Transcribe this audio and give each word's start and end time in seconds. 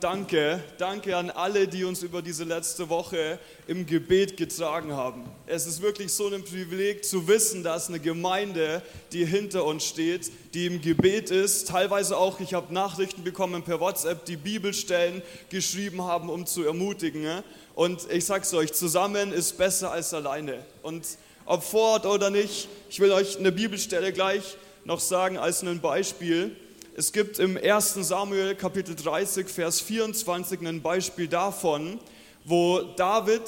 Danke, 0.00 0.64
danke 0.78 1.14
an 1.14 1.28
alle, 1.28 1.68
die 1.68 1.84
uns 1.84 2.02
über 2.02 2.22
diese 2.22 2.44
letzte 2.44 2.88
Woche 2.88 3.38
im 3.66 3.84
Gebet 3.84 4.38
getragen 4.38 4.94
haben. 4.94 5.24
Es 5.46 5.66
ist 5.66 5.82
wirklich 5.82 6.10
so 6.10 6.28
ein 6.28 6.42
Privileg 6.42 7.04
zu 7.04 7.28
wissen, 7.28 7.62
dass 7.62 7.88
eine 7.88 8.00
Gemeinde, 8.00 8.80
die 9.12 9.26
hinter 9.26 9.66
uns 9.66 9.84
steht, 9.84 10.32
die 10.54 10.64
im 10.64 10.80
Gebet 10.80 11.30
ist, 11.30 11.68
teilweise 11.68 12.16
auch, 12.16 12.40
ich 12.40 12.54
habe 12.54 12.72
Nachrichten 12.72 13.24
bekommen 13.24 13.62
per 13.62 13.78
WhatsApp, 13.78 14.24
die 14.24 14.38
Bibelstellen 14.38 15.20
geschrieben 15.50 16.02
haben, 16.02 16.30
um 16.30 16.46
zu 16.46 16.64
ermutigen. 16.64 17.42
Und 17.74 18.10
ich 18.10 18.24
sag's 18.24 18.54
euch, 18.54 18.72
zusammen 18.72 19.34
ist 19.34 19.58
besser 19.58 19.92
als 19.92 20.14
alleine. 20.14 20.64
Und 20.82 21.06
ob 21.44 21.62
vor 21.62 21.90
Ort 21.90 22.06
oder 22.06 22.30
nicht, 22.30 22.68
ich 22.88 23.00
will 23.00 23.12
euch 23.12 23.38
eine 23.38 23.52
Bibelstelle 23.52 24.14
gleich 24.14 24.56
noch 24.86 25.00
sagen 25.00 25.36
als 25.36 25.62
ein 25.62 25.80
Beispiel. 25.82 26.56
Es 26.96 27.12
gibt 27.12 27.38
im 27.38 27.56
1. 27.56 27.94
Samuel 27.94 28.56
Kapitel 28.56 28.96
30, 28.96 29.48
Vers 29.48 29.80
24 29.80 30.66
ein 30.66 30.82
Beispiel 30.82 31.28
davon, 31.28 32.00
wo 32.44 32.80
David 32.96 33.42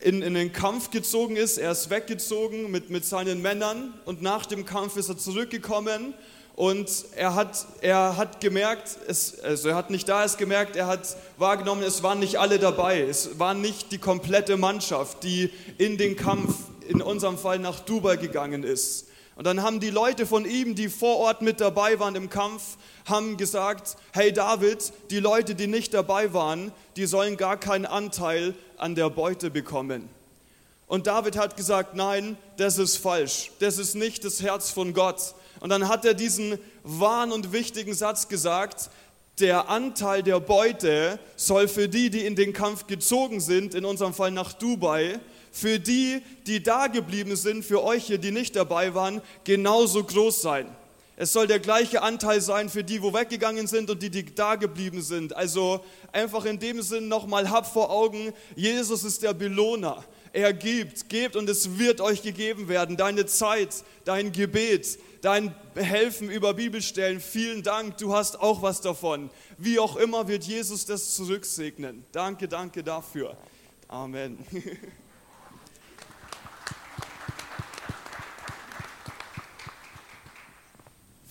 in, 0.00 0.22
in 0.22 0.34
den 0.34 0.52
Kampf 0.52 0.90
gezogen 0.90 1.34
ist. 1.34 1.58
Er 1.58 1.72
ist 1.72 1.90
weggezogen 1.90 2.70
mit, 2.70 2.90
mit 2.90 3.04
seinen 3.04 3.42
Männern 3.42 3.94
und 4.04 4.22
nach 4.22 4.46
dem 4.46 4.64
Kampf 4.64 4.96
ist 4.96 5.08
er 5.08 5.18
zurückgekommen 5.18 6.14
und 6.54 6.88
er 7.16 7.34
hat, 7.34 7.66
er 7.80 8.16
hat 8.16 8.40
gemerkt, 8.40 8.96
es, 9.08 9.40
also 9.40 9.70
er 9.70 9.74
hat 9.74 9.90
nicht 9.90 10.08
da 10.08 10.24
es 10.24 10.36
gemerkt, 10.36 10.76
er 10.76 10.86
hat 10.86 11.16
wahrgenommen, 11.36 11.82
es 11.82 12.04
waren 12.04 12.20
nicht 12.20 12.36
alle 12.36 12.60
dabei. 12.60 13.00
Es 13.00 13.40
war 13.40 13.54
nicht 13.54 13.90
die 13.90 13.98
komplette 13.98 14.56
Mannschaft, 14.56 15.24
die 15.24 15.50
in 15.78 15.98
den 15.98 16.14
Kampf, 16.14 16.54
in 16.86 17.02
unserem 17.02 17.38
Fall 17.38 17.58
nach 17.58 17.80
Dubai 17.80 18.16
gegangen 18.16 18.62
ist. 18.62 19.08
Und 19.36 19.44
dann 19.46 19.62
haben 19.62 19.80
die 19.80 19.90
Leute 19.90 20.26
von 20.26 20.44
ihm, 20.44 20.74
die 20.74 20.88
vor 20.88 21.16
Ort 21.16 21.42
mit 21.42 21.60
dabei 21.60 21.98
waren 21.98 22.14
im 22.14 22.30
Kampf, 22.30 22.76
haben 23.04 23.36
gesagt, 23.36 23.96
hey 24.12 24.32
David, 24.32 24.92
die 25.10 25.18
Leute, 25.18 25.54
die 25.54 25.66
nicht 25.66 25.92
dabei 25.92 26.32
waren, 26.32 26.72
die 26.96 27.06
sollen 27.06 27.36
gar 27.36 27.58
keinen 27.58 27.86
Anteil 27.86 28.54
an 28.76 28.94
der 28.94 29.10
Beute 29.10 29.50
bekommen. 29.50 30.08
Und 30.86 31.06
David 31.06 31.36
hat 31.36 31.56
gesagt, 31.56 31.96
nein, 31.96 32.36
das 32.56 32.78
ist 32.78 32.98
falsch, 32.98 33.50
das 33.58 33.78
ist 33.78 33.94
nicht 33.94 34.24
das 34.24 34.40
Herz 34.42 34.70
von 34.70 34.94
Gott. 34.94 35.34
Und 35.60 35.70
dann 35.70 35.88
hat 35.88 36.04
er 36.04 36.14
diesen 36.14 36.58
wahren 36.84 37.32
und 37.32 37.52
wichtigen 37.52 37.94
Satz 37.94 38.28
gesagt, 38.28 38.90
der 39.40 39.68
Anteil 39.68 40.22
der 40.22 40.38
Beute 40.38 41.18
soll 41.34 41.66
für 41.66 41.88
die, 41.88 42.10
die 42.10 42.24
in 42.24 42.36
den 42.36 42.52
Kampf 42.52 42.86
gezogen 42.86 43.40
sind, 43.40 43.74
in 43.74 43.84
unserem 43.84 44.14
Fall 44.14 44.30
nach 44.30 44.52
Dubai, 44.52 45.18
für 45.54 45.78
die, 45.78 46.20
die 46.48 46.64
da 46.64 46.88
geblieben 46.88 47.36
sind, 47.36 47.64
für 47.64 47.84
euch 47.84 48.06
hier, 48.06 48.18
die 48.18 48.32
nicht 48.32 48.56
dabei 48.56 48.92
waren, 48.94 49.22
genauso 49.44 50.02
groß 50.02 50.42
sein. 50.42 50.66
Es 51.16 51.32
soll 51.32 51.46
der 51.46 51.60
gleiche 51.60 52.02
Anteil 52.02 52.40
sein 52.40 52.68
für 52.68 52.82
die, 52.82 53.00
wo 53.00 53.14
weggegangen 53.14 53.68
sind 53.68 53.88
und 53.88 54.02
die, 54.02 54.10
die 54.10 54.34
da 54.34 54.56
geblieben 54.56 55.00
sind. 55.00 55.36
Also 55.36 55.84
einfach 56.10 56.44
in 56.44 56.58
dem 56.58 56.82
Sinn 56.82 57.06
nochmal 57.06 57.50
hab 57.50 57.72
vor 57.72 57.90
Augen, 57.90 58.32
Jesus 58.56 59.04
ist 59.04 59.22
der 59.22 59.32
Belohner. 59.32 60.02
Er 60.32 60.52
gibt, 60.52 61.08
gebt 61.08 61.36
und 61.36 61.48
es 61.48 61.78
wird 61.78 62.00
euch 62.00 62.22
gegeben 62.22 62.66
werden. 62.66 62.96
Deine 62.96 63.26
Zeit, 63.26 63.84
dein 64.04 64.32
Gebet, 64.32 64.98
dein 65.20 65.54
Helfen 65.76 66.30
über 66.30 66.54
Bibelstellen. 66.54 67.20
Vielen 67.20 67.62
Dank, 67.62 67.98
du 67.98 68.12
hast 68.12 68.40
auch 68.40 68.60
was 68.60 68.80
davon. 68.80 69.30
Wie 69.56 69.78
auch 69.78 69.94
immer 69.94 70.26
wird 70.26 70.42
Jesus 70.42 70.84
das 70.84 71.14
zurücksegnen. 71.14 72.04
Danke, 72.10 72.48
danke 72.48 72.82
dafür. 72.82 73.36
Amen. 73.86 74.38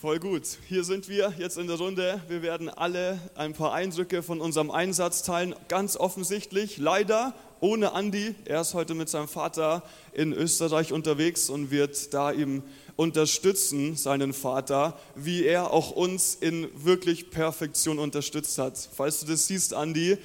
Voll 0.04 0.20
gut. 0.20 0.58
Hier 0.68 0.84
sind 0.84 1.08
wir 1.08 1.34
jetzt 1.38 1.58
in 1.58 1.68
der 1.68 1.78
Runde. 1.78 2.20
Wir 2.28 2.42
werden 2.42 2.68
alle 2.68 3.18
ein 3.36 3.54
paar 3.54 3.72
Eindrücke 3.72 4.22
von 4.22 4.42
unserem 4.42 4.70
Einsatz 4.70 5.24
teilen. 5.24 5.56
Ganz 5.70 5.96
offensichtlich, 5.96 6.78
leider 6.78 7.34
ohne 7.62 7.94
Andi. 7.94 8.36
Er 8.44 8.60
ist 8.60 8.74
heute 8.74 8.96
mit 8.96 9.08
seinem 9.08 9.30
Vater 9.30 9.82
in 10.12 10.34
Österreich 10.34 10.92
unterwegs 10.92 11.50
und 11.50 11.72
wird 11.72 12.14
da 12.14 12.34
ihm 12.34 12.64
unterstützen, 12.98 13.96
seinen 13.96 14.34
Vater, 14.34 15.00
wie 15.16 15.46
er 15.46 15.72
auch 15.72 15.92
uns 15.92 16.36
in 16.36 16.68
wirklich 16.76 17.30
Perfektion 17.30 17.98
unterstützt 17.98 18.58
hat. 18.58 18.90
Falls 18.94 19.22
du 19.22 19.28
das 19.28 19.48
siehst, 19.48 19.74
Andi, 19.74 20.18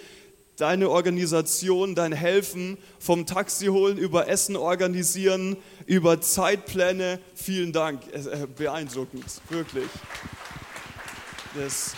deine 0.58 0.90
Organisation, 0.90 1.94
dein 1.94 2.12
Helfen 2.12 2.78
vom 2.98 3.26
Taxi 3.26 3.66
holen, 3.66 3.96
über 3.96 4.28
Essen 4.28 4.56
organisieren, 4.56 5.56
über 5.86 6.20
Zeitpläne. 6.20 7.20
Vielen 7.34 7.72
Dank. 7.72 8.02
Äh, 8.12 8.46
beeindruckend, 8.56 9.24
wirklich. 9.48 9.88
Das, 11.54 11.94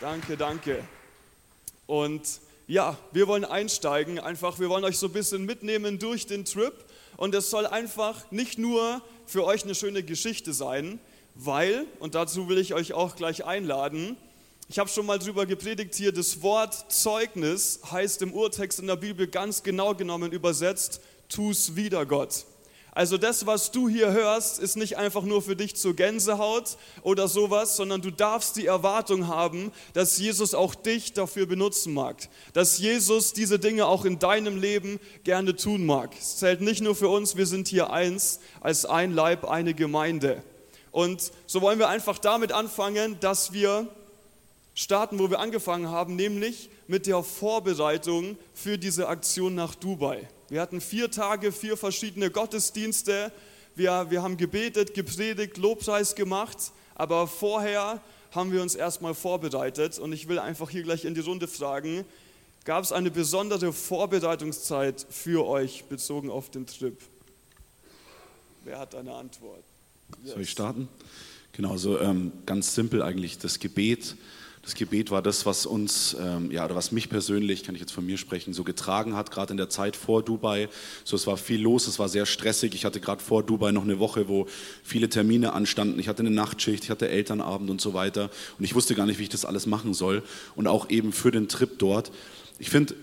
danke, 0.00 0.36
danke. 0.36 0.82
Und 1.86 2.40
ja, 2.66 2.98
wir 3.12 3.28
wollen 3.28 3.44
einsteigen, 3.44 4.18
einfach, 4.18 4.58
wir 4.58 4.68
wollen 4.68 4.84
euch 4.84 4.98
so 4.98 5.06
ein 5.06 5.12
bisschen 5.12 5.46
mitnehmen 5.46 6.00
durch 6.00 6.26
den 6.26 6.44
Trip. 6.44 6.74
Und 7.16 7.34
es 7.36 7.50
soll 7.50 7.66
einfach 7.66 8.30
nicht 8.32 8.58
nur 8.58 9.00
für 9.26 9.44
euch 9.44 9.62
eine 9.62 9.76
schöne 9.76 10.02
Geschichte 10.02 10.52
sein, 10.52 10.98
weil, 11.36 11.86
und 12.00 12.16
dazu 12.16 12.48
will 12.48 12.58
ich 12.58 12.74
euch 12.74 12.94
auch 12.94 13.14
gleich 13.14 13.44
einladen, 13.44 14.16
ich 14.68 14.80
habe 14.80 14.90
schon 14.90 15.06
mal 15.06 15.18
drüber 15.18 15.46
gepredigt 15.46 15.94
hier, 15.94 16.10
das 16.10 16.42
Wort 16.42 16.90
Zeugnis 16.90 17.80
heißt 17.90 18.22
im 18.22 18.32
Urtext 18.32 18.80
in 18.80 18.88
der 18.88 18.96
Bibel 18.96 19.28
ganz 19.28 19.62
genau 19.62 19.94
genommen 19.94 20.32
übersetzt, 20.32 21.00
tu's 21.28 21.76
wieder 21.76 22.04
Gott. 22.04 22.46
Also 22.90 23.16
das, 23.16 23.46
was 23.46 23.70
du 23.70 23.88
hier 23.88 24.10
hörst, 24.10 24.58
ist 24.58 24.76
nicht 24.76 24.96
einfach 24.96 25.22
nur 25.22 25.42
für 25.42 25.54
dich 25.54 25.76
zur 25.76 25.94
Gänsehaut 25.94 26.78
oder 27.02 27.28
sowas, 27.28 27.76
sondern 27.76 28.00
du 28.00 28.10
darfst 28.10 28.56
die 28.56 28.66
Erwartung 28.66 29.28
haben, 29.28 29.70
dass 29.92 30.18
Jesus 30.18 30.54
auch 30.54 30.74
dich 30.74 31.12
dafür 31.12 31.46
benutzen 31.46 31.92
mag. 31.92 32.16
Dass 32.54 32.78
Jesus 32.78 33.34
diese 33.34 33.58
Dinge 33.58 33.86
auch 33.86 34.04
in 34.04 34.18
deinem 34.18 34.56
Leben 34.56 34.98
gerne 35.24 35.54
tun 35.54 35.84
mag. 35.84 36.14
Es 36.18 36.38
zählt 36.38 36.62
nicht 36.62 36.80
nur 36.80 36.96
für 36.96 37.08
uns, 37.08 37.36
wir 37.36 37.46
sind 37.46 37.68
hier 37.68 37.90
eins, 37.90 38.40
als 38.62 38.86
ein 38.86 39.12
Leib, 39.12 39.44
eine 39.44 39.74
Gemeinde. 39.74 40.42
Und 40.90 41.32
so 41.46 41.60
wollen 41.60 41.78
wir 41.78 41.90
einfach 41.90 42.18
damit 42.18 42.50
anfangen, 42.50 43.20
dass 43.20 43.52
wir 43.52 43.88
starten, 44.76 45.18
wo 45.18 45.30
wir 45.30 45.40
angefangen 45.40 45.88
haben, 45.88 46.14
nämlich 46.14 46.70
mit 46.86 47.06
der 47.06 47.24
Vorbereitung 47.24 48.38
für 48.54 48.78
diese 48.78 49.08
Aktion 49.08 49.56
nach 49.56 49.74
Dubai. 49.74 50.28
Wir 50.48 50.60
hatten 50.60 50.80
vier 50.80 51.10
Tage, 51.10 51.50
vier 51.50 51.76
verschiedene 51.76 52.30
Gottesdienste. 52.30 53.32
Wir, 53.74 54.06
wir 54.10 54.22
haben 54.22 54.36
gebetet, 54.36 54.94
gepredigt, 54.94 55.56
Lobpreis 55.56 56.14
gemacht, 56.14 56.72
aber 56.94 57.26
vorher 57.26 58.00
haben 58.30 58.52
wir 58.52 58.62
uns 58.62 58.74
erstmal 58.74 59.14
vorbereitet 59.14 59.98
und 59.98 60.12
ich 60.12 60.28
will 60.28 60.38
einfach 60.38 60.70
hier 60.70 60.82
gleich 60.82 61.04
in 61.04 61.14
die 61.14 61.20
Runde 61.20 61.48
fragen, 61.48 62.04
gab 62.64 62.84
es 62.84 62.92
eine 62.92 63.10
besondere 63.10 63.72
Vorbereitungszeit 63.72 65.06
für 65.08 65.46
euch 65.46 65.84
bezogen 65.84 66.30
auf 66.30 66.50
den 66.50 66.66
Trip? 66.66 66.98
Wer 68.64 68.78
hat 68.78 68.94
eine 68.94 69.14
Antwort? 69.14 69.62
Yes. 70.22 70.32
Soll 70.32 70.42
ich 70.42 70.50
starten? 70.50 70.88
Genau, 71.52 71.78
so 71.78 71.98
ähm, 71.98 72.32
ganz 72.44 72.74
simpel 72.74 73.02
eigentlich 73.02 73.38
das 73.38 73.58
Gebet 73.58 74.16
das 74.66 74.74
Gebet 74.74 75.12
war 75.12 75.22
das, 75.22 75.46
was 75.46 75.64
uns, 75.64 76.16
ähm, 76.20 76.50
ja, 76.50 76.64
oder 76.64 76.74
was 76.74 76.90
mich 76.90 77.08
persönlich, 77.08 77.62
kann 77.62 77.76
ich 77.76 77.80
jetzt 77.80 77.92
von 77.92 78.04
mir 78.04 78.18
sprechen, 78.18 78.52
so 78.52 78.64
getragen 78.64 79.14
hat, 79.14 79.30
gerade 79.30 79.52
in 79.52 79.58
der 79.58 79.68
Zeit 79.68 79.94
vor 79.94 80.24
Dubai. 80.24 80.68
So, 81.04 81.14
es 81.14 81.24
war 81.28 81.36
viel 81.36 81.62
los, 81.62 81.86
es 81.86 82.00
war 82.00 82.08
sehr 82.08 82.26
stressig. 82.26 82.74
Ich 82.74 82.84
hatte 82.84 82.98
gerade 82.98 83.22
vor 83.22 83.44
Dubai 83.44 83.70
noch 83.70 83.84
eine 83.84 84.00
Woche, 84.00 84.26
wo 84.26 84.48
viele 84.82 85.08
Termine 85.08 85.52
anstanden. 85.52 86.00
Ich 86.00 86.08
hatte 86.08 86.24
eine 86.24 86.32
Nachtschicht, 86.32 86.82
ich 86.82 86.90
hatte 86.90 87.08
Elternabend 87.08 87.70
und 87.70 87.80
so 87.80 87.94
weiter. 87.94 88.28
Und 88.58 88.64
ich 88.64 88.74
wusste 88.74 88.96
gar 88.96 89.06
nicht, 89.06 89.20
wie 89.20 89.22
ich 89.22 89.28
das 89.28 89.44
alles 89.44 89.66
machen 89.66 89.94
soll. 89.94 90.24
Und 90.56 90.66
auch 90.66 90.90
eben 90.90 91.12
für 91.12 91.30
den 91.30 91.46
Trip 91.46 91.78
dort. 91.78 92.10
Ich 92.58 92.68
finde, 92.68 92.96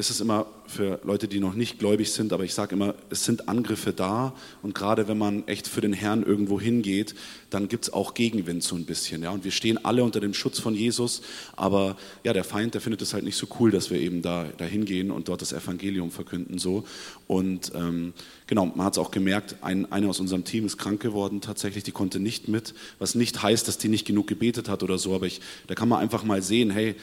es 0.00 0.08
ist 0.08 0.20
immer 0.20 0.46
für 0.66 0.98
Leute, 1.04 1.28
die 1.28 1.40
noch 1.40 1.54
nicht 1.54 1.78
gläubig 1.78 2.10
sind, 2.10 2.32
aber 2.32 2.44
ich 2.44 2.54
sage 2.54 2.74
immer, 2.74 2.94
es 3.10 3.24
sind 3.24 3.48
Angriffe 3.48 3.92
da 3.92 4.32
und 4.62 4.74
gerade 4.74 5.08
wenn 5.08 5.18
man 5.18 5.46
echt 5.46 5.68
für 5.68 5.82
den 5.82 5.92
Herrn 5.92 6.22
irgendwo 6.22 6.58
hingeht, 6.58 7.14
dann 7.50 7.68
gibt 7.68 7.84
es 7.84 7.92
auch 7.92 8.14
Gegenwind 8.14 8.62
so 8.62 8.76
ein 8.76 8.86
bisschen. 8.86 9.22
Ja? 9.22 9.30
Und 9.30 9.44
wir 9.44 9.50
stehen 9.50 9.84
alle 9.84 10.02
unter 10.02 10.20
dem 10.20 10.32
Schutz 10.32 10.58
von 10.58 10.74
Jesus, 10.74 11.20
aber 11.54 11.96
ja, 12.24 12.32
der 12.32 12.44
Feind, 12.44 12.74
der 12.74 12.80
findet 12.80 13.02
es 13.02 13.12
halt 13.12 13.24
nicht 13.24 13.36
so 13.36 13.46
cool, 13.58 13.70
dass 13.70 13.90
wir 13.90 14.00
eben 14.00 14.22
da, 14.22 14.46
da 14.56 14.64
hingehen 14.64 15.10
und 15.10 15.28
dort 15.28 15.42
das 15.42 15.52
Evangelium 15.52 16.10
verkünden. 16.10 16.58
So. 16.58 16.84
Und 17.26 17.72
ähm, 17.74 18.14
genau, 18.46 18.66
man 18.66 18.86
hat 18.86 18.94
es 18.94 18.98
auch 18.98 19.10
gemerkt, 19.10 19.56
ein, 19.60 19.90
eine 19.92 20.08
aus 20.08 20.20
unserem 20.20 20.44
Team 20.44 20.64
ist 20.64 20.78
krank 20.78 21.00
geworden 21.00 21.42
tatsächlich, 21.42 21.84
die 21.84 21.92
konnte 21.92 22.20
nicht 22.20 22.48
mit, 22.48 22.74
was 22.98 23.14
nicht 23.14 23.42
heißt, 23.42 23.68
dass 23.68 23.76
die 23.76 23.88
nicht 23.88 24.06
genug 24.06 24.28
gebetet 24.28 24.68
hat 24.68 24.82
oder 24.82 24.96
so, 24.96 25.14
aber 25.14 25.26
ich, 25.26 25.40
da 25.66 25.74
kann 25.74 25.88
man 25.88 25.98
einfach 26.00 26.24
mal 26.24 26.42
sehen, 26.42 26.70
hey, 26.70 26.94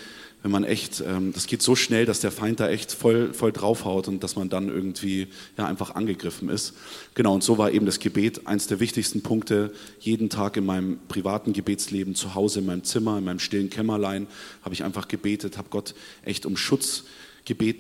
wenn 0.44 0.52
man 0.52 0.64
echt, 0.64 1.02
ähm, 1.06 1.34
das 1.34 1.48
geht 1.48 1.62
so 1.62 1.76
schnell, 1.76 2.06
dass 2.06 2.20
der 2.20 2.32
Feind 2.32 2.60
da 2.60 2.70
echt 2.70 2.92
voll, 2.92 3.34
voll 3.34 3.52
draufhaut 3.52 4.08
und 4.08 4.24
dass 4.24 4.36
man 4.36 4.50
dann 4.50 4.70
irgendwie 4.70 5.28
ja, 5.58 5.66
einfach 5.66 5.96
angegriffen 5.96 6.50
ist. 6.50 6.74
Genau, 7.16 7.34
und 7.34 7.44
so 7.44 7.58
war 7.58 7.72
eben 7.72 7.86
das 7.86 8.00
Gebet 8.00 8.48
eins 8.48 8.68
der 8.68 8.80
wichtigsten 8.80 9.22
Punkte. 9.22 9.74
Jeden 10.00 10.30
Tag 10.30 10.58
in 10.58 10.66
meinem 10.66 11.00
privaten 11.08 11.54
Gebetsleben, 11.54 12.16
zu 12.16 12.36
Hause 12.36 12.60
in 12.60 12.66
meinem 12.66 12.84
Zimmer, 12.84 13.18
in 13.18 13.24
meinem 13.24 13.40
stillen 13.40 13.70
Kämmerlein, 13.70 14.28
habe 14.62 14.74
ich 14.74 14.84
einfach 14.84 15.08
gebetet, 15.08 15.58
habe 15.58 15.70
Gott 15.70 15.96
echt 16.24 16.46
um 16.46 16.56
Schutz 16.56 17.00
gebeten 17.00 17.27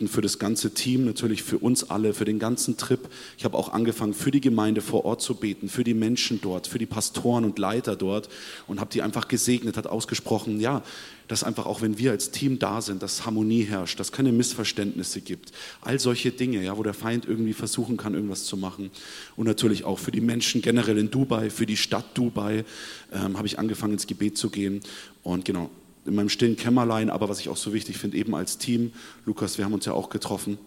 für 0.07 0.21
das 0.21 0.39
ganze 0.39 0.73
Team, 0.73 1.05
natürlich 1.05 1.43
für 1.43 1.57
uns 1.57 1.89
alle, 1.89 2.13
für 2.13 2.25
den 2.25 2.39
ganzen 2.39 2.77
Trip. 2.77 2.99
Ich 3.37 3.45
habe 3.45 3.57
auch 3.57 3.69
angefangen, 3.69 4.13
für 4.13 4.31
die 4.31 4.41
Gemeinde 4.41 4.81
vor 4.81 5.05
Ort 5.05 5.21
zu 5.21 5.35
beten, 5.35 5.69
für 5.69 5.83
die 5.83 5.93
Menschen 5.93 6.39
dort, 6.41 6.67
für 6.67 6.79
die 6.79 6.85
Pastoren 6.85 7.43
und 7.43 7.59
Leiter 7.59 7.95
dort 7.95 8.29
und 8.67 8.79
habe 8.79 8.91
die 8.91 9.01
einfach 9.01 9.27
gesegnet, 9.27 9.77
hat 9.77 9.87
ausgesprochen, 9.87 10.59
ja, 10.59 10.83
dass 11.27 11.43
einfach 11.43 11.65
auch 11.65 11.81
wenn 11.81 11.97
wir 11.97 12.11
als 12.11 12.31
Team 12.31 12.59
da 12.59 12.81
sind, 12.81 13.03
dass 13.03 13.25
Harmonie 13.25 13.63
herrscht, 13.63 13.99
dass 13.99 14.11
keine 14.11 14.31
Missverständnisse 14.31 15.21
gibt. 15.21 15.51
All 15.81 15.99
solche 15.99 16.31
Dinge, 16.31 16.63
ja, 16.63 16.77
wo 16.77 16.83
der 16.83 16.93
Feind 16.93 17.25
irgendwie 17.25 17.53
versuchen 17.53 17.97
kann, 17.97 18.13
irgendwas 18.13 18.45
zu 18.45 18.57
machen. 18.57 18.91
Und 19.35 19.45
natürlich 19.45 19.83
auch 19.83 19.99
für 19.99 20.11
die 20.11 20.21
Menschen 20.21 20.61
generell 20.61 20.97
in 20.97 21.11
Dubai, 21.11 21.49
für 21.49 21.65
die 21.65 21.77
Stadt 21.77 22.17
Dubai, 22.17 22.63
ähm, 23.11 23.37
habe 23.37 23.47
ich 23.47 23.59
angefangen 23.59 23.93
ins 23.93 24.07
Gebet 24.07 24.37
zu 24.37 24.49
gehen. 24.49 24.81
Und 25.23 25.43
genau, 25.45 25.69
in 26.07 26.15
meinem 26.15 26.29
stillen 26.29 26.55
Kämmerlein, 26.55 27.09
aber 27.09 27.29
was 27.29 27.39
ich 27.39 27.49
auch 27.49 27.57
so 27.57 27.73
wichtig 27.73 27.97
finde, 27.97 28.17
eben 28.17 28.33
als 28.35 28.57
Team, 28.57 28.93
Lukas, 29.25 29.57
wir 29.57 29.65
haben 29.65 29.73
uns 29.73 29.85
ja 29.85 29.93
auch 29.93 30.09
getroffen, 30.09 30.57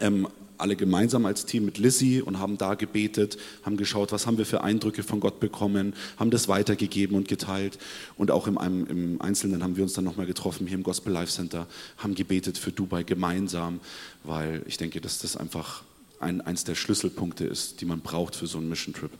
ähm, 0.00 0.28
alle 0.58 0.76
gemeinsam 0.76 1.26
als 1.26 1.44
Team 1.44 1.64
mit 1.64 1.78
Lissy 1.78 2.22
und 2.22 2.38
haben 2.38 2.58
da 2.58 2.74
gebetet, 2.74 3.36
haben 3.62 3.76
geschaut, 3.76 4.12
was 4.12 4.26
haben 4.26 4.38
wir 4.38 4.46
für 4.46 4.62
Eindrücke 4.62 5.02
von 5.02 5.20
Gott 5.20 5.40
bekommen, 5.40 5.94
haben 6.18 6.30
das 6.30 6.48
weitergegeben 6.48 7.16
und 7.16 7.28
geteilt. 7.28 7.78
Und 8.16 8.30
auch 8.30 8.46
im, 8.46 8.56
im 8.56 9.20
Einzelnen 9.20 9.62
haben 9.62 9.76
wir 9.76 9.82
uns 9.82 9.92
dann 9.92 10.04
nochmal 10.04 10.26
getroffen 10.26 10.66
hier 10.66 10.76
im 10.76 10.82
Gospel 10.82 11.12
Life 11.12 11.32
Center, 11.32 11.66
haben 11.98 12.14
gebetet 12.14 12.58
für 12.58 12.72
Dubai 12.72 13.02
gemeinsam, 13.02 13.80
weil 14.24 14.62
ich 14.66 14.76
denke, 14.76 15.00
dass 15.00 15.18
das 15.18 15.36
einfach 15.36 15.82
ein, 16.20 16.40
eins 16.40 16.64
der 16.64 16.74
Schlüsselpunkte 16.74 17.44
ist, 17.44 17.80
die 17.80 17.84
man 17.84 18.00
braucht 18.00 18.36
für 18.36 18.46
so 18.46 18.58
einen 18.58 18.68
Mission 18.68 18.94
Trip. 18.94 19.10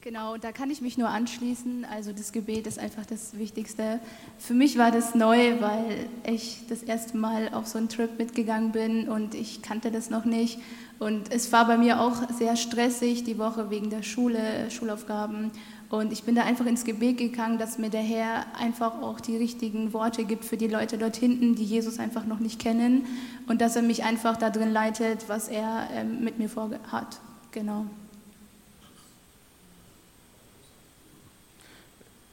Genau, 0.00 0.36
da 0.36 0.52
kann 0.52 0.70
ich 0.70 0.80
mich 0.80 0.96
nur 0.96 1.08
anschließen. 1.08 1.84
Also 1.84 2.12
das 2.12 2.30
Gebet 2.30 2.68
ist 2.68 2.78
einfach 2.78 3.04
das 3.04 3.36
Wichtigste. 3.36 3.98
Für 4.38 4.54
mich 4.54 4.78
war 4.78 4.92
das 4.92 5.16
neu, 5.16 5.60
weil 5.60 6.08
ich 6.24 6.62
das 6.68 6.84
erste 6.84 7.16
Mal 7.16 7.48
auf 7.52 7.66
so 7.66 7.78
einen 7.78 7.88
Trip 7.88 8.16
mitgegangen 8.16 8.70
bin 8.70 9.08
und 9.08 9.34
ich 9.34 9.60
kannte 9.60 9.90
das 9.90 10.08
noch 10.08 10.24
nicht. 10.24 10.60
Und 11.00 11.32
es 11.32 11.50
war 11.52 11.66
bei 11.66 11.76
mir 11.76 12.00
auch 12.00 12.30
sehr 12.30 12.54
stressig 12.54 13.24
die 13.24 13.38
Woche 13.38 13.70
wegen 13.70 13.90
der 13.90 14.04
Schule, 14.04 14.70
Schulaufgaben. 14.70 15.50
Und 15.90 16.12
ich 16.12 16.22
bin 16.22 16.36
da 16.36 16.42
einfach 16.44 16.66
ins 16.66 16.84
Gebet 16.84 17.18
gegangen, 17.18 17.58
dass 17.58 17.78
mir 17.78 17.90
der 17.90 18.02
Herr 18.02 18.46
einfach 18.56 19.02
auch 19.02 19.20
die 19.20 19.36
richtigen 19.36 19.92
Worte 19.92 20.24
gibt 20.24 20.44
für 20.44 20.56
die 20.56 20.68
Leute 20.68 20.98
dort 20.98 21.16
hinten, 21.16 21.56
die 21.56 21.64
Jesus 21.64 21.98
einfach 21.98 22.24
noch 22.24 22.38
nicht 22.38 22.60
kennen. 22.60 23.04
Und 23.48 23.60
dass 23.60 23.74
er 23.74 23.82
mich 23.82 24.04
einfach 24.04 24.36
darin 24.36 24.72
leitet, 24.72 25.28
was 25.28 25.48
er 25.48 25.88
ähm, 25.92 26.22
mit 26.22 26.38
mir 26.38 26.48
vorhat. 26.48 27.20
Genau. 27.50 27.86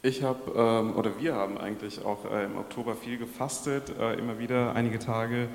Ich 0.06 0.22
habe, 0.22 0.52
ähm, 0.56 0.96
oder 0.96 1.20
wir 1.20 1.34
haben 1.34 1.58
eigentlich 1.58 2.06
auch 2.06 2.32
äh, 2.32 2.46
im 2.46 2.60
Oktober 2.60 2.96
viel 2.96 3.18
gefastet, 3.18 3.92
äh, 4.00 4.14
immer 4.20 4.38
wieder 4.38 4.76
einige 4.76 5.00
Tage 5.00 5.48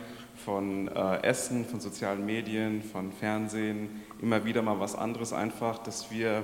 von 0.44 0.88
äh, 0.88 1.22
Essen, 1.22 1.64
von 1.64 1.78
sozialen 1.78 2.26
Medien, 2.26 2.82
von 2.82 3.12
Fernsehen, 3.12 4.02
immer 4.20 4.44
wieder 4.44 4.62
mal 4.62 4.80
was 4.80 4.96
anderes 4.96 5.32
einfach, 5.32 5.78
dass 5.78 6.10
wir 6.10 6.42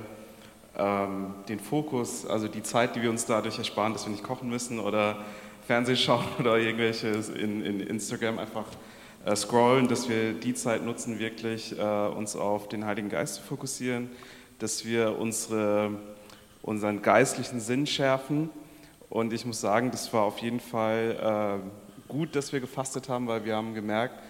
ähm, 0.79 1.35
den 1.49 1.58
Fokus, 1.58 2.25
also 2.25 2.47
die 2.47 2.62
Zeit, 2.62 2.94
die 2.94 3.03
wir 3.03 3.11
uns 3.11 3.26
dadurch 3.26 3.58
ersparen, 3.58 3.93
dass 3.93 4.06
wir 4.06 4.12
nicht 4.12 4.23
kochen 4.23 4.49
müssen 4.49 4.79
oder 4.79 5.17
Fernsehen 5.67 5.97
schauen 5.97 6.26
oder 6.38 6.59
irgendwelche 6.59 7.09
in, 7.09 7.64
in 7.64 7.81
Instagram 7.81 8.38
einfach 8.38 8.67
äh, 9.25 9.35
scrollen, 9.35 9.88
dass 9.88 10.09
wir 10.09 10.32
die 10.32 10.55
Zeit 10.55 10.85
nutzen, 10.85 11.19
wirklich 11.19 11.76
äh, 11.76 11.82
uns 11.82 12.37
auf 12.37 12.69
den 12.69 12.85
Heiligen 12.85 13.09
Geist 13.09 13.35
zu 13.35 13.43
fokussieren, 13.43 14.11
dass 14.61 14.85
wir 14.85 15.19
unsere 15.19 15.91
unseren 16.67 17.01
geistlichen 17.01 17.61
Sinn 17.61 17.87
schärfen. 17.87 18.51
Und 19.09 19.33
ich 19.33 19.47
muss 19.47 19.61
sagen, 19.61 19.91
das 19.91 20.13
war 20.13 20.23
auf 20.23 20.39
jeden 20.39 20.61
Fall 20.61 21.63
äh, 21.65 22.13
gut, 22.13 22.37
dass 22.37 22.53
wir 22.53 22.61
gefastet 22.61 23.09
haben, 23.09 23.29
weil 23.29 23.45
wir 23.45 23.57
haben 23.57 23.73
gemerkt, 23.73 24.21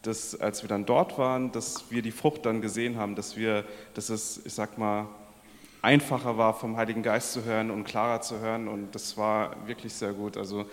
dass 0.00 0.38
als 0.40 0.62
wir 0.62 0.68
dann 0.68 0.84
dort 0.84 1.16
waren, 1.18 1.52
dass 1.52 1.84
wir 1.90 2.02
die 2.02 2.10
Frucht 2.10 2.44
dann 2.44 2.60
gesehen 2.60 2.96
haben, 2.96 3.14
dass 3.14 3.36
wir, 3.36 3.64
dass 3.94 4.08
es, 4.08 4.44
ich 4.44 4.54
sag 4.54 4.78
mal, 4.78 5.06
einfacher 5.82 6.38
war, 6.38 6.54
vom 6.54 6.76
Heiligen 6.76 7.02
Geist 7.02 7.32
zu 7.32 7.44
hören 7.44 7.70
und 7.70 7.84
klarer 7.84 8.20
zu 8.20 8.40
hören. 8.40 8.68
Und 8.68 8.94
das 8.94 9.16
war 9.16 9.54
wirklich 9.66 9.92
sehr 9.92 10.12
gut. 10.12 10.36
Also 10.36 10.66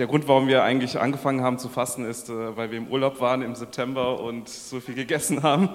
der 0.00 0.06
Grund, 0.06 0.26
warum 0.26 0.48
wir 0.48 0.64
eigentlich 0.64 0.98
angefangen 0.98 1.42
haben 1.42 1.58
zu 1.58 1.68
fasten, 1.68 2.06
ist, 2.06 2.30
äh, 2.30 2.56
weil 2.56 2.70
wir 2.70 2.78
im 2.78 2.88
Urlaub 2.88 3.20
waren 3.20 3.42
im 3.42 3.54
September 3.54 4.18
und 4.18 4.48
so 4.48 4.80
viel 4.80 4.94
gegessen 4.94 5.42
haben, 5.44 5.68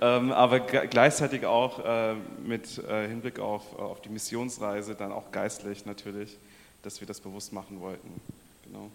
ähm, 0.00 0.32
aber 0.32 0.58
gleichzeitig 0.58 1.46
auch 1.46 1.78
äh, 1.84 2.14
mit 2.44 2.78
äh, 2.78 3.06
Hinblick 3.06 3.38
auf, 3.38 3.78
auf 3.78 4.02
die 4.02 4.08
Missionsreise, 4.08 4.96
dann 4.96 5.12
auch 5.12 5.30
geistlich 5.30 5.86
natürlich, 5.86 6.36
dass 6.82 7.00
wir 7.00 7.06
das 7.06 7.20
bewusst 7.20 7.52
machen 7.52 7.80
wollten. 7.80 8.20
Genau. 8.64 8.90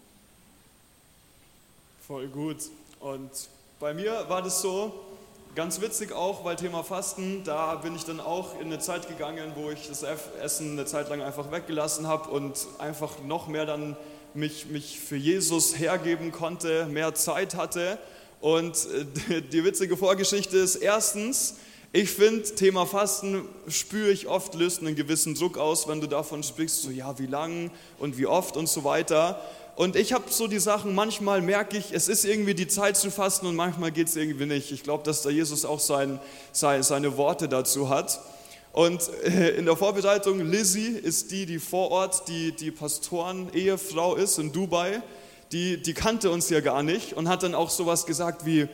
Voll 2.06 2.28
gut. 2.28 2.57
Und 3.00 3.31
bei 3.80 3.94
mir 3.94 4.25
war 4.28 4.42
das 4.42 4.62
so, 4.62 4.94
ganz 5.56 5.80
witzig 5.80 6.12
auch, 6.12 6.44
weil 6.44 6.57
Thema 6.57 6.83
Fasten, 6.83 7.45
da 7.45 7.75
bin 7.75 7.95
ich 7.95 8.04
dann 8.04 8.19
auch 8.19 8.60
in 8.60 8.66
eine 8.68 8.80
Zeit 8.80 9.07
gegangen, 9.07 9.54
wo 9.56 9.71
ich 9.71 9.88
das 9.88 10.04
Essen 10.04 10.74
eine 10.74 10.86
Zeit 10.86 11.10
lang 11.10 11.21
einfach 11.21 11.50
weggelassen 11.50 12.07
habe 12.07 12.30
und 12.30 12.68
einfach 12.78 13.19
noch 13.25 13.48
mehr 13.48 13.66
dann 13.66 13.95
mich, 14.35 14.67
mich 14.67 14.99
für 14.99 15.15
Jesus 15.15 15.77
hergeben 15.79 16.31
konnte, 16.31 16.85
mehr 16.85 17.13
Zeit 17.15 17.55
hatte. 17.55 17.97
Und 18.41 18.87
äh, 19.29 19.41
die 19.41 19.63
witzige 19.63 19.97
Vorgeschichte 19.97 20.57
ist 20.57 20.75
erstens, 20.75 21.55
ich 21.93 22.11
finde, 22.11 22.43
Thema 22.55 22.85
Fasten 22.85 23.47
spüre 23.69 24.11
ich 24.11 24.27
oft, 24.27 24.53
löst 24.55 24.81
einen 24.81 24.95
gewissen 24.95 25.33
Druck 25.33 25.57
aus, 25.57 25.87
wenn 25.87 26.01
du 26.01 26.07
davon 26.07 26.43
sprichst, 26.43 26.81
so 26.81 26.89
ja, 26.89 27.17
wie 27.19 27.25
lang 27.25 27.71
und 27.99 28.17
wie 28.17 28.25
oft 28.25 28.57
und 28.57 28.67
so 28.67 28.83
weiter. 28.83 29.39
Und 29.77 29.95
ich 29.95 30.11
habe 30.11 30.25
so 30.29 30.47
die 30.47 30.59
Sachen, 30.59 30.93
manchmal 30.93 31.41
merke 31.41 31.77
ich, 31.77 31.93
es 31.93 32.09
ist 32.09 32.25
irgendwie 32.25 32.53
die 32.53 32.67
Zeit 32.67 32.97
zu 32.97 33.11
fasten 33.11 33.45
und 33.47 33.55
manchmal 33.55 33.91
geht 33.91 34.07
es 34.07 34.15
irgendwie 34.15 34.45
nicht. 34.45 34.71
Ich 34.71 34.83
glaube, 34.83 35.03
dass 35.05 35.21
da 35.21 35.29
Jesus 35.29 35.63
auch 35.63 35.79
sein, 35.79 36.19
sein, 36.51 36.83
seine 36.83 37.17
Worte 37.17 37.47
dazu 37.47 37.87
hat. 37.87 38.19
Und 38.75 39.10
äh, 39.24 39.51
in 39.51 39.63
der 39.63 39.77
Vorbereitung, 39.77 40.42
Lizzie 40.42 41.00
ist 41.01 41.31
die, 41.31 41.45
die 41.45 41.60
vor 41.60 41.92
Ort 41.92 42.27
die, 42.27 42.51
die 42.51 42.72
Pastoren-Ehefrau 42.72 44.16
ist 44.16 44.38
in 44.38 44.51
Dubai. 44.51 45.01
Die, 45.54 45.81
die 45.81 45.94
kannte 45.94 46.30
uns 46.30 46.50
ja 46.50 46.60
gar 46.60 46.83
nicht 46.83 47.13
und 47.13 47.30
hat 47.30 47.44
dann 47.44 47.56
auch 47.56 47.69
sowas 47.69 48.06
gesagt 48.06 48.45
wie, 48.45 48.68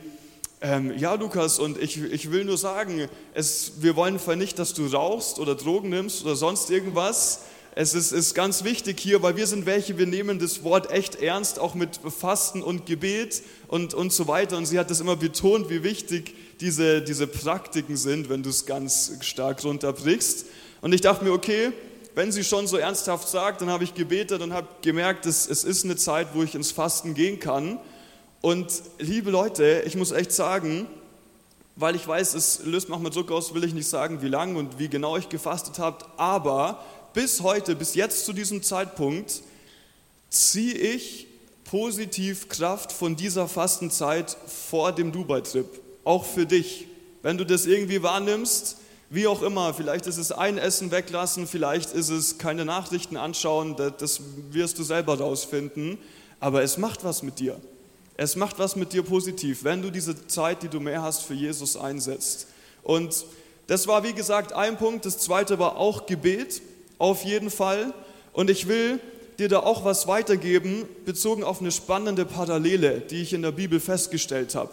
ähm, 0.60 0.92
ja 0.98 1.14
Lukas, 1.14 1.60
und 1.60 1.80
ich, 1.80 2.02
ich 2.02 2.32
will 2.32 2.44
nur 2.44 2.58
sagen, 2.58 3.08
es, 3.32 3.74
wir 3.78 3.94
wollen 3.94 4.18
nicht, 4.38 4.58
dass 4.58 4.74
du 4.74 4.86
rauchst 4.86 5.38
oder 5.38 5.54
Drogen 5.54 5.90
nimmst 5.90 6.24
oder 6.24 6.34
sonst 6.34 6.68
irgendwas. 6.70 7.42
Es 7.74 7.94
ist, 7.94 8.12
ist 8.12 8.34
ganz 8.34 8.64
wichtig 8.64 9.00
hier, 9.00 9.22
weil 9.22 9.36
wir 9.36 9.46
sind 9.46 9.64
welche, 9.64 9.96
wir 9.96 10.06
nehmen 10.06 10.38
das 10.38 10.62
Wort 10.62 10.90
echt 10.90 11.14
ernst, 11.14 11.58
auch 11.58 11.74
mit 11.74 12.00
Fasten 12.06 12.62
und 12.62 12.84
Gebet 12.84 13.42
und, 13.66 13.94
und 13.94 14.12
so 14.12 14.28
weiter. 14.28 14.58
Und 14.58 14.66
sie 14.66 14.78
hat 14.78 14.90
das 14.90 15.00
immer 15.00 15.16
betont, 15.16 15.70
wie 15.70 15.82
wichtig 15.82 16.34
diese, 16.60 17.00
diese 17.00 17.26
Praktiken 17.26 17.96
sind, 17.96 18.28
wenn 18.28 18.42
du 18.42 18.50
es 18.50 18.66
ganz 18.66 19.12
stark 19.22 19.64
runterbrichst. 19.64 20.44
Und 20.82 20.92
ich 20.92 21.00
dachte 21.00 21.24
mir, 21.24 21.32
okay, 21.32 21.72
wenn 22.14 22.30
sie 22.30 22.44
schon 22.44 22.66
so 22.66 22.76
ernsthaft 22.76 23.26
sagt, 23.26 23.62
dann 23.62 23.70
habe 23.70 23.84
ich 23.84 23.94
gebetet 23.94 24.42
und 24.42 24.52
habe 24.52 24.68
gemerkt, 24.82 25.24
dass 25.24 25.48
es 25.48 25.64
ist 25.64 25.86
eine 25.86 25.96
Zeit, 25.96 26.28
wo 26.34 26.42
ich 26.42 26.54
ins 26.54 26.72
Fasten 26.72 27.14
gehen 27.14 27.40
kann. 27.40 27.78
Und 28.42 28.70
liebe 28.98 29.30
Leute, 29.30 29.82
ich 29.86 29.96
muss 29.96 30.12
echt 30.12 30.32
sagen, 30.32 30.86
weil 31.76 31.96
ich 31.96 32.06
weiß, 32.06 32.34
es 32.34 32.60
löst 32.66 32.90
manchmal 32.90 33.12
Druck 33.12 33.30
aus, 33.30 33.54
will 33.54 33.64
ich 33.64 33.72
nicht 33.72 33.88
sagen, 33.88 34.20
wie 34.20 34.28
lang 34.28 34.56
und 34.56 34.78
wie 34.78 34.88
genau 34.88 35.16
ich 35.16 35.30
gefastet 35.30 35.78
habe, 35.78 36.04
aber 36.18 36.84
bis 37.12 37.42
heute, 37.42 37.76
bis 37.76 37.94
jetzt 37.94 38.24
zu 38.24 38.32
diesem 38.32 38.62
Zeitpunkt, 38.62 39.42
ziehe 40.30 40.74
ich 40.74 41.26
positiv 41.64 42.48
Kraft 42.48 42.92
von 42.92 43.16
dieser 43.16 43.48
Fastenzeit 43.48 44.36
vor 44.46 44.92
dem 44.92 45.12
Dubai-Trip 45.12 45.66
auch 46.04 46.24
für 46.24 46.46
dich. 46.46 46.86
Wenn 47.22 47.38
du 47.38 47.46
das 47.46 47.66
irgendwie 47.66 48.02
wahrnimmst, 48.02 48.76
wie 49.10 49.26
auch 49.26 49.42
immer, 49.42 49.74
vielleicht 49.74 50.06
ist 50.06 50.16
es 50.16 50.32
ein 50.32 50.58
Essen 50.58 50.90
weglassen, 50.90 51.46
vielleicht 51.46 51.92
ist 51.92 52.08
es 52.08 52.38
keine 52.38 52.64
Nachrichten 52.64 53.16
anschauen, 53.16 53.76
das 53.76 54.20
wirst 54.50 54.78
du 54.78 54.82
selber 54.82 55.18
rausfinden, 55.18 55.98
aber 56.40 56.62
es 56.62 56.78
macht 56.78 57.04
was 57.04 57.22
mit 57.22 57.38
dir. 57.38 57.60
Es 58.16 58.36
macht 58.36 58.58
was 58.58 58.76
mit 58.76 58.92
dir 58.92 59.02
positiv, 59.02 59.64
wenn 59.64 59.82
du 59.82 59.90
diese 59.90 60.26
Zeit, 60.26 60.62
die 60.62 60.68
du 60.68 60.80
mehr 60.80 61.02
hast, 61.02 61.22
für 61.22 61.34
Jesus 61.34 61.76
einsetzt. 61.76 62.46
Und 62.82 63.24
das 63.66 63.86
war, 63.86 64.02
wie 64.02 64.12
gesagt, 64.12 64.52
ein 64.52 64.76
Punkt. 64.76 65.06
Das 65.06 65.18
zweite 65.18 65.58
war 65.58 65.76
auch 65.76 66.06
Gebet, 66.06 66.60
auf 67.02 67.24
jeden 67.24 67.50
Fall. 67.50 67.92
Und 68.32 68.48
ich 68.48 68.68
will 68.68 69.00
dir 69.38 69.48
da 69.48 69.58
auch 69.58 69.84
was 69.84 70.06
weitergeben, 70.06 70.86
bezogen 71.04 71.42
auf 71.42 71.60
eine 71.60 71.72
spannende 71.72 72.24
Parallele, 72.24 73.00
die 73.00 73.22
ich 73.22 73.32
in 73.32 73.42
der 73.42 73.50
Bibel 73.50 73.80
festgestellt 73.80 74.54
habe. 74.54 74.70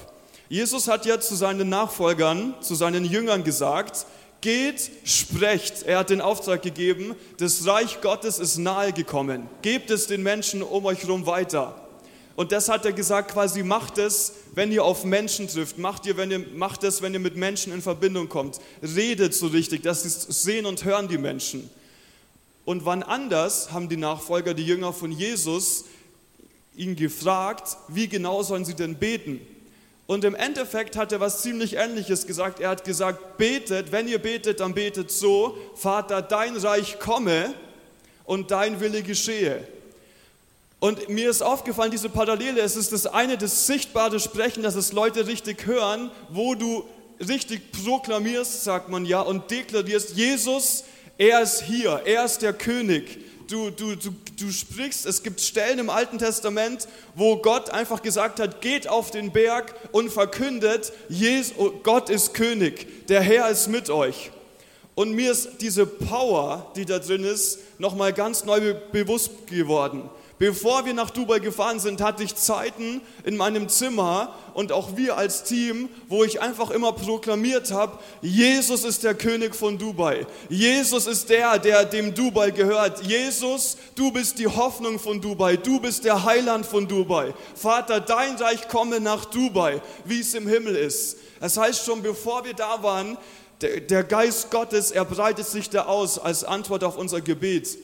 Jesus 0.48 0.88
hat 0.88 1.05
ja 1.07 1.19
zu 1.19 1.36
seinen 1.36 1.69
Nachfolgern, 1.69 2.53
zu 2.62 2.75
seinen 2.75 3.03
Jüngern 3.03 3.43
gesagt, 3.43 4.05
geht, 4.41 4.91
sprecht. 5.03 5.83
Er 5.83 6.00
hat 6.00 6.12
den 6.12 6.21
Auftrag 6.21 6.62
gegeben, 6.62 7.15
das 7.38 7.65
Reich 7.65 8.00
Gottes 8.01 8.38
ist 8.38 8.57
nahe 8.57 8.93
gekommen. 8.93 9.50
Gebt 9.63 9.89
es 9.89 10.05
den 10.05 10.21
Menschen 10.21 10.62
um 10.62 10.86
euch 10.86 11.01
herum 11.01 11.25
weiter. 11.25 11.75
Und 12.36 12.51
das 12.51 12.69
hat 12.69 12.86
er 12.86 12.93
gesagt, 12.93 13.31
quasi 13.31 13.63
macht 13.63 13.98
es, 13.98 14.33
wenn 14.53 14.71
ihr 14.71 14.83
auf 14.83 15.03
Menschen 15.03 15.48
trifft, 15.48 15.77
macht, 15.79 16.05
ihr, 16.05 16.15
wenn 16.15 16.31
ihr, 16.31 16.45
macht 16.55 16.83
es, 16.83 17.01
wenn 17.01 17.13
ihr 17.13 17.19
mit 17.19 17.36
Menschen 17.36 17.74
in 17.74 17.81
Verbindung 17.81 18.29
kommt. 18.29 18.59
Redet 18.81 19.33
so 19.33 19.48
richtig, 19.48 19.83
dass 19.83 20.03
sie 20.03 20.09
sehen 20.09 20.65
und 20.65 20.86
hören 20.86 21.07
die 21.07 21.17
Menschen. 21.17 21.69
Und 22.70 22.86
wann 22.86 23.02
anders 23.02 23.72
haben 23.72 23.90
die 23.90 23.98
Nachfolger, 23.98 24.54
die 24.54 24.64
Jünger 24.64 24.94
von 24.94 25.12
Jesus, 25.12 25.86
ihn 26.76 26.96
gefragt, 26.96 27.76
wie 27.88 28.08
genau 28.08 28.44
sollen 28.44 28.64
sie 28.64 28.76
denn 28.76 28.94
beten? 28.94 29.42
Und 30.06 30.24
im 30.24 30.36
Endeffekt 30.36 30.96
hat 30.96 31.12
er 31.12 31.20
was 31.20 31.42
ziemlich 31.42 31.78
Ähnliches 31.78 32.28
gesagt. 32.28 32.60
Er 32.60 32.70
hat 32.70 32.84
gesagt, 32.84 33.40
betet, 33.40 33.92
wenn 33.92 34.08
ihr 34.08 34.20
betet, 34.20 34.60
dann 34.60 34.76
betet 34.76 35.10
so, 35.10 35.58
Vater, 35.74 36.22
dein 36.22 36.56
Reich 36.58 37.00
komme 37.00 37.56
und 38.24 38.52
dein 38.52 38.80
Wille 38.80 39.02
geschehe. 39.02 39.68
Und 40.80 41.10
mir 41.10 41.32
ist 41.32 41.42
aufgefallen, 41.42 41.90
diese 41.90 42.10
Parallele, 42.10 42.62
es 42.62 42.76
ist 42.76 42.92
das 42.92 43.08
eine, 43.08 43.40
das 43.40 43.66
sichtbare 43.66 44.20
Sprechen, 44.20 44.62
dass 44.62 44.76
es 44.76 44.94
Leute 44.94 45.26
richtig 45.26 45.66
hören, 45.66 46.12
wo 46.30 46.54
du 46.54 46.86
richtig 47.20 47.72
proklamierst, 47.72 48.64
sagt 48.64 48.90
man 48.90 49.06
ja, 49.06 49.22
und 49.22 49.50
deklarierst, 49.50 50.12
Jesus, 50.16 50.84
er 51.20 51.42
ist 51.42 51.62
hier, 51.62 52.02
er 52.06 52.26
ist 52.26 52.42
der 52.42 52.54
König. 52.54 53.20
Du, 53.48 53.72
du, 53.72 53.96
du, 53.96 54.12
du 54.40 54.52
sprichst, 54.52 55.06
es 55.06 55.22
gibt 55.22 55.42
Stellen 55.42 55.80
im 55.80 55.90
Alten 55.90 56.18
Testament, 56.18 56.88
wo 57.14 57.38
Gott 57.38 57.72
einfach 57.72 58.02
gesagt 58.02 58.40
hat, 58.40 58.62
geht 58.62 58.88
auf 58.88 59.12
den 59.12 59.32
Berg 59.32 59.76
und 59.92 60.12
verkündet, 60.12 60.94
Jesus, 61.10 61.54
oh, 61.58 61.72
Gott 61.84 62.10
ist 62.10 62.34
König, 62.34 63.08
der 63.08 63.22
Herr 63.22 63.50
ist 63.50 63.68
mit 63.68 63.90
euch. 63.90 64.32
Und 64.96 65.12
mir 65.12 65.32
ist 65.32 65.62
diese 65.62 65.86
Power, 65.86 66.72
die 66.76 66.86
da 66.86 67.00
drin 67.00 67.24
ist, 67.24 67.60
nochmal 67.80 68.14
ganz 68.14 68.46
neu 68.46 68.76
bewusst 68.92 69.48
geworden. 69.48 70.10
Bevor 70.39 70.86
wir 70.86 70.93
nach 70.93 71.10
Dubai 71.10 71.39
gefahren 71.39 71.81
sind, 71.81 72.00
hatte 72.00 72.24
ich 72.24 72.34
Zeiten 72.34 73.01
in 73.25 73.36
meinem 73.36 73.67
Zimmer 73.67 74.34
und 74.53 74.72
auch 74.72 74.96
wir 74.96 75.17
als 75.17 75.43
Team, 75.43 75.89
wo 76.08 76.24
ich 76.24 76.39
einfach 76.39 76.72
immer 76.72 76.93
proklamiert 76.93 77.72
habe, 77.72 78.00
Jesus 78.22 78.86
ist 78.86 79.03
der 79.03 79.15
König 79.15 79.53
von 79.53 79.77
Dubai. 79.77 80.25
Jesus 80.48 81.08
ist 81.08 81.29
der, 81.29 81.60
der 81.60 81.84
dem 81.84 82.15
Dubai 82.15 82.51
gehört. 82.51 83.03
Jesus, 83.03 83.75
du 83.96 84.13
bist 84.13 84.39
die 84.39 84.48
Hoffnung 84.48 84.98
von 84.98 85.19
Dubai. 85.19 85.58
Du 85.58 85.81
bist 85.81 86.05
der 86.05 86.24
Heiland 86.24 86.65
von 86.65 86.88
Dubai. 86.88 87.34
Vater, 87.53 88.00
dein 88.00 88.38
Reich 88.38 88.69
komme 88.69 89.01
nach 89.01 89.25
Dubai, 89.25 89.81
wie 90.05 90.22
es 90.22 90.34
im 90.36 90.48
Himmel 90.48 90.77
ist. 90.77 91.17
Das 91.41 91.58
heißt, 91.58 91.86
schon 91.86 92.01
bevor 92.01 92.46
wir 92.46 92.53
da 92.53 92.81
waren, 92.81 93.17
der 93.62 94.05
Geist 94.05 94.51
Gottes, 94.51 94.91
er 94.91 95.03
breitet 95.03 95.48
sich 95.48 95.69
da 95.69 95.84
aus 95.84 96.17
als 96.17 96.46
Antwort 96.46 96.86
auf 96.86 96.98
unser 96.98 97.19
Gebet. 97.19 97.77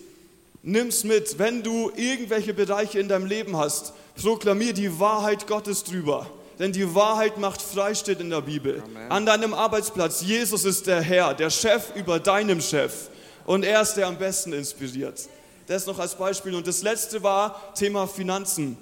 Nimm's 0.67 1.03
mit, 1.03 1.37
wenn 1.37 1.61
du 1.61 1.91
irgendwelche 1.95 2.51
Bereiche 2.51 2.99
in 2.99 3.07
deinem 3.07 3.27
Leben 3.27 3.55
hast, 3.55 3.93
proklamier 4.19 4.73
die 4.73 4.99
Wahrheit 4.99 5.45
Gottes 5.45 5.83
drüber. 5.83 6.25
Denn 6.57 6.71
die 6.71 6.95
Wahrheit 6.95 7.37
macht 7.37 7.61
frei, 7.61 7.93
steht 7.93 8.19
in 8.19 8.31
der 8.31 8.41
Bibel. 8.41 8.81
Amen. 8.81 9.11
An 9.11 9.27
deinem 9.27 9.53
Arbeitsplatz, 9.53 10.21
Jesus 10.21 10.65
ist 10.65 10.87
der 10.87 11.01
Herr, 11.01 11.35
der 11.35 11.51
Chef 11.51 11.95
über 11.95 12.19
deinem 12.19 12.61
Chef. 12.61 13.09
Und 13.45 13.63
er 13.63 13.83
ist 13.83 13.93
der 13.93 14.07
am 14.07 14.17
besten 14.17 14.53
inspiriert. 14.53 15.29
Das 15.67 15.85
noch 15.85 15.99
als 15.99 16.15
Beispiel. 16.15 16.55
Und 16.55 16.65
das 16.65 16.81
letzte 16.81 17.21
war 17.21 17.73
Thema 17.75 18.07
Finanzen. 18.07 18.75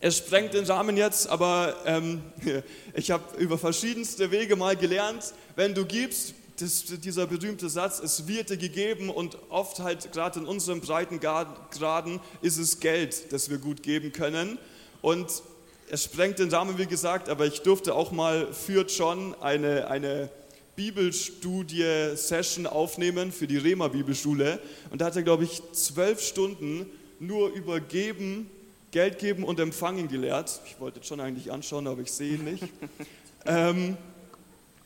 Es 0.00 0.18
sprengt 0.18 0.54
den 0.54 0.64
Rahmen 0.64 0.96
jetzt, 0.96 1.28
aber 1.28 1.76
ähm, 1.86 2.22
ich 2.94 3.12
habe 3.12 3.36
über 3.38 3.56
verschiedenste 3.56 4.32
Wege 4.32 4.56
mal 4.56 4.74
gelernt, 4.74 5.32
wenn 5.54 5.74
du 5.74 5.86
gibst, 5.86 6.34
das, 6.58 6.84
dieser 6.84 7.26
berühmte 7.26 7.68
Satz, 7.68 8.00
es 8.00 8.28
wird 8.28 8.50
dir 8.50 8.56
gegeben 8.56 9.10
und 9.10 9.38
oft 9.48 9.80
halt 9.80 10.12
gerade 10.12 10.40
in 10.40 10.46
unseren 10.46 10.80
Breitengraden 10.80 12.20
ist 12.42 12.58
es 12.58 12.80
Geld, 12.80 13.32
das 13.32 13.50
wir 13.50 13.58
gut 13.58 13.82
geben 13.82 14.12
können. 14.12 14.58
Und 15.02 15.42
es 15.90 16.04
sprengt 16.04 16.38
den 16.38 16.50
Rahmen, 16.50 16.78
wie 16.78 16.86
gesagt, 16.86 17.28
aber 17.28 17.46
ich 17.46 17.62
durfte 17.62 17.94
auch 17.94 18.12
mal 18.12 18.52
für 18.52 18.86
John 18.86 19.34
eine, 19.40 19.88
eine 19.88 20.30
Bibelstudie-Session 20.76 22.66
aufnehmen 22.66 23.32
für 23.32 23.46
die 23.46 23.58
Rema 23.58 23.88
Bibelschule. 23.88 24.60
Und 24.90 25.00
da 25.00 25.06
hat 25.06 25.16
er, 25.16 25.22
glaube 25.22 25.44
ich, 25.44 25.62
zwölf 25.72 26.20
Stunden 26.20 26.86
nur 27.20 27.50
über 27.50 27.80
Geben, 27.80 28.50
Geld 28.90 29.18
geben 29.18 29.44
und 29.44 29.60
Empfangen 29.60 30.08
gelehrt. 30.08 30.60
Ich 30.66 30.80
wollte 30.80 31.02
schon 31.02 31.20
eigentlich 31.20 31.52
anschauen, 31.52 31.86
aber 31.86 32.00
ich 32.00 32.12
sehe 32.12 32.34
ihn 32.34 32.44
nicht. 32.44 32.64
ähm, 33.46 33.96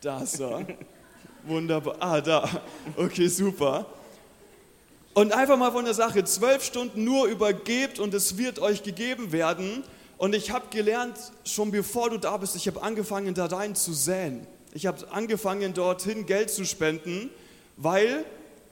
da 0.01 0.23
ist 0.23 0.41
er. 0.41 0.67
Wunderbar. 1.45 1.97
Ah, 2.01 2.21
da. 2.21 2.49
Okay, 2.97 3.29
super. 3.29 3.87
Und 5.15 5.33
einfach 5.33 5.57
mal 5.57 5.73
von 5.73 5.85
der 5.85 5.95
Sache, 5.95 6.23
zwölf 6.25 6.63
Stunden 6.63 7.05
nur 7.05 7.27
übergebt 7.27 7.99
und 7.99 8.15
es 8.15 8.39
wird 8.39 8.61
euch 8.61 8.83
gegeben 8.83 9.33
werden. 9.33 9.83
Und 10.17 10.35
ich 10.35 10.51
habe 10.51 10.67
gelernt, 10.71 11.17
schon 11.45 11.71
bevor 11.71 12.11
du 12.11 12.19
da 12.19 12.37
bist, 12.37 12.57
ich 12.57 12.67
habe 12.67 12.83
angefangen, 12.83 13.35
da 13.35 13.47
rein 13.47 13.75
zu 13.75 13.93
säen. 13.93 14.47
Ich 14.75 14.87
habe 14.87 15.11
angefangen, 15.11 15.75
dorthin 15.75 16.27
Geld 16.27 16.51
zu 16.51 16.65
spenden, 16.65 17.31
weil 17.77 18.25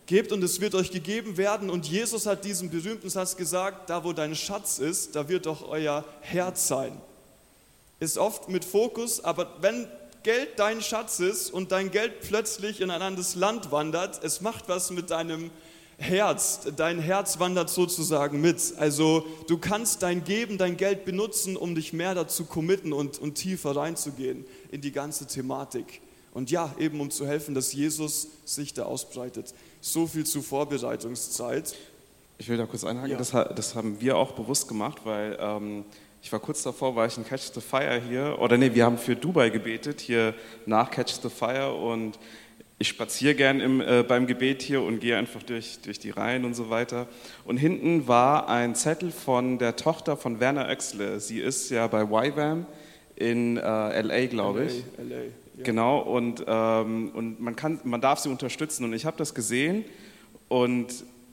gebt 0.06 0.32
und 0.32 0.42
es 0.42 0.60
wird 0.60 0.74
euch 0.74 0.90
gegeben 0.90 1.36
werden. 1.36 1.68
Und 1.68 1.88
Jesus 1.88 2.26
hat 2.26 2.44
diesen 2.44 2.70
berühmten 2.70 3.10
Satz 3.10 3.36
gesagt, 3.36 3.90
da 3.90 4.04
wo 4.04 4.12
dein 4.12 4.34
Schatz 4.34 4.78
ist, 4.78 5.16
da 5.16 5.28
wird 5.28 5.46
auch 5.46 5.68
euer 5.68 6.04
Herz 6.20 6.68
sein. 6.68 7.00
Ist 7.98 8.18
oft 8.18 8.48
mit 8.48 8.64
Fokus, 8.64 9.22
aber 9.24 9.56
wenn 9.60 9.88
Geld 10.26 10.58
dein 10.58 10.82
Schatz 10.82 11.20
ist 11.20 11.52
und 11.52 11.70
dein 11.70 11.92
Geld 11.92 12.20
plötzlich 12.20 12.80
in 12.80 12.90
ein 12.90 13.00
anderes 13.00 13.36
Land 13.36 13.70
wandert, 13.70 14.24
es 14.24 14.40
macht 14.40 14.68
was 14.68 14.90
mit 14.90 15.10
deinem 15.10 15.52
Herz. 15.98 16.66
Dein 16.74 16.98
Herz 16.98 17.38
wandert 17.38 17.70
sozusagen 17.70 18.40
mit. 18.40 18.74
Also 18.76 19.24
du 19.46 19.56
kannst 19.56 20.02
dein 20.02 20.24
Geben, 20.24 20.58
dein 20.58 20.76
Geld 20.76 21.04
benutzen, 21.04 21.56
um 21.56 21.76
dich 21.76 21.92
mehr 21.92 22.16
dazu 22.16 22.44
committen 22.44 22.92
und, 22.92 23.20
und 23.20 23.36
tiefer 23.36 23.76
reinzugehen 23.76 24.44
in 24.72 24.80
die 24.80 24.90
ganze 24.90 25.28
Thematik. 25.28 26.00
Und 26.34 26.50
ja, 26.50 26.74
eben 26.76 27.00
um 27.00 27.12
zu 27.12 27.24
helfen, 27.24 27.54
dass 27.54 27.72
Jesus 27.72 28.26
sich 28.44 28.74
da 28.74 28.82
ausbreitet. 28.82 29.54
So 29.80 30.08
viel 30.08 30.26
zur 30.26 30.42
Vorbereitungszeit. 30.42 31.76
Ich 32.38 32.48
will 32.48 32.56
da 32.56 32.66
kurz 32.66 32.82
einhaken, 32.82 33.12
ja. 33.12 33.16
das, 33.16 33.30
das, 33.30 33.76
haben 33.76 34.00
wir 34.00 34.16
auch 34.16 34.32
bewusst 34.32 34.66
gemacht, 34.66 35.02
weil 35.04 35.38
ähm, 35.40 35.84
ich 36.26 36.32
war 36.32 36.40
kurz 36.40 36.64
davor, 36.64 36.96
war 36.96 37.06
ich 37.06 37.16
in 37.16 37.24
Catch 37.24 37.52
the 37.54 37.60
Fire 37.60 38.02
hier, 38.08 38.36
oder 38.40 38.58
nee, 38.58 38.74
wir 38.74 38.84
haben 38.84 38.98
für 38.98 39.14
Dubai 39.14 39.48
gebetet, 39.48 40.00
hier 40.00 40.34
nach 40.66 40.90
Catch 40.90 41.20
the 41.22 41.28
Fire 41.28 41.72
und 41.72 42.18
ich 42.80 42.88
spaziere 42.88 43.36
gern 43.36 43.60
im, 43.60 43.80
äh, 43.80 44.02
beim 44.02 44.26
Gebet 44.26 44.60
hier 44.60 44.82
und 44.82 44.98
gehe 44.98 45.16
einfach 45.16 45.44
durch, 45.44 45.78
durch 45.84 46.00
die 46.00 46.10
Reihen 46.10 46.44
und 46.44 46.54
so 46.54 46.68
weiter. 46.68 47.06
Und 47.44 47.58
hinten 47.58 48.08
war 48.08 48.48
ein 48.48 48.74
Zettel 48.74 49.12
von 49.12 49.58
der 49.58 49.76
Tochter 49.76 50.16
von 50.16 50.40
Werner 50.40 50.66
Oechsle. 50.66 51.20
Sie 51.20 51.38
ist 51.38 51.70
ja 51.70 51.86
bei 51.86 52.02
YWAM 52.02 52.66
in 53.14 53.56
äh, 53.58 54.02
LA, 54.02 54.26
glaube 54.26 54.64
ich. 54.64 54.82
LA, 54.98 55.04
LA, 55.04 55.22
ja. 55.22 55.30
Genau, 55.62 56.00
und, 56.00 56.44
ähm, 56.48 57.12
und 57.14 57.40
man, 57.40 57.54
kann, 57.54 57.78
man 57.84 58.00
darf 58.00 58.18
sie 58.18 58.30
unterstützen. 58.30 58.82
Und 58.82 58.94
ich 58.94 59.06
habe 59.06 59.16
das 59.16 59.32
gesehen 59.32 59.84
und 60.48 60.88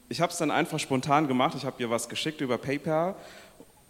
ich 0.07 0.21
habe 0.21 0.31
es 0.31 0.37
dann 0.37 0.51
einfach 0.51 0.77
spontan 0.77 1.27
gemacht. 1.27 1.55
Ich 1.57 1.65
habe 1.65 1.81
ihr 1.81 1.89
was 1.89 2.07
geschickt 2.07 2.41
über 2.41 2.59
PayPal 2.59 3.15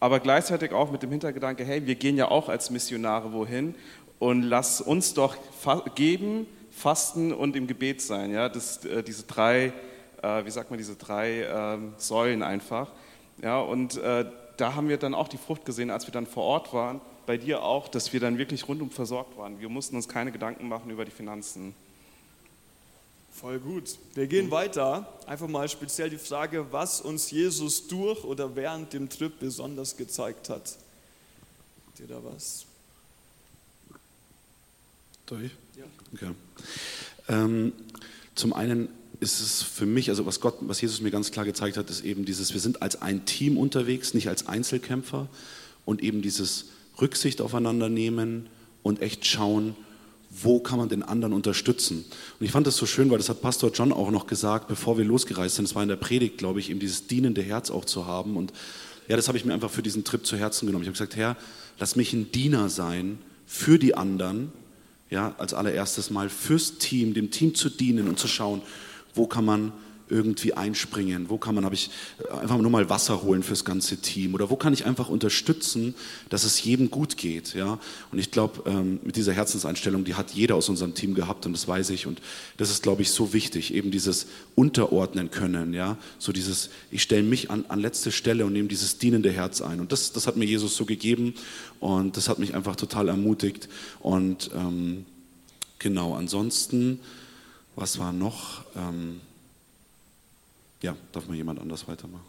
aber 0.04 0.20
gleichzeitig 0.20 0.74
auch 0.74 0.92
mit 0.92 1.02
dem 1.02 1.12
Hintergedanke, 1.12 1.64
hey, 1.64 1.88
wir 1.88 1.96
gehen 1.96 2.18
ja 2.18 2.30
auch 2.30 2.50
als 2.50 2.70
Missionare 2.70 3.32
wohin 3.32 3.74
und 4.20 4.42
lass 4.42 4.82
uns 4.82 5.14
doch 5.14 5.38
geben, 5.96 6.46
fasten 6.72 7.32
und 7.32 7.56
im 7.56 7.68
Gebet 7.68 8.02
sein. 8.02 8.30
Ja? 8.30 8.50
Das, 8.50 8.84
äh, 8.84 9.02
diese 9.02 9.24
drei, 9.24 9.72
äh, 10.22 10.44
wie 10.44 10.52
sagt 10.52 10.72
man, 10.72 10.78
diese 10.78 10.98
drei 10.98 11.44
äh, 11.44 11.78
Säulen 11.96 12.44
einfach. 12.44 12.92
Ja? 13.42 13.62
Und 13.62 13.96
äh, 13.96 14.26
da 14.58 14.76
haben 14.76 14.90
wir 14.90 14.98
dann 14.98 15.14
auch 15.14 15.30
die 15.30 15.38
Frucht 15.38 15.64
gesehen, 15.64 15.90
als 15.90 16.06
wir 16.06 16.12
dann 16.12 16.28
vor 16.28 16.44
Ort 16.44 16.74
waren, 16.74 17.00
bei 17.26 17.38
dir 17.38 17.64
auch, 17.64 17.88
dass 17.88 18.12
wir 18.12 18.20
dann 18.20 18.38
wirklich 18.38 18.68
rundum 18.68 18.90
versorgt 18.90 19.38
waren. 19.38 19.62
Wir 19.62 19.70
mussten 19.70 19.96
uns 19.96 20.10
keine 20.10 20.34
Gedanken 20.34 20.68
machen 20.68 20.92
über 20.92 21.06
die 21.06 21.12
Finanzen. 21.12 21.76
Voll 23.34 23.60
gut. 23.60 23.98
Wir 24.14 24.28
gehen 24.28 24.52
weiter. 24.52 25.12
Einfach 25.26 25.48
mal 25.48 25.68
speziell 25.68 26.10
die 26.10 26.18
Frage, 26.18 26.72
was 26.72 27.02
uns 27.02 27.32
Jesus 27.32 27.88
durch 27.88 28.24
oder 28.24 28.56
während 28.56 28.94
dem 28.94 29.10
Trip 29.10 29.34
besonders 29.40 29.98
gezeigt 29.98 30.50
hat. 30.50 30.78
Habt 31.88 32.00
ihr 32.00 32.08
da 32.08 32.24
was? 32.24 32.66
Durch? 35.26 35.52
Ja. 35.76 35.84
Okay. 36.14 36.32
Ähm, 37.28 37.74
zum 38.36 38.54
einen 38.54 38.90
ist 39.20 39.40
es 39.40 39.64
für 39.64 39.86
mich, 39.86 40.10
also 40.10 40.26
was 40.26 40.40
Gott, 40.40 40.58
was 40.62 40.80
Jesus 40.82 41.02
mir 41.02 41.12
ganz 41.12 41.32
klar 41.32 41.46
gezeigt 41.46 41.78
hat, 41.78 41.90
ist 41.90 42.04
eben 42.04 42.26
dieses, 42.26 42.54
wir 42.54 42.60
sind 42.60 42.82
als 42.82 43.02
ein 43.02 43.26
Team 43.26 43.58
unterwegs, 43.58 44.14
nicht 44.14 44.28
als 44.28 44.48
Einzelkämpfer 44.48 45.28
und 45.86 46.04
eben 46.04 46.22
dieses 46.22 46.66
Rücksicht 47.02 47.42
aufeinander 47.42 47.90
nehmen 47.90 48.48
und 48.84 49.02
echt 49.02 49.26
schauen, 49.26 49.76
wo 50.42 50.60
kann 50.60 50.80
man 50.80 50.90
den 50.90 51.04
anderen 51.04 51.34
unterstützen. 51.34 52.06
Und 52.40 52.46
ich 52.46 52.52
fand 52.52 52.66
das 52.66 52.78
so 52.78 52.86
schön, 52.86 53.10
weil 53.12 53.18
das 53.18 53.30
hat 53.30 53.42
Pastor 53.42 53.72
John 53.72 53.92
auch 53.92 54.10
noch 54.10 54.26
gesagt, 54.26 54.68
bevor 54.68 54.98
wir 54.98 55.06
losgereist 55.06 55.56
sind, 55.56 55.66
es 55.66 55.76
war 55.76 55.84
in 55.84 55.90
der 55.90 55.96
Predigt, 55.96 56.38
glaube 56.38 56.60
ich, 56.60 56.70
eben 56.70 56.80
dieses 56.80 57.08
dienende 57.08 57.42
Herz 57.42 57.70
auch 57.70 57.86
zu 57.86 58.08
haben. 58.08 58.36
Und 58.36 58.52
ja, 59.08 59.16
das 59.16 59.28
habe 59.28 59.38
ich 59.38 59.46
mir 59.46 59.54
einfach 59.54 59.70
für 59.70 59.84
diesen 59.84 60.04
Trip 60.04 60.26
zu 60.26 60.38
Herzen 60.38 60.66
genommen. 60.66 60.84
Ich 60.84 60.88
habe 60.88 60.94
gesagt, 60.94 61.16
Herr, 61.16 61.38
lass 61.80 61.96
mich 61.96 62.14
ein 62.14 62.32
Diener 62.32 62.70
sein 62.70 63.20
für 63.46 63.78
die 63.78 63.96
anderen, 63.96 64.52
ja, 65.10 65.36
als 65.38 65.54
allererstes 65.54 66.10
mal 66.10 66.30
fürs 66.30 66.80
Team, 66.80 67.14
dem 67.14 67.30
Team 67.30 67.54
zu 67.54 67.70
dienen 67.70 68.08
und 68.08 68.18
zu 68.18 68.28
schauen, 68.28 68.62
wo 69.14 69.28
kann 69.28 69.46
man 69.46 69.72
irgendwie 70.10 70.54
einspringen? 70.54 71.30
Wo 71.30 71.38
kann 71.38 71.56
man, 71.56 71.66
habe 71.66 71.76
ich 71.76 71.90
einfach 72.42 72.58
nur 72.58 72.72
mal 72.72 72.90
Wasser 72.90 73.24
holen 73.24 73.44
fürs 73.44 73.66
ganze 73.66 73.98
Team? 73.98 74.34
Oder 74.34 74.50
wo 74.50 74.56
kann 74.56 74.74
ich 74.74 74.86
einfach 74.86 75.10
unterstützen, 75.10 75.96
dass 76.30 76.44
es 76.44 76.64
jedem 76.64 76.92
gut 76.92 77.18
geht? 77.18 77.54
Ja? 77.54 77.80
Und 78.12 78.20
ich 78.20 78.32
glaube, 78.32 78.70
ähm, 78.70 79.00
mit 79.04 79.16
dieser 79.16 79.34
Herzenseinstellung, 79.34 80.04
die 80.04 80.16
hat 80.16 80.32
jeder 80.32 80.56
aus 80.56 80.70
unserem 80.70 80.94
Team 80.94 81.16
gehabt 81.16 81.46
und 81.46 81.54
das 81.54 81.68
weiß 81.68 81.90
ich. 81.92 82.08
Und 82.08 82.22
das 82.58 82.70
ist, 82.70 82.84
glaube 82.84 83.02
ich, 83.02 83.12
so 83.12 83.34
wichtig, 83.34 83.74
eben 83.74 83.92
dieses 83.92 84.28
Unterordnen 84.56 85.32
können. 85.32 85.74
Ja? 85.74 85.98
So 86.20 86.32
dieses, 86.32 86.70
ich 86.92 87.02
stelle 87.02 87.24
mich 87.24 87.50
an, 87.50 87.66
an 87.70 87.80
letzte 87.80 88.12
Stelle 88.12 88.46
und 88.46 88.54
nehme 88.54 88.68
dieses 88.68 88.98
dienende 88.98 89.32
Herz 89.32 89.62
ein. 89.62 89.80
Und 89.80 89.92
das, 89.92 90.12
das 90.14 90.28
hat 90.28 90.38
mir 90.38 90.46
Jesus 90.46 90.76
so 90.76 90.86
gegeben 90.86 91.34
und 91.80 92.18
das 92.18 92.30
hat 92.30 92.40
mich 92.40 92.56
einfach 92.56 92.76
total 92.76 93.08
ermutigt. 93.08 93.70
Und 94.00 94.52
ähm, 94.56 95.06
genau, 95.80 96.16
ansonsten, 96.16 97.00
was 97.76 98.00
war 98.00 98.14
noch? 98.14 98.64
Ähm, 98.76 99.22
ja, 100.84 100.96
darf 101.12 101.28
mal 101.28 101.36
jemand 101.36 101.60
anders 101.60 101.88
weitermachen? 101.88 102.26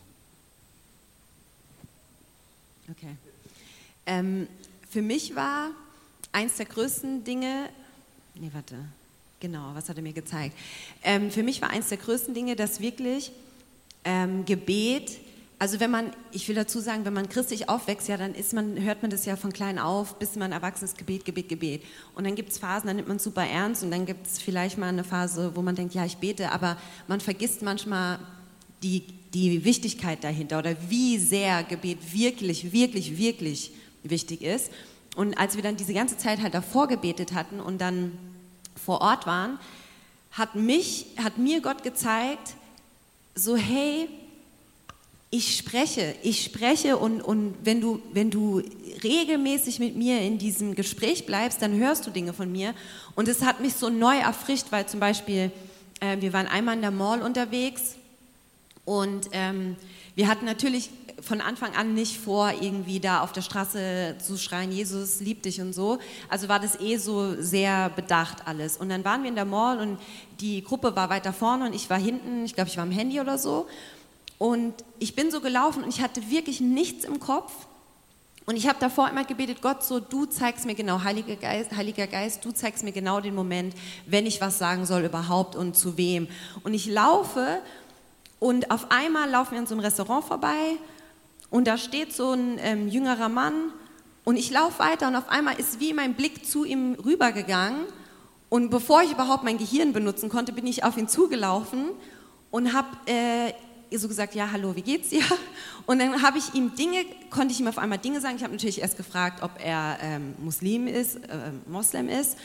Okay. 2.91 3.17
Ähm, 4.07 4.47
für 4.89 5.03
mich 5.03 5.35
war 5.35 5.71
eins 6.33 6.57
der 6.57 6.67
größten 6.67 7.25
Dinge, 7.25 7.69
nee, 8.35 8.51
warte, 8.53 8.77
genau, 9.41 9.75
was 9.75 9.89
hat 9.89 9.97
er 9.97 10.03
mir 10.03 10.13
gezeigt? 10.13 10.57
Ähm, 11.03 11.31
für 11.31 11.43
mich 11.43 11.61
war 11.63 11.71
eins 11.71 11.89
der 11.89 11.99
größten 11.99 12.33
Dinge, 12.33 12.55
dass 12.55 12.81
wirklich 12.81 13.33
ähm, 14.05 14.45
Gebet, 14.45 15.19
also 15.59 15.81
wenn 15.81 15.91
man, 15.91 16.13
ich 16.31 16.47
will 16.47 16.55
dazu 16.55 16.79
sagen, 16.79 17.05
wenn 17.07 17.15
man 17.15 17.29
christlich 17.29 17.69
aufwächst, 17.69 18.07
ja, 18.07 18.17
dann 18.17 18.35
ist 18.35 18.53
man, 18.53 18.81
hört 18.81 19.03
man 19.03 19.11
das 19.11 19.25
ja 19.25 19.35
von 19.35 19.53
klein 19.53 19.81
auf, 19.81 20.19
bis 20.19 20.37
man 20.37 20.53
erwachsen 20.53 20.85
ist, 20.85 20.99
Gebet, 20.99 21.25
Gebet, 21.25 21.49
Gebet. 21.49 21.83
Und 22.15 22.25
dann 22.25 22.35
gibt 22.37 22.53
es 22.53 22.59
Phasen, 22.59 22.87
dann 22.87 22.97
nimmt 22.97 23.09
man 23.09 23.17
es 23.17 23.25
super 23.25 23.47
ernst 23.47 23.83
und 23.83 23.91
dann 23.91 24.07
gibt 24.07 24.27
es 24.27 24.39
vielleicht 24.39 24.79
mal 24.79 24.91
eine 24.91 25.03
Phase, 25.03 25.57
wo 25.57 25.63
man 25.63 25.75
denkt, 25.75 25.95
ja, 25.95 26.05
ich 26.05 26.19
bete, 26.19 26.53
aber 26.53 26.77
man 27.09 27.21
vergisst 27.21 27.63
manchmal 27.63 28.21
die, 28.85 29.03
die 29.33 29.65
Wichtigkeit 29.65 30.23
dahinter 30.23 30.59
oder 30.59 30.77
wie 30.89 31.19
sehr 31.19 31.65
Gebet 31.65 31.99
wirklich, 32.13 32.73
wirklich, 32.73 33.17
wirklich 33.17 33.73
wichtig 34.03 34.43
ist. 34.43 34.71
Und 35.17 35.39
als 35.39 35.57
wir 35.57 35.63
dann 35.63 35.77
diese 35.77 35.95
ganze 35.95 36.19
Zeit 36.19 36.41
halt 36.43 36.55
davor 36.55 36.87
gebetet 36.87 37.33
hatten 37.33 37.61
und 37.61 37.81
dann 37.81 38.13
vor 38.77 39.01
Ort 39.01 39.27
waren, 39.27 39.59
hat, 40.33 40.55
mich, 40.55 41.07
hat 41.17 41.39
mir 41.39 41.63
Gott 41.63 41.83
gezeigt, 41.83 42.55
so 43.35 43.57
hey, 43.57 44.09
ich 45.31 45.57
spreche, 45.57 46.15
ich 46.23 46.45
spreche 46.45 46.97
und, 46.97 47.23
und 47.23 47.55
wenn, 47.63 47.81
du, 47.81 48.03
wenn 48.13 48.31
du 48.31 48.63
regelmäßig 49.03 49.81
mit 49.81 49.97
mir 49.97 50.21
in 50.21 50.39
diesem 50.39 50.75
Gespräch 50.75 51.27
bleibst, 51.27 51.63
dann 51.63 51.77
hörst 51.77 52.07
du 52.07 52.11
Dinge 52.11 52.33
von 52.33 52.53
mir. 52.53 52.75
Und 53.17 53.29
es 53.29 53.43
hat 53.43 53.61
mich 53.61 53.75
so 53.75 53.89
neu 53.89 54.17
erfrischt, 54.17 54.67
weil 54.71 54.87
zum 54.87 55.01
Beispiel, 55.01 55.51
äh, 56.01 56.21
wir 56.21 56.33
waren 56.33 56.47
einmal 56.47 56.77
in 56.77 56.83
der 56.83 56.93
Mall 56.93 57.23
unterwegs 57.23 57.97
und 58.85 59.29
ähm, 59.33 59.77
wir 60.15 60.29
hatten 60.29 60.45
natürlich 60.45 60.91
von 61.21 61.41
Anfang 61.41 61.75
an 61.75 61.95
nicht 61.95 62.19
vor, 62.19 62.53
irgendwie 62.61 63.01
da 63.01 63.23
auf 63.23 63.33
der 63.33 63.43
Straße 63.43 64.17
zu 64.19 64.37
schreien, 64.37 64.71
Jesus 64.71 65.21
liebt 65.21 65.45
dich 65.45 65.61
und 65.61 65.73
so. 65.73 65.99
Also 66.29 66.49
war 66.49 66.61
das 66.61 66.79
eh 66.81 66.97
so 66.97 67.41
sehr 67.41 67.89
bedacht 67.91 68.47
alles. 68.47 68.77
Und 68.77 68.91
dann 68.91 69.05
waren 69.05 69.23
wir 69.23 69.31
in 69.31 69.35
der 69.35 69.45
Mall 69.45 69.81
und 69.81 69.99
die 70.41 70.63
Gruppe 70.63 70.95
war 70.97 71.09
weiter 71.09 71.33
vorne 71.33 71.67
und 71.67 71.75
ich 71.75 71.89
war 71.89 71.99
hinten, 71.99 72.45
ich 72.45 72.55
glaube, 72.55 72.69
ich 72.69 72.77
war 72.77 72.85
am 72.85 72.91
Handy 72.91 73.21
oder 73.21 73.39
so. 73.39 73.67
Und 74.39 74.75
ich 74.99 75.15
bin 75.15 75.31
so 75.31 75.41
gelaufen 75.41 75.85
und 75.85 75.89
ich 75.89 76.03
hatte 76.03 76.31
wirklich 76.31 76.61
nichts 76.61 77.05
im 77.05 77.21
Kopf. 77.21 77.53
Und 78.47 78.57
ich 78.57 78.69
habe 78.69 78.79
davor 78.79 79.09
immer 79.09 79.25
gebetet, 79.25 79.63
Gott, 79.63 79.83
so 79.83 80.01
du 80.01 80.27
zeigst 80.27 80.67
mir 80.67 80.75
genau, 80.75 81.03
Heiliger 81.03 81.37
Geist, 81.37 81.75
Heiliger 81.75 82.07
Geist, 82.07 82.45
du 82.45 82.53
zeigst 82.53 82.85
mir 82.85 82.93
genau 82.93 83.21
den 83.21 83.35
Moment, 83.35 83.75
wenn 84.05 84.27
ich 84.27 84.43
was 84.43 84.59
sagen 84.59 84.85
soll 84.85 85.05
überhaupt 85.05 85.57
und 85.57 85.77
zu 85.77 85.97
wem. 85.97 86.29
Und 86.63 86.75
ich 86.75 86.87
laufe 86.87 87.61
und 88.45 88.71
auf 88.71 88.91
einmal 88.91 89.31
laufen 89.31 89.53
wir 89.53 89.61
an 89.61 89.67
so 89.67 89.73
einem 89.75 89.83
Restaurant 89.83 90.23
vorbei 90.23 90.77
und 91.49 91.67
da 91.67 91.79
steht 91.79 92.13
so 92.13 92.33
ein 92.33 92.59
ähm, 92.61 92.89
jüngerer 92.89 93.31
Mann 93.31 93.55
und 94.25 94.37
ich 94.37 94.51
laufe 94.51 94.81
weiter 94.81 95.09
und 95.09 95.17
auf 95.17 95.31
einmal 95.31 95.59
ist 95.59 95.81
wie 95.81 95.95
mein 95.95 96.13
Blick 96.13 96.45
zu 96.45 96.67
ihm 96.67 96.93
rübergegangen 97.03 97.87
und 98.51 98.69
bevor 98.69 99.03
ich 99.03 99.13
überhaupt 99.13 99.45
mein 99.45 99.57
Gehirn 99.57 99.95
benutzen 99.95 100.29
konnte, 100.29 100.53
bin 100.53 100.67
ich 100.67 100.85
auf 100.85 100.99
ihn 100.99 101.09
zugelaufen 101.09 101.93
und 102.51 102.75
habe 102.75 102.89
äh, 103.07 103.97
so 103.97 104.09
gesagt, 104.09 104.35
ja, 104.35 104.51
hallo, 104.53 104.77
wie 104.77 104.83
geht's 104.83 105.09
dir? 105.09 105.23
Und 105.87 106.01
dann 106.01 106.21
habe 106.21 106.37
ich 106.37 106.53
ihm 106.53 106.75
Dinge, 106.75 107.07
konnte 107.31 107.55
ich 107.55 107.61
ihm 107.61 107.67
auf 107.67 107.79
einmal 107.79 107.99
Dinge 107.99 108.21
sagen. 108.21 108.37
Ich 108.37 108.43
habe 108.43 108.53
natürlich 108.53 108.83
erst 108.83 108.99
gefragt, 108.99 109.43
ob 109.43 109.53
er 109.59 109.97
ähm, 110.03 110.35
Muslim 110.39 110.87
ist, 110.87 111.17
äh, 111.17 111.51
Moslem 111.67 112.11
ist, 112.11 112.37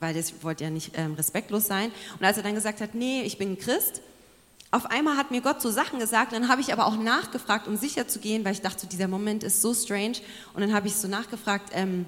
weil 0.00 0.12
das 0.12 0.42
wollte 0.42 0.64
ja 0.64 0.70
nicht 0.70 0.92
ähm, 0.96 1.14
respektlos 1.14 1.66
sein. 1.66 1.92
Und 2.18 2.26
als 2.26 2.36
er 2.36 2.42
dann 2.42 2.54
gesagt 2.54 2.82
hat, 2.82 2.94
nee, 2.94 3.22
ich 3.22 3.38
bin 3.38 3.56
Christ, 3.58 4.02
auf 4.70 4.86
einmal 4.86 5.16
hat 5.16 5.30
mir 5.30 5.40
Gott 5.40 5.62
so 5.62 5.70
Sachen 5.70 5.98
gesagt, 5.98 6.32
dann 6.32 6.48
habe 6.48 6.60
ich 6.60 6.72
aber 6.72 6.86
auch 6.86 6.96
nachgefragt, 6.96 7.68
um 7.68 7.76
sicher 7.76 8.08
zu 8.08 8.18
gehen, 8.18 8.44
weil 8.44 8.52
ich 8.52 8.62
dachte, 8.62 8.86
dieser 8.86 9.08
Moment 9.08 9.44
ist 9.44 9.62
so 9.62 9.72
strange. 9.74 10.16
Und 10.54 10.62
dann 10.62 10.74
habe 10.74 10.88
ich 10.88 10.96
so 10.96 11.08
nachgefragt, 11.08 11.70
ähm, 11.72 12.04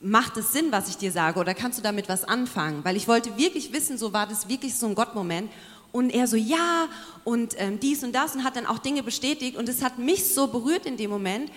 macht 0.00 0.36
es 0.36 0.52
Sinn, 0.52 0.66
was 0.70 0.88
ich 0.88 0.96
dir 0.96 1.12
sage, 1.12 1.38
oder 1.38 1.54
kannst 1.54 1.78
du 1.78 1.82
damit 1.82 2.08
was 2.08 2.24
anfangen? 2.24 2.84
Weil 2.84 2.96
ich 2.96 3.08
wollte 3.08 3.36
wirklich 3.38 3.72
wissen, 3.72 3.96
so 3.96 4.12
war 4.12 4.26
das 4.26 4.48
wirklich 4.48 4.74
so 4.74 4.86
ein 4.86 4.94
Gottmoment. 4.94 5.50
Und 5.92 6.10
er 6.10 6.26
so, 6.26 6.36
ja, 6.36 6.88
und 7.24 7.54
ähm, 7.58 7.78
dies 7.78 8.02
und 8.02 8.12
das 8.12 8.34
und 8.34 8.44
hat 8.44 8.56
dann 8.56 8.66
auch 8.66 8.78
Dinge 8.78 9.02
bestätigt. 9.02 9.56
Und 9.56 9.68
es 9.68 9.82
hat 9.82 9.98
mich 9.98 10.34
so 10.34 10.48
berührt 10.48 10.86
in 10.86 10.96
dem 10.96 11.10
Moment, 11.10 11.50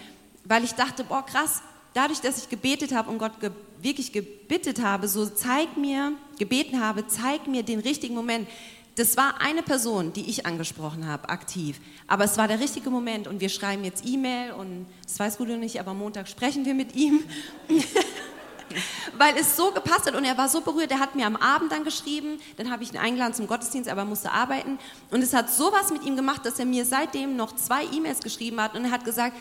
weil 0.43 0.63
ich 0.63 0.73
dachte, 0.73 1.03
boah, 1.03 1.25
krass, 1.25 1.61
dadurch, 1.93 2.19
dass 2.19 2.37
ich 2.37 2.49
gebetet 2.49 2.93
habe 2.93 3.09
und 3.09 3.17
Gott 3.17 3.39
ge 3.39 3.51
wirklich 3.81 4.11
gebittet 4.11 4.81
habe, 4.81 5.07
so 5.07 5.27
zeig 5.27 5.77
mir, 5.77 6.13
gebeten 6.39 6.81
habe, 6.81 7.05
zeig 7.07 7.45
mir 7.45 7.61
den 7.61 7.79
richtigen 7.79 8.15
Moment. 8.15 8.47
Das 8.95 9.17
war 9.17 9.41
eine 9.41 9.61
Person, 9.61 10.13
die 10.13 10.29
ich 10.29 10.45
angesprochen 10.45 11.05
habe, 11.05 11.27
aktiv. 11.27 11.81
Aber 12.07 12.23
es 12.23 12.37
war 12.37 12.47
der 12.47 12.61
richtige 12.61 12.89
Moment 12.89 13.27
und 13.27 13.41
wir 13.41 13.49
schreiben 13.49 13.83
jetzt 13.83 14.05
E-Mail 14.05 14.53
und 14.53 14.85
das 15.03 15.19
weiß 15.19 15.37
Guido 15.37 15.57
nicht, 15.57 15.81
aber 15.81 15.93
Montag 15.93 16.29
sprechen 16.29 16.65
wir 16.65 16.73
mit 16.73 16.95
ihm. 16.95 17.23
Weil 19.17 19.37
es 19.37 19.55
so 19.57 19.71
gepasst 19.71 20.07
hat 20.07 20.15
und 20.15 20.23
er 20.23 20.37
war 20.37 20.47
so 20.47 20.61
berührt. 20.61 20.91
Er 20.91 20.99
hat 20.99 21.13
mir 21.13 21.27
am 21.27 21.35
Abend 21.35 21.73
dann 21.73 21.83
geschrieben, 21.83 22.39
dann 22.55 22.71
habe 22.71 22.83
ich 22.83 22.93
ihn 22.93 22.97
eingeladen 22.97 23.33
zum 23.33 23.47
Gottesdienst, 23.47 23.89
aber 23.89 24.01
er 24.01 24.05
musste 24.05 24.31
arbeiten. 24.31 24.79
Und 25.11 25.21
es 25.21 25.33
hat 25.33 25.51
sowas 25.51 25.91
mit 25.91 26.03
ihm 26.03 26.15
gemacht, 26.15 26.45
dass 26.45 26.57
er 26.57 26.65
mir 26.65 26.85
seitdem 26.85 27.35
noch 27.35 27.53
zwei 27.53 27.83
E-Mails 27.85 28.21
geschrieben 28.21 28.61
hat 28.61 28.75
und 28.75 28.85
er 28.85 28.91
hat 28.91 29.03
gesagt, 29.03 29.35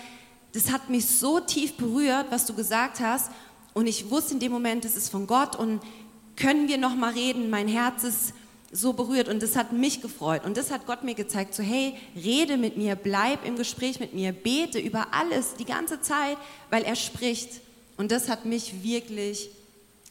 das 0.52 0.72
hat 0.72 0.90
mich 0.90 1.06
so 1.06 1.40
tief 1.40 1.76
berührt, 1.76 2.26
was 2.30 2.44
du 2.46 2.54
gesagt 2.54 3.00
hast. 3.00 3.30
Und 3.72 3.86
ich 3.86 4.10
wusste 4.10 4.34
in 4.34 4.40
dem 4.40 4.52
Moment, 4.52 4.84
das 4.84 4.96
ist 4.96 5.10
von 5.10 5.26
Gott 5.26 5.56
und 5.56 5.80
können 6.36 6.66
wir 6.66 6.78
noch 6.78 6.94
mal 6.94 7.12
reden? 7.12 7.50
Mein 7.50 7.68
Herz 7.68 8.04
ist 8.04 8.34
so 8.74 8.92
berührt 8.92 9.28
und 9.28 9.40
das 9.40 9.54
hat 9.54 9.72
mich 9.72 10.02
gefreut. 10.02 10.44
Und 10.44 10.56
das 10.56 10.72
hat 10.72 10.84
Gott 10.84 11.04
mir 11.04 11.14
gezeigt, 11.14 11.54
so 11.54 11.62
hey, 11.62 11.94
rede 12.16 12.56
mit 12.56 12.76
mir, 12.76 12.96
bleib 12.96 13.46
im 13.46 13.54
Gespräch 13.56 14.00
mit 14.00 14.14
mir, 14.14 14.32
bete 14.32 14.80
über 14.80 15.14
alles 15.14 15.54
die 15.54 15.64
ganze 15.64 16.00
Zeit, 16.00 16.36
weil 16.70 16.82
er 16.82 16.96
spricht. 16.96 17.60
Und 17.96 18.10
das 18.10 18.28
hat 18.28 18.44
mich 18.44 18.82
wirklich 18.82 19.48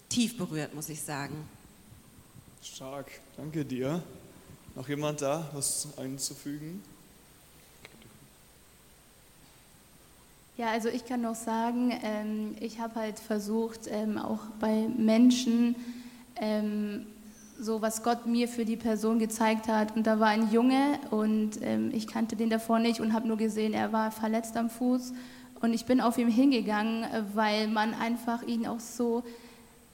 tief 0.08 0.38
berührt, 0.38 0.74
muss 0.74 0.88
ich 0.88 1.02
sagen. 1.02 1.36
Stark, 2.64 3.08
danke 3.36 3.66
dir. 3.66 4.02
Noch 4.76 4.88
jemand 4.88 5.22
da, 5.22 5.50
was 5.54 5.90
einzufügen? 5.98 6.82
Ja, 10.56 10.68
also 10.68 10.88
ich 10.88 11.06
kann 11.06 11.22
noch 11.22 11.36
sagen, 11.36 11.92
ähm, 12.02 12.56
ich 12.62 12.80
habe 12.80 12.96
halt 12.96 13.20
versucht, 13.20 13.82
ähm, 13.88 14.18
auch 14.18 14.40
bei 14.60 14.88
Menschen 14.98 15.76
ähm, 16.38 17.08
so 17.64 17.82
was 17.82 18.04
Gott 18.04 18.26
mir 18.26 18.48
für 18.48 18.66
die 18.66 18.76
Person 18.76 19.20
gezeigt 19.20 19.68
hat. 19.68 19.96
Und 19.96 20.06
da 20.06 20.20
war 20.20 20.28
ein 20.28 20.52
Junge 20.52 21.00
und 21.12 21.52
ähm, 21.62 21.92
ich 21.94 22.08
kannte 22.08 22.36
den 22.36 22.50
davor 22.50 22.80
nicht 22.80 23.00
und 23.00 23.14
habe 23.14 23.28
nur 23.28 23.38
gesehen, 23.38 23.74
er 23.74 23.94
war 23.94 24.12
verletzt 24.12 24.58
am 24.58 24.70
Fuß. 24.70 25.14
Und 25.62 25.74
ich 25.74 25.86
bin 25.86 26.02
auf 26.02 26.18
ihn 26.18 26.28
hingegangen, 26.28 27.06
weil 27.34 27.68
man 27.70 27.94
einfach 27.94 28.44
ihn 28.44 28.68
auch 28.68 28.82
so, 28.82 29.24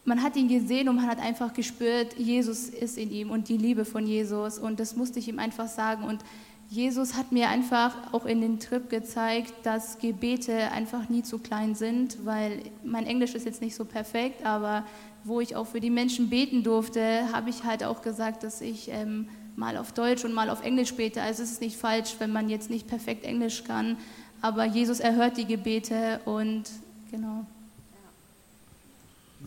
man 0.03 0.23
hat 0.23 0.35
ihn 0.35 0.47
gesehen 0.47 0.89
und 0.89 0.95
man 0.95 1.07
hat 1.07 1.19
einfach 1.19 1.53
gespürt, 1.53 2.17
Jesus 2.17 2.69
ist 2.69 2.97
in 2.97 3.11
ihm 3.11 3.29
und 3.29 3.49
die 3.49 3.57
Liebe 3.57 3.85
von 3.85 4.07
Jesus. 4.07 4.57
Und 4.57 4.79
das 4.79 4.95
musste 4.95 5.19
ich 5.19 5.27
ihm 5.27 5.37
einfach 5.37 5.67
sagen. 5.67 6.03
Und 6.03 6.23
Jesus 6.69 7.15
hat 7.15 7.31
mir 7.31 7.49
einfach 7.49 7.95
auch 8.13 8.25
in 8.25 8.41
den 8.41 8.59
Trip 8.59 8.89
gezeigt, 8.89 9.53
dass 9.63 9.97
Gebete 9.97 10.71
einfach 10.71 11.09
nie 11.09 11.23
zu 11.23 11.39
klein 11.39 11.73
sind, 11.75 12.25
weil 12.25 12.63
mein 12.83 13.05
Englisch 13.05 13.33
ist 13.33 13.45
jetzt 13.45 13.61
nicht 13.61 13.75
so 13.75 13.85
perfekt, 13.85 14.45
aber 14.45 14.85
wo 15.23 15.41
ich 15.41 15.55
auch 15.55 15.67
für 15.67 15.79
die 15.79 15.89
Menschen 15.89 16.29
beten 16.29 16.63
durfte, 16.63 17.31
habe 17.31 17.49
ich 17.49 17.63
halt 17.63 17.83
auch 17.83 18.01
gesagt, 18.01 18.43
dass 18.43 18.61
ich 18.61 18.89
ähm, 18.89 19.27
mal 19.55 19.77
auf 19.77 19.91
Deutsch 19.91 20.23
und 20.23 20.33
mal 20.33 20.49
auf 20.49 20.63
Englisch 20.63 20.93
bete. 20.93 21.21
Also 21.21 21.43
es 21.43 21.51
ist 21.51 21.61
nicht 21.61 21.77
falsch, 21.77 22.15
wenn 22.19 22.31
man 22.31 22.49
jetzt 22.49 22.69
nicht 22.69 22.87
perfekt 22.87 23.25
Englisch 23.25 23.63
kann, 23.63 23.97
aber 24.41 24.65
Jesus 24.65 24.99
erhört 24.99 25.37
die 25.37 25.45
Gebete 25.45 26.21
und 26.25 26.63
genau. 27.11 27.45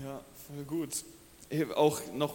Ja, 0.03 0.21
voll 0.47 0.65
gut. 0.65 1.05
Auch 1.77 2.01
noch 2.15 2.35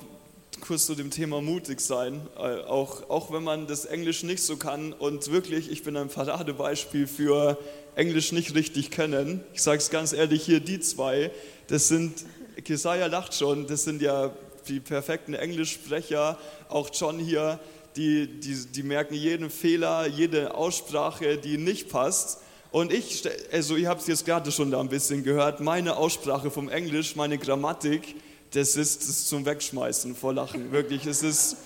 kurz 0.62 0.86
zu 0.86 0.96
dem 0.96 1.12
Thema 1.12 1.42
mutig 1.42 1.80
sein, 1.82 2.22
äh, 2.38 2.62
auch, 2.62 3.10
auch 3.10 3.32
wenn 3.32 3.44
man 3.44 3.68
das 3.68 3.86
Englisch 3.86 4.24
nicht 4.24 4.44
so 4.44 4.58
kann 4.58 4.94
und 4.94 5.32
wirklich, 5.32 5.72
ich 5.72 5.84
bin 5.84 5.96
ein 5.98 6.08
Paradebeispiel 6.10 7.08
für 7.08 7.58
Englisch 7.96 8.32
nicht 8.32 8.56
richtig 8.56 8.92
kennen. 8.92 9.44
Ich 9.54 9.64
sage 9.64 9.78
es 9.78 9.90
ganz 9.90 10.14
ehrlich, 10.14 10.44
hier 10.44 10.60
die 10.60 10.80
zwei, 10.80 11.32
das 11.68 11.88
sind 11.88 12.26
Kesaja 12.64 13.08
lacht 13.08 13.34
schon, 13.34 13.68
das 13.68 13.84
sind 13.84 14.02
ja 14.02 14.32
die 14.68 14.80
perfekten 14.80 15.34
Englischsprecher, 15.34 16.38
auch 16.70 16.90
John 16.94 17.20
hier, 17.20 17.60
die, 17.96 18.28
die, 18.28 18.66
die 18.68 18.84
merken 18.84 19.16
jeden 19.16 19.50
Fehler, 19.50 20.08
jede 20.08 20.56
Aussprache, 20.56 21.38
die 21.38 21.58
nicht 21.58 21.90
passt. 21.90 22.40
Und 22.72 22.94
ich, 22.94 23.24
also 23.52 23.76
ihr 23.76 23.90
habt 23.90 24.02
es 24.02 24.08
jetzt 24.08 24.26
gerade 24.26 24.52
schon 24.52 24.72
da 24.72 24.80
ein 24.80 24.90
bisschen 24.90 25.24
gehört, 25.24 25.62
meine 25.62 25.96
Aussprache 25.96 26.52
vom 26.52 26.70
Englisch, 26.70 27.16
meine 27.16 27.38
Grammatik, 27.38 28.16
das 28.52 28.76
ist, 28.76 29.02
das 29.02 29.10
ist 29.10 29.30
zum 29.30 29.46
Wegschmeißen 29.46 30.16
vor 30.16 30.34
Lachen. 30.34 30.72
Wirklich, 30.72 31.06
es 31.06 31.24
ist, 31.24 31.58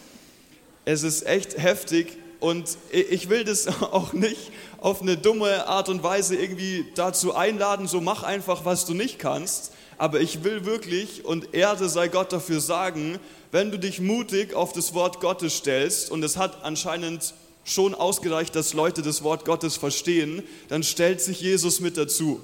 es 0.86 1.04
ist 1.04 1.25
echt 1.25 1.58
heftig. 1.58 2.17
Und 2.39 2.77
ich 2.89 3.30
will 3.30 3.43
das 3.43 3.67
auch 3.82 4.13
nicht 4.13 4.51
auf 4.80 5.01
eine 5.01 5.15
dumme 5.15 5.67
Art 5.67 5.89
und 5.89 6.01
Weise 6.01 6.36
irgendwie 6.36 6.86
dazu 6.95 7.36
einladen, 7.36 7.88
so 7.88 8.01
mach 8.01 8.23
einfach, 8.23 8.65
was 8.65 8.86
du 8.86 8.93
nicht 8.93 9.19
kannst. 9.19 9.73
Aber 10.01 10.19
ich 10.19 10.43
will 10.43 10.65
wirklich, 10.65 11.25
und 11.25 11.53
Erde 11.53 11.87
sei 11.87 12.07
Gott 12.07 12.33
dafür 12.33 12.59
sagen, 12.59 13.19
wenn 13.51 13.69
du 13.69 13.77
dich 13.77 13.99
mutig 13.99 14.55
auf 14.55 14.73
das 14.73 14.95
Wort 14.95 15.19
Gottes 15.19 15.57
stellst, 15.57 16.09
und 16.09 16.23
es 16.23 16.37
hat 16.37 16.63
anscheinend 16.63 17.35
schon 17.65 17.93
ausgereicht, 17.93 18.55
dass 18.55 18.73
Leute 18.73 19.03
das 19.03 19.21
Wort 19.21 19.45
Gottes 19.45 19.77
verstehen, 19.77 20.41
dann 20.69 20.81
stellt 20.81 21.21
sich 21.21 21.41
Jesus 21.41 21.81
mit 21.81 21.97
dazu. 21.97 22.41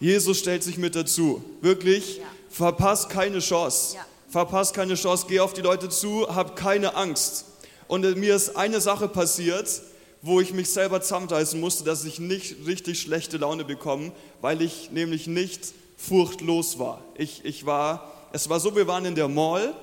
Jesus 0.00 0.38
stellt 0.38 0.62
sich 0.62 0.78
mit 0.78 0.96
dazu. 0.96 1.44
Wirklich, 1.60 2.16
ja. 2.16 2.24
verpasst 2.48 3.10
keine 3.10 3.40
Chance. 3.40 3.96
Ja. 3.96 4.06
Verpasst 4.30 4.72
keine 4.72 4.94
Chance, 4.94 5.26
geh 5.28 5.40
auf 5.40 5.52
die 5.52 5.60
Leute 5.60 5.90
zu, 5.90 6.34
hab 6.34 6.56
keine 6.56 6.94
Angst. 6.94 7.44
Und 7.86 8.16
mir 8.16 8.34
ist 8.34 8.56
eine 8.56 8.80
Sache 8.80 9.08
passiert, 9.08 9.68
wo 10.22 10.40
ich 10.40 10.54
mich 10.54 10.70
selber 10.70 11.02
zusammenreißen 11.02 11.60
musste, 11.60 11.84
dass 11.84 12.06
ich 12.06 12.18
nicht 12.18 12.64
richtig 12.64 12.98
schlechte 12.98 13.36
Laune 13.36 13.66
bekomme, 13.66 14.12
weil 14.40 14.62
ich 14.62 14.90
nämlich 14.90 15.26
nicht 15.26 15.74
furchtlos 15.96 16.78
war. 16.78 17.02
Ich, 17.16 17.44
ich 17.44 17.66
war, 17.66 18.12
es 18.32 18.48
war 18.48 18.60
so, 18.60 18.74
wir 18.74 18.86
waren 18.86 19.04
in 19.04 19.14
der 19.14 19.28
Mall 19.28 19.74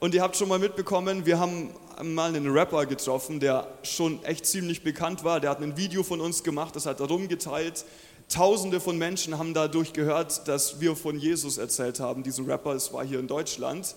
und 0.00 0.14
ihr 0.14 0.22
habt 0.22 0.36
schon 0.36 0.48
mal 0.48 0.58
mitbekommen, 0.58 1.26
wir 1.26 1.38
haben 1.38 1.70
mal 2.02 2.34
einen 2.34 2.50
Rapper 2.50 2.86
getroffen, 2.86 3.40
der 3.40 3.68
schon 3.82 4.22
echt 4.24 4.46
ziemlich 4.46 4.82
bekannt 4.82 5.24
war. 5.24 5.40
Der 5.40 5.50
hat 5.50 5.60
ein 5.60 5.76
Video 5.76 6.02
von 6.02 6.20
uns 6.20 6.42
gemacht, 6.42 6.76
das 6.76 6.86
hat 6.86 7.00
er 7.00 7.06
rumgeteilt. 7.06 7.84
Tausende 8.28 8.80
von 8.80 8.96
Menschen 8.96 9.38
haben 9.38 9.54
dadurch 9.54 9.92
gehört, 9.92 10.46
dass 10.46 10.80
wir 10.80 10.94
von 10.94 11.18
Jesus 11.18 11.58
erzählt 11.58 12.00
haben. 12.00 12.22
Diesen 12.22 12.46
Rapper, 12.46 12.74
es 12.74 12.92
war 12.92 13.04
hier 13.04 13.18
in 13.18 13.26
Deutschland. 13.26 13.94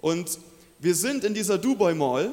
Und 0.00 0.38
wir 0.80 0.94
sind 0.94 1.24
in 1.24 1.34
dieser 1.34 1.58
Dubai 1.58 1.94
Mall 1.94 2.32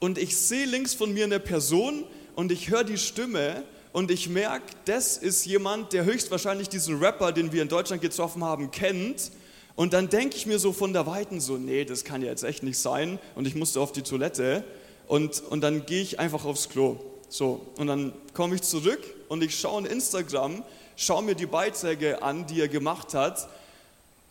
und 0.00 0.18
ich 0.18 0.36
sehe 0.36 0.66
links 0.66 0.94
von 0.94 1.12
mir 1.12 1.24
eine 1.24 1.40
Person 1.40 2.04
und 2.34 2.52
ich 2.52 2.70
höre 2.70 2.84
die 2.84 2.98
Stimme 2.98 3.64
und 3.98 4.12
ich 4.12 4.28
merke, 4.28 4.64
das 4.84 5.16
ist 5.16 5.44
jemand, 5.44 5.92
der 5.92 6.04
höchstwahrscheinlich 6.04 6.68
diesen 6.68 7.00
Rapper, 7.00 7.32
den 7.32 7.50
wir 7.50 7.62
in 7.62 7.68
Deutschland 7.68 8.00
getroffen 8.00 8.44
haben, 8.44 8.70
kennt. 8.70 9.32
Und 9.74 9.92
dann 9.92 10.08
denke 10.08 10.36
ich 10.36 10.46
mir 10.46 10.60
so 10.60 10.72
von 10.72 10.92
der 10.92 11.04
Weiten 11.08 11.40
so, 11.40 11.56
nee, 11.56 11.84
das 11.84 12.04
kann 12.04 12.22
ja 12.22 12.28
jetzt 12.28 12.44
echt 12.44 12.62
nicht 12.62 12.78
sein. 12.78 13.18
Und 13.34 13.48
ich 13.48 13.56
musste 13.56 13.80
auf 13.80 13.90
die 13.90 14.02
Toilette 14.02 14.62
und, 15.08 15.40
und 15.40 15.62
dann 15.62 15.84
gehe 15.84 16.00
ich 16.00 16.20
einfach 16.20 16.44
aufs 16.44 16.68
Klo. 16.68 17.00
So, 17.28 17.66
und 17.76 17.88
dann 17.88 18.12
komme 18.34 18.54
ich 18.54 18.62
zurück 18.62 19.00
und 19.26 19.42
ich 19.42 19.58
schaue 19.58 19.80
in 19.80 19.86
Instagram, 19.86 20.62
schaue 20.94 21.24
mir 21.24 21.34
die 21.34 21.46
Beiträge 21.46 22.22
an, 22.22 22.46
die 22.46 22.60
er 22.60 22.68
gemacht 22.68 23.14
hat. 23.14 23.48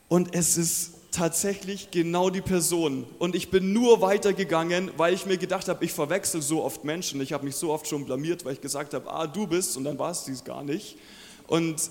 Und 0.08 0.34
es 0.34 0.56
ist 0.56 0.92
tatsächlich 1.18 1.90
genau 1.90 2.30
die 2.30 2.42
Person. 2.42 3.06
Und 3.18 3.36
ich 3.36 3.50
bin 3.50 3.74
nur 3.74 4.02
weitergegangen, 4.02 4.92
weil 4.98 5.14
ich 5.14 5.26
mir 5.26 5.38
gedacht 5.38 5.68
habe, 5.68 5.84
ich 5.84 5.92
verwechsel 5.92 6.42
so 6.42 6.64
oft 6.64 6.84
Menschen. 6.84 7.20
Ich 7.22 7.34
habe 7.34 7.44
mich 7.44 7.56
so 7.56 7.72
oft 7.72 7.88
schon 7.88 8.06
blamiert, 8.06 8.46
weil 8.46 8.54
ich 8.54 8.62
gesagt 8.62 8.94
habe, 8.94 9.12
ah, 9.12 9.26
du 9.26 9.48
bist, 9.48 9.78
und 9.78 9.84
dann 9.84 9.98
war 9.98 10.12
es 10.12 10.26
dies 10.26 10.44
gar 10.44 10.64
nicht. 10.64 10.96
Und, 11.48 11.90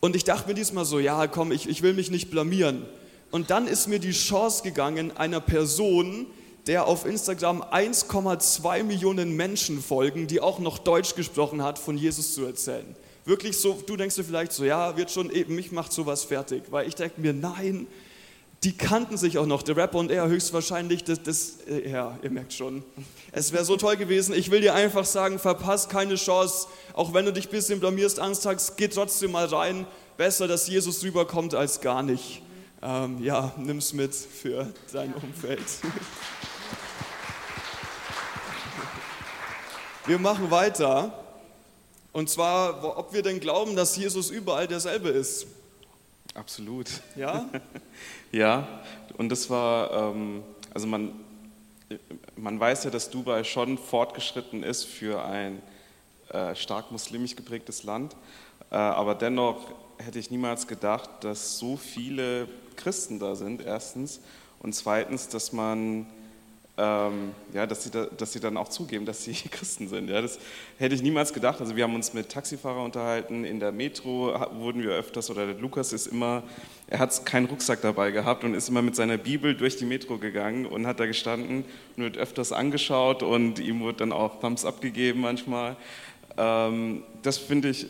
und 0.00 0.14
ich 0.14 0.22
dachte 0.22 0.48
mir 0.48 0.54
diesmal 0.54 0.84
so, 0.84 1.00
ja, 1.00 1.26
komm, 1.26 1.50
ich, 1.50 1.68
ich 1.68 1.82
will 1.82 1.92
mich 1.92 2.10
nicht 2.10 2.30
blamieren. 2.30 2.86
Und 3.32 3.50
dann 3.50 3.66
ist 3.66 3.88
mir 3.88 3.98
die 3.98 4.12
Chance 4.12 4.62
gegangen, 4.62 5.16
einer 5.16 5.40
Person, 5.40 6.26
der 6.68 6.86
auf 6.86 7.04
Instagram 7.04 7.62
1,2 7.62 8.84
Millionen 8.84 9.34
Menschen 9.34 9.82
folgen, 9.82 10.28
die 10.28 10.40
auch 10.40 10.60
noch 10.60 10.78
Deutsch 10.78 11.16
gesprochen 11.16 11.62
hat, 11.62 11.80
von 11.80 11.98
Jesus 11.98 12.34
zu 12.34 12.44
erzählen. 12.44 12.94
Wirklich 13.24 13.56
so, 13.56 13.82
du 13.86 13.96
denkst 13.96 14.14
dir 14.14 14.24
vielleicht 14.24 14.52
so, 14.52 14.64
ja, 14.64 14.96
wird 14.96 15.10
schon 15.10 15.30
eben, 15.30 15.56
mich 15.56 15.72
macht 15.72 15.92
sowas 15.92 16.22
fertig. 16.22 16.64
Weil 16.70 16.86
ich 16.86 16.94
denke 16.94 17.20
mir, 17.20 17.32
nein, 17.32 17.88
die 18.64 18.76
kannten 18.76 19.16
sich 19.16 19.38
auch 19.38 19.46
noch, 19.46 19.62
der 19.62 19.76
Rapper 19.76 19.98
und 19.98 20.10
er 20.10 20.28
höchstwahrscheinlich, 20.28 21.02
das, 21.02 21.22
das 21.22 21.56
äh, 21.66 21.90
ja, 21.90 22.16
ihr 22.22 22.30
merkt 22.30 22.52
schon. 22.52 22.84
Es 23.32 23.52
wäre 23.52 23.64
so 23.64 23.76
toll 23.76 23.96
gewesen. 23.96 24.34
Ich 24.34 24.50
will 24.52 24.60
dir 24.60 24.74
einfach 24.74 25.04
sagen, 25.04 25.40
verpasst 25.40 25.90
keine 25.90 26.14
Chance, 26.14 26.68
auch 26.92 27.12
wenn 27.12 27.24
du 27.24 27.32
dich 27.32 27.48
ein 27.48 27.50
bisschen 27.50 27.80
blamierst, 27.80 28.20
Angst 28.20 28.46
hast, 28.46 28.76
geh 28.76 28.86
trotzdem 28.86 29.32
mal 29.32 29.46
rein. 29.46 29.86
Besser, 30.16 30.46
dass 30.46 30.68
Jesus 30.68 31.02
rüberkommt, 31.02 31.54
als 31.54 31.80
gar 31.80 32.02
nicht. 32.02 32.42
Ähm, 32.82 33.22
ja, 33.22 33.52
nimm's 33.58 33.92
mit 33.92 34.14
für 34.14 34.72
dein 34.92 35.12
Umfeld. 35.14 35.62
Wir 40.06 40.18
machen 40.18 40.50
weiter. 40.50 41.18
Und 42.12 42.28
zwar, 42.28 42.98
ob 42.98 43.12
wir 43.12 43.22
denn 43.22 43.40
glauben, 43.40 43.74
dass 43.74 43.96
Jesus 43.96 44.30
überall 44.30 44.68
derselbe 44.68 45.08
ist. 45.08 45.46
Absolut. 46.34 46.88
Ja? 47.16 47.48
ja, 48.32 48.66
und 49.18 49.28
das 49.28 49.50
war, 49.50 49.92
ähm, 49.92 50.42
also 50.72 50.86
man, 50.86 51.12
man 52.36 52.58
weiß 52.58 52.84
ja, 52.84 52.90
dass 52.90 53.10
Dubai 53.10 53.44
schon 53.44 53.76
fortgeschritten 53.76 54.62
ist 54.62 54.84
für 54.84 55.24
ein 55.24 55.60
äh, 56.30 56.54
stark 56.54 56.90
muslimisch 56.90 57.36
geprägtes 57.36 57.82
Land, 57.82 58.16
äh, 58.70 58.76
aber 58.76 59.14
dennoch 59.14 59.72
hätte 59.98 60.18
ich 60.18 60.30
niemals 60.30 60.66
gedacht, 60.66 61.10
dass 61.20 61.58
so 61.58 61.76
viele 61.76 62.48
Christen 62.76 63.18
da 63.18 63.34
sind, 63.34 63.62
erstens, 63.62 64.20
und 64.60 64.74
zweitens, 64.74 65.28
dass 65.28 65.52
man 65.52 66.06
ähm, 66.78 67.34
ja, 67.52 67.66
dass 67.66 67.84
sie, 67.84 67.90
da, 67.90 68.06
dass 68.06 68.32
sie 68.32 68.40
dann 68.40 68.56
auch 68.56 68.68
zugeben, 68.68 69.04
dass 69.04 69.24
sie 69.24 69.32
Christen 69.50 69.88
sind. 69.88 70.08
Ja, 70.08 70.22
das 70.22 70.38
hätte 70.78 70.94
ich 70.94 71.02
niemals 71.02 71.32
gedacht. 71.32 71.60
Also 71.60 71.76
wir 71.76 71.84
haben 71.84 71.94
uns 71.94 72.14
mit 72.14 72.30
Taxifahrern 72.30 72.86
unterhalten, 72.86 73.44
in 73.44 73.60
der 73.60 73.72
Metro 73.72 74.34
wurden 74.54 74.82
wir 74.82 74.92
öfters, 74.92 75.30
oder 75.30 75.46
der 75.46 75.56
Lukas 75.56 75.92
ist 75.92 76.06
immer, 76.06 76.42
er 76.86 76.98
hat 76.98 77.26
keinen 77.26 77.46
Rucksack 77.46 77.82
dabei 77.82 78.10
gehabt 78.10 78.42
und 78.44 78.54
ist 78.54 78.70
immer 78.70 78.80
mit 78.80 78.96
seiner 78.96 79.18
Bibel 79.18 79.54
durch 79.54 79.76
die 79.76 79.84
Metro 79.84 80.16
gegangen 80.16 80.64
und 80.64 80.86
hat 80.86 80.98
da 80.98 81.06
gestanden 81.06 81.64
und 81.96 82.02
wird 82.02 82.16
öfters 82.16 82.52
angeschaut 82.52 83.22
und 83.22 83.58
ihm 83.58 83.80
wurde 83.80 83.98
dann 83.98 84.12
auch 84.12 84.40
Thumbs 84.40 84.64
up 84.64 84.80
gegeben 84.80 85.20
manchmal. 85.20 85.76
Ähm, 86.38 87.02
das 87.20 87.36
finde 87.36 87.68
ich, 87.68 87.86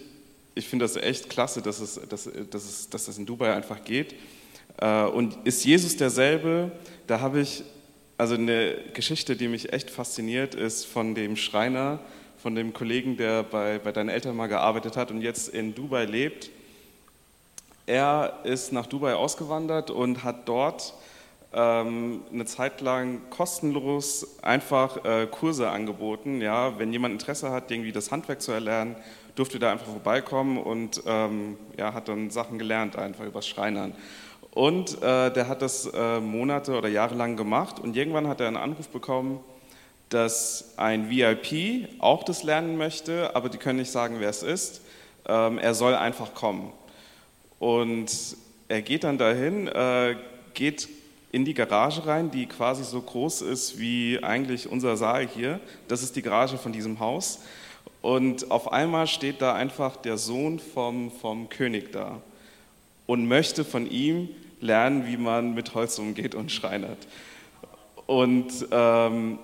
ich 0.57 0.69
finde 0.69 0.85
das 0.85 0.97
echt 0.97 1.31
klasse, 1.31 1.63
dass 1.63 1.79
es, 1.81 2.01
dass, 2.09 2.29
dass, 2.51 2.65
es, 2.65 2.91
dass 2.91 3.05
das 3.05 3.17
in 3.17 3.27
Dubai 3.27 3.55
einfach 3.55 3.85
geht. 3.85 4.17
Äh, 4.79 5.05
und 5.05 5.39
ist 5.45 5.65
Jesus 5.65 5.97
derselbe? 5.97 6.73
Da 7.07 7.21
habe 7.21 7.41
ich 7.41 7.63
also 8.19 8.35
eine 8.35 8.77
Geschichte, 8.95 9.37
die 9.37 9.49
mich 9.49 9.73
echt 9.73 9.91
fasziniert, 9.91 10.55
ist 10.55 10.87
von 10.87 11.15
dem 11.15 11.37
Schreiner, 11.37 11.99
von 12.39 12.55
dem 12.55 12.73
Kollegen, 12.73 13.17
der 13.17 13.43
bei, 13.43 13.79
bei 13.79 13.93
deinen 13.93 14.09
Eltern 14.09 14.37
mal 14.37 14.49
gearbeitet 14.49 14.97
hat 14.97 15.11
und 15.11 15.23
jetzt 15.23 15.49
in 15.49 15.75
Dubai 15.75 16.05
lebt. 16.05 16.51
Er 17.87 18.41
ist 18.45 18.73
nach 18.73 18.87
Dubai 18.87 19.15
ausgewandert 19.15 19.91
und 19.91 20.25
hat 20.25 20.49
dort 20.49 20.95
ähm, 21.53 22.23
eine 22.33 22.45
Zeit 22.45 22.81
lang 22.81 23.21
kostenlos 23.31 24.41
einfach 24.43 25.05
äh, 25.05 25.27
Kurse 25.27 25.69
angeboten. 25.71 26.41
Ja, 26.41 26.79
wenn 26.79 26.93
jemand 26.93 27.15
Interesse 27.15 27.51
hat, 27.51 27.71
irgendwie 27.71 27.93
das 27.93 28.11
Handwerk 28.11 28.41
zu 28.41 28.53
erlernen, 28.53 28.97
durfte 29.35 29.59
da 29.59 29.73
einfach 29.73 29.87
vorbeikommen 29.87 30.59
und 30.59 31.03
ähm, 31.07 31.57
ja, 31.77 31.95
hat 31.95 32.09
dann 32.09 32.31
Sachen 32.31 32.59
gelernt, 32.59 32.97
einfach 32.97 33.25
übers 33.25 33.49
Schreinern. 33.49 33.95
Und 34.55 35.03
äh, 35.03 35.33
der 35.33 35.49
hat 35.49 35.63
das 35.63 35.87
äh, 35.87 36.21
Monate 36.21 36.77
oder 36.77 36.89
Jahre 36.89 37.15
lang 37.15 37.37
gemacht 37.37 37.81
und 37.81 37.97
irgendwann 37.97 38.29
hat 38.29 38.41
er 38.41 38.49
einen 38.49 38.59
Anruf 38.59 38.89
bekommen, 38.89 39.41
dass 40.11 40.75
ein 40.77 41.09
VIP 41.09 41.89
auch 42.01 42.23
das 42.23 42.43
lernen 42.43 42.77
möchte, 42.77 43.35
aber 43.35 43.49
die 43.49 43.57
können 43.57 43.79
nicht 43.79 43.91
sagen, 43.91 44.17
wer 44.19 44.29
es 44.29 44.43
ist. 44.43 44.83
Ähm, 45.27 45.59
er 45.59 45.73
soll 45.73 45.95
einfach 45.95 46.35
kommen. 46.35 46.71
Und 47.59 48.37
er 48.69 48.83
geht 48.83 49.05
dann 49.05 49.17
dahin, 49.17 49.69
äh, 49.69 50.17
geht 50.53 50.89
in 51.31 51.47
die 51.47 51.55
Garage 51.55 52.07
rein, 52.07 52.31
die 52.31 52.45
quasi 52.45 52.85
so 52.85 53.01
groß 53.01 53.41
ist 53.41 53.79
wie 53.79 54.19
eigentlich 54.23 54.71
unser 54.71 54.99
Saal 54.99 55.27
hier. 55.27 55.61
Das 55.89 56.03
ist 56.03 56.15
die 56.15 56.23
Garage 56.23 56.59
von 56.59 56.73
diesem 56.73 57.01
Haus. 57.01 57.41
Und 58.03 58.51
auf 58.51 58.71
einmal 58.71 59.07
steht 59.07 59.41
da 59.41 59.55
einfach 59.55 59.97
der 59.97 60.19
Sohn 60.19 60.59
vom, 60.59 61.11
vom 61.11 61.49
König 61.49 61.91
da 61.93 62.21
und 63.07 63.27
möchte 63.27 63.65
von 63.65 63.91
ihm 63.91 64.29
lernen, 64.63 65.07
wie 65.07 65.19
man 65.19 65.53
mit 65.53 65.75
Holz 65.75 65.99
umgeht 65.99 66.35
und 66.35 66.51
schreinert. 66.51 67.07
Und 68.07 68.67
ähm, 68.71 69.39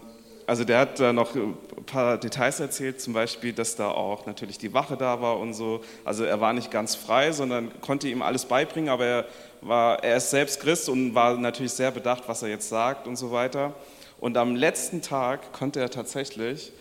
also 0.47 0.65
der 0.65 0.79
hat 0.79 0.99
da 0.99 1.13
noch 1.13 1.35
ein 1.35 1.55
paar 1.85 2.17
Details 2.17 2.59
erzählt, 2.59 3.03
zum 3.03 3.13
Beispiel, 3.13 3.53
dass 3.53 3.77
da 3.77 3.91
auch 3.91 4.25
natürlich 4.25 4.57
die 4.57 4.73
Wache 4.73 4.97
da 4.97 5.21
war 5.21 5.39
und 5.39 5.53
so. 5.53 5.83
Also 6.07 6.25
er 6.25 6.41
war 6.41 6.55
nicht 6.55 6.71
ganz 6.71 6.95
frei, 6.95 7.33
sondern 7.33 7.71
konnte 7.83 8.09
ihm 8.09 8.23
alles 8.23 8.47
beibringen, 8.47 8.89
aber 8.89 9.05
er, 9.05 9.25
war, 9.61 10.03
er 10.03 10.17
ist 10.17 10.31
selbst 10.31 10.61
Christ 10.61 10.89
und 10.89 11.15
war 11.15 11.37
natürlich 11.37 11.73
sehr 11.73 11.91
bedacht, 11.91 12.23
was 12.29 12.43
er 12.43 12.49
jetzt 12.49 12.71
sagt 12.71 13.07
und 13.07 13.17
so 13.17 13.31
weiter. 13.31 13.75
Und 14.21 14.39
am 14.39 14.57
letzten 14.57 15.03
Tag 15.03 15.53
konnte 15.53 15.81
er 15.81 15.91
tatsächlich, 15.91 16.73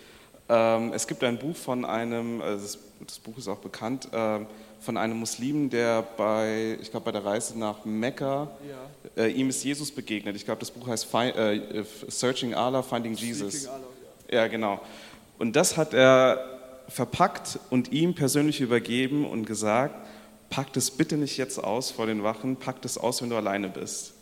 ähm, 0.47 0.93
es 0.93 1.05
gibt 1.05 1.23
ein 1.25 1.37
Buch 1.37 1.55
von 1.55 1.83
einem, 1.83 2.41
also 2.41 2.63
das, 2.63 2.79
das, 3.05 3.19
Buch 3.19 3.37
ist 3.37 3.49
auch 3.49 3.57
bekannt, 3.57 4.07
äh, 4.13 4.39
von 4.87 4.95
einem 4.95 5.19
Muslim, 5.19 5.69
der 5.69 6.01
bei, 6.01 6.77
ich 6.81 6.91
glaube, 6.91 7.07
bei 7.07 7.11
der 7.11 7.25
Reise 7.25 7.59
nach 7.59 7.83
Mekka, 7.83 8.49
ja. 9.17 9.21
äh, 9.21 9.27
ihm 9.29 9.49
ist 9.49 9.61
Jesus 9.61 9.91
begegnet. 9.91 10.37
Ich 10.37 10.45
glaube, 10.45 10.61
das 10.61 10.71
Buch 10.71 10.87
heißt 10.87 11.03
Fi 11.03 11.27
äh, 11.27 11.83
Searching 12.07 12.53
Allah, 12.53 12.81
Finding 12.81 13.13
Jesus. 13.13 13.67
Allah, 13.67 13.81
Ja, 14.31 14.47
genau. 14.47 14.79
Und 15.39 15.57
das 15.57 15.75
hat 15.75 15.93
er 15.93 16.39
verpackt 16.87 17.59
und 17.69 17.91
ihm 17.91 18.15
persönlich 18.15 18.61
übergeben 18.61 19.25
und 19.25 19.45
gesagt, 19.45 20.07
pack 20.49 20.71
das 20.71 20.89
bitte 20.89 21.17
nicht 21.17 21.35
jetzt 21.35 21.61
aus 21.61 21.91
vor 21.91 22.05
den 22.05 22.23
Wachen, 22.23 22.55
pack 22.55 22.81
das 22.81 22.97
aus, 22.97 23.21
wenn 23.21 23.29
du 23.29 23.35
alleine 23.35 23.67
bist. 23.67 24.13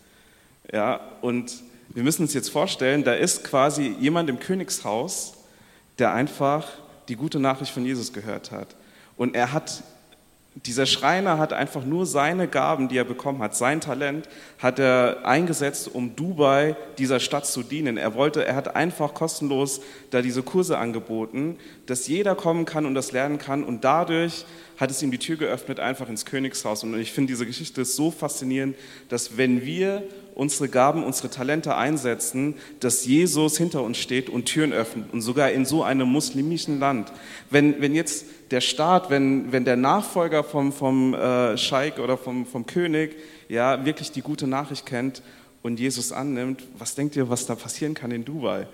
Ja, 0.74 1.00
und 1.22 1.54
wir 1.90 2.02
müssen 2.02 2.24
uns 2.24 2.34
jetzt 2.34 2.50
vorstellen, 2.50 3.04
da 3.04 3.14
ist 3.14 3.44
quasi 3.44 3.96
jemand 4.00 4.32
im 4.32 4.40
Königshaus, 4.40 5.36
der 6.00 6.12
einfach 6.12 6.68
die 7.08 7.18
gute 7.18 7.38
Nachricht 7.38 7.72
von 7.72 7.86
Jesus 7.86 8.14
gehört 8.14 8.50
hat. 8.50 8.76
Und 9.16 9.36
er 9.36 9.54
hat 9.54 9.84
dieser 10.64 10.86
Schreiner 10.86 11.38
hat 11.38 11.52
einfach 11.52 11.84
nur 11.84 12.06
seine 12.06 12.48
Gaben, 12.48 12.88
die 12.88 12.98
er 12.98 13.04
bekommen 13.04 13.40
hat, 13.42 13.58
sein 13.58 13.82
Talent, 13.82 14.30
hat 14.58 14.80
er 14.80 15.26
eingesetzt, 15.26 15.90
um 15.94 16.16
Dubai, 16.16 16.78
dieser 16.98 17.20
Stadt 17.20 17.46
zu 17.46 17.62
dienen. 17.62 17.98
Er 17.98 18.16
wollte, 18.16 18.46
er 18.46 18.56
hat 18.56 18.74
einfach 18.74 19.14
kostenlos 19.14 19.82
da 20.12 20.22
diese 20.22 20.44
Kurse 20.44 20.78
angeboten, 20.78 21.58
dass 21.88 22.08
jeder 22.08 22.36
kommen 22.36 22.64
kann 22.64 22.86
und 22.86 22.96
das 22.96 23.12
lernen 23.12 23.38
kann. 23.38 23.66
Und 23.66 23.84
dadurch 23.84 24.46
hat 24.78 24.92
es 24.92 25.04
ihm 25.04 25.12
die 25.12 25.18
Tür 25.18 25.36
geöffnet, 25.36 25.82
einfach 25.82 26.08
ins 26.08 26.26
Königshaus. 26.26 26.84
Und 26.84 26.98
ich 26.98 27.12
finde 27.12 27.34
diese 27.34 27.46
Geschichte 27.46 27.84
so 27.84 28.10
faszinierend, 28.10 28.78
dass 29.10 29.38
wenn 29.38 29.66
wir 29.66 30.04
unsere 30.36 30.68
Gaben, 30.70 31.04
unsere 31.04 31.30
Talente 31.30 31.76
einsetzen, 31.76 32.56
dass 32.82 33.06
Jesus 33.06 33.58
hinter 33.58 33.84
uns 33.84 33.98
steht 33.98 34.30
und 34.30 34.46
Türen 34.46 34.74
öffnet 34.74 35.12
und 35.14 35.22
sogar 35.22 35.52
in 35.52 35.66
so 35.66 35.84
einem 35.84 36.10
muslimischen 36.10 36.80
Land. 36.80 37.12
Wenn, 37.50 37.82
wenn 37.82 37.96
jetzt 37.96 38.26
der 38.52 38.62
Staat, 38.62 39.10
wenn, 39.10 39.52
wenn 39.52 39.66
der 39.66 39.76
Nachfolger 39.76 40.44
vom, 40.44 40.72
vom 40.72 41.14
äh, 41.14 41.58
Scheik 41.58 42.00
oder 42.00 42.18
vom, 42.18 42.46
vom 42.46 42.66
König 42.66 43.16
ja, 43.50 43.84
wirklich 43.86 44.12
die 44.12 44.22
gute 44.22 44.48
Nachricht 44.48 44.86
kennt 44.86 45.22
und 45.64 45.80
Jesus 45.80 46.12
annimmt, 46.12 46.64
was 46.78 46.96
denkt 46.96 47.16
ihr, 47.16 47.30
was 47.30 47.46
da 47.46 47.56
passieren 47.56 47.94
kann 47.94 48.12
in 48.12 48.24
Dubai? 48.24 48.68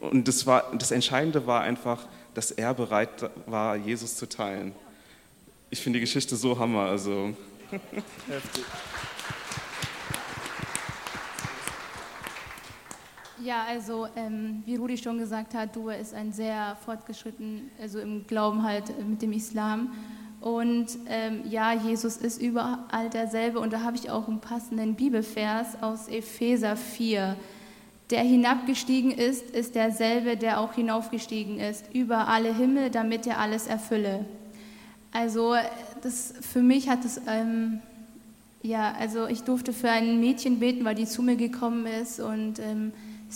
Und 0.00 0.28
das, 0.28 0.46
war, 0.46 0.72
das 0.78 0.90
Entscheidende 0.90 1.46
war 1.46 1.62
einfach, 1.62 2.06
dass 2.34 2.50
er 2.50 2.74
bereit 2.74 3.30
war, 3.46 3.76
Jesus 3.76 4.16
zu 4.16 4.28
teilen. 4.28 4.72
Ich 5.70 5.80
finde 5.80 5.98
die 5.98 6.04
Geschichte 6.04 6.36
so 6.36 6.58
hammer. 6.58 6.86
Also. 6.86 7.34
Heftig. 8.28 8.64
Ja, 13.44 13.66
also 13.68 14.06
ähm, 14.16 14.62
wie 14.64 14.76
Rudi 14.76 14.96
schon 14.96 15.18
gesagt 15.18 15.52
hat, 15.52 15.76
Dua 15.76 15.92
ist 15.92 16.14
ein 16.14 16.32
sehr 16.32 16.78
fortgeschritten, 16.82 17.70
also 17.78 17.98
im 17.98 18.26
Glauben 18.26 18.62
halt 18.62 18.88
äh, 18.88 19.04
mit 19.04 19.20
dem 19.20 19.34
Islam. 19.34 19.92
Und 20.40 20.86
ähm, 21.08 21.42
ja, 21.50 21.74
Jesus 21.74 22.16
ist 22.16 22.40
überall 22.40 23.10
derselbe. 23.12 23.60
Und 23.60 23.74
da 23.74 23.82
habe 23.82 23.98
ich 23.98 24.10
auch 24.10 24.28
einen 24.28 24.40
passenden 24.40 24.94
Bibelvers 24.94 25.82
aus 25.82 26.08
Epheser 26.08 26.74
4. 26.74 27.36
Der 28.08 28.22
hinabgestiegen 28.22 29.10
ist, 29.10 29.50
ist 29.50 29.74
derselbe, 29.74 30.38
der 30.38 30.58
auch 30.58 30.72
hinaufgestiegen 30.72 31.60
ist, 31.60 31.94
über 31.94 32.28
alle 32.28 32.54
Himmel, 32.54 32.88
damit 32.88 33.26
er 33.26 33.40
alles 33.40 33.66
erfülle. 33.66 34.24
Also 35.12 35.54
das, 36.02 36.32
für 36.40 36.62
mich 36.62 36.88
hat 36.88 37.04
es, 37.04 37.20
ähm, 37.28 37.80
ja, 38.62 38.94
also 38.98 39.26
ich 39.26 39.42
durfte 39.42 39.74
für 39.74 39.90
ein 39.90 40.18
Mädchen 40.18 40.60
beten, 40.60 40.86
weil 40.86 40.94
die 40.94 41.04
zu 41.04 41.22
mir 41.22 41.36
gekommen 41.36 41.84
ist 41.84 42.20
und 42.20 42.58
ähm, 42.58 42.92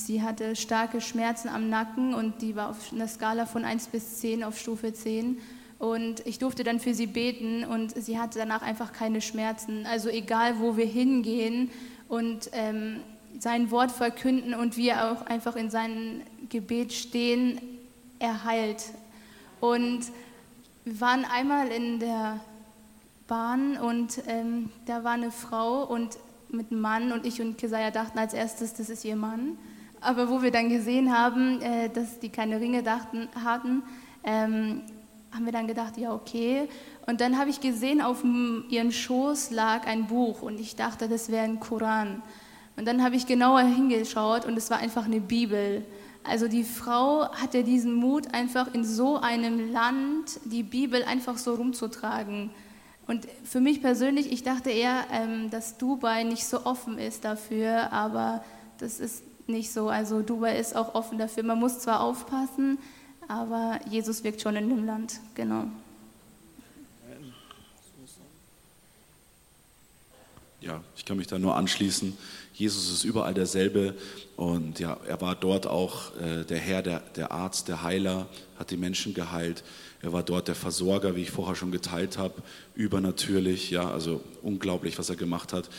Sie 0.06 0.22
hatte 0.22 0.54
starke 0.56 1.00
Schmerzen 1.00 1.48
am 1.48 1.68
Nacken 1.68 2.14
und 2.14 2.40
die 2.40 2.54
war 2.56 2.70
auf 2.70 2.92
einer 2.92 3.08
Skala 3.08 3.46
von 3.46 3.64
1 3.64 3.88
bis 3.88 4.18
10 4.20 4.44
auf 4.44 4.58
Stufe 4.58 4.92
10. 4.92 5.38
Und 5.78 6.26
ich 6.26 6.38
durfte 6.38 6.64
dann 6.64 6.80
für 6.80 6.94
sie 6.94 7.06
beten 7.06 7.64
und 7.64 7.94
sie 8.00 8.18
hatte 8.18 8.38
danach 8.38 8.62
einfach 8.62 8.92
keine 8.92 9.20
Schmerzen. 9.20 9.86
Also 9.86 10.08
egal, 10.08 10.60
wo 10.60 10.76
wir 10.76 10.86
hingehen 10.86 11.70
und 12.08 12.50
ähm, 12.52 13.00
sein 13.38 13.70
Wort 13.70 13.92
verkünden 13.92 14.54
und 14.54 14.76
wir 14.76 15.12
auch 15.12 15.26
einfach 15.26 15.56
in 15.56 15.70
seinem 15.70 16.22
Gebet 16.48 16.92
stehen, 16.92 17.60
er 18.18 18.44
heilt. 18.44 18.84
Und 19.60 20.00
wir 20.84 21.00
waren 21.00 21.24
einmal 21.24 21.68
in 21.68 22.00
der 22.00 22.40
Bahn 23.26 23.76
und 23.76 24.22
ähm, 24.26 24.70
da 24.86 25.04
war 25.04 25.12
eine 25.12 25.30
Frau 25.30 25.84
und 25.84 26.18
mit 26.48 26.72
einem 26.72 26.80
Mann 26.80 27.12
und 27.12 27.26
ich 27.26 27.40
und 27.40 27.58
Kesaja 27.58 27.90
dachten 27.90 28.18
als 28.18 28.32
erstes, 28.32 28.74
das 28.74 28.88
ist 28.88 29.04
ihr 29.04 29.16
Mann. 29.16 29.58
Aber 30.00 30.28
wo 30.28 30.42
wir 30.42 30.50
dann 30.50 30.68
gesehen 30.68 31.16
haben, 31.16 31.60
äh, 31.60 31.88
dass 31.88 32.18
die 32.20 32.28
keine 32.28 32.60
Ringe 32.60 32.82
dachten, 32.82 33.28
hatten, 33.44 33.82
ähm, 34.24 34.82
haben 35.32 35.44
wir 35.44 35.52
dann 35.52 35.66
gedacht, 35.66 35.96
ja 35.98 36.12
okay. 36.12 36.68
Und 37.06 37.20
dann 37.20 37.38
habe 37.38 37.50
ich 37.50 37.60
gesehen, 37.60 38.00
auf 38.00 38.22
ihren 38.68 38.92
Schoß 38.92 39.50
lag 39.50 39.86
ein 39.86 40.06
Buch 40.06 40.42
und 40.42 40.60
ich 40.60 40.76
dachte, 40.76 41.08
das 41.08 41.30
wäre 41.30 41.44
ein 41.44 41.60
Koran. 41.60 42.22
Und 42.76 42.86
dann 42.86 43.02
habe 43.02 43.16
ich 43.16 43.26
genauer 43.26 43.60
hingeschaut 43.60 44.46
und 44.46 44.56
es 44.56 44.70
war 44.70 44.78
einfach 44.78 45.04
eine 45.04 45.20
Bibel. 45.20 45.84
Also 46.24 46.48
die 46.48 46.64
Frau 46.64 47.30
hatte 47.32 47.64
diesen 47.64 47.94
Mut, 47.94 48.34
einfach 48.34 48.72
in 48.74 48.84
so 48.84 49.16
einem 49.16 49.72
Land 49.72 50.40
die 50.44 50.62
Bibel 50.62 51.02
einfach 51.04 51.38
so 51.38 51.54
rumzutragen. 51.54 52.50
Und 53.06 53.26
für 53.42 53.60
mich 53.60 53.80
persönlich, 53.80 54.30
ich 54.30 54.42
dachte 54.42 54.70
eher, 54.70 55.06
ähm, 55.10 55.50
dass 55.50 55.78
Dubai 55.78 56.24
nicht 56.24 56.44
so 56.44 56.66
offen 56.66 56.98
ist 56.98 57.24
dafür, 57.24 57.92
aber 57.92 58.44
das 58.78 59.00
ist 59.00 59.24
nicht 59.48 59.72
so. 59.72 59.88
Also 59.88 60.22
Dubai 60.22 60.58
ist 60.58 60.76
auch 60.76 60.94
offen 60.94 61.18
dafür. 61.18 61.42
Man 61.42 61.58
muss 61.58 61.80
zwar 61.80 62.00
aufpassen, 62.00 62.78
aber 63.26 63.80
Jesus 63.88 64.24
wirkt 64.24 64.40
schon 64.40 64.56
in 64.56 64.68
dem 64.68 64.84
Land. 64.86 65.20
Genau. 65.34 65.64
Ja, 70.60 70.82
ich 70.96 71.04
kann 71.04 71.16
mich 71.16 71.28
da 71.28 71.38
nur 71.38 71.54
anschließen. 71.54 72.16
Jesus 72.52 72.90
ist 72.90 73.04
überall 73.04 73.32
derselbe 73.32 73.94
und 74.36 74.80
ja, 74.80 74.98
er 75.06 75.20
war 75.20 75.36
dort 75.36 75.68
auch 75.68 76.16
äh, 76.16 76.44
der 76.44 76.58
Herr, 76.58 76.82
der, 76.82 76.98
der 77.14 77.30
Arzt, 77.30 77.68
der 77.68 77.84
Heiler, 77.84 78.26
hat 78.58 78.72
die 78.72 78.76
Menschen 78.76 79.14
geheilt. 79.14 79.62
Er 80.02 80.12
war 80.12 80.24
dort 80.24 80.48
der 80.48 80.56
Versorger, 80.56 81.14
wie 81.14 81.22
ich 81.22 81.30
vorher 81.30 81.54
schon 81.54 81.70
geteilt 81.70 82.18
habe, 82.18 82.34
übernatürlich, 82.74 83.70
ja, 83.70 83.88
also 83.88 84.20
unglaublich, 84.42 84.98
was 84.98 85.10
er 85.10 85.16
gemacht 85.16 85.52
hat. 85.52 85.70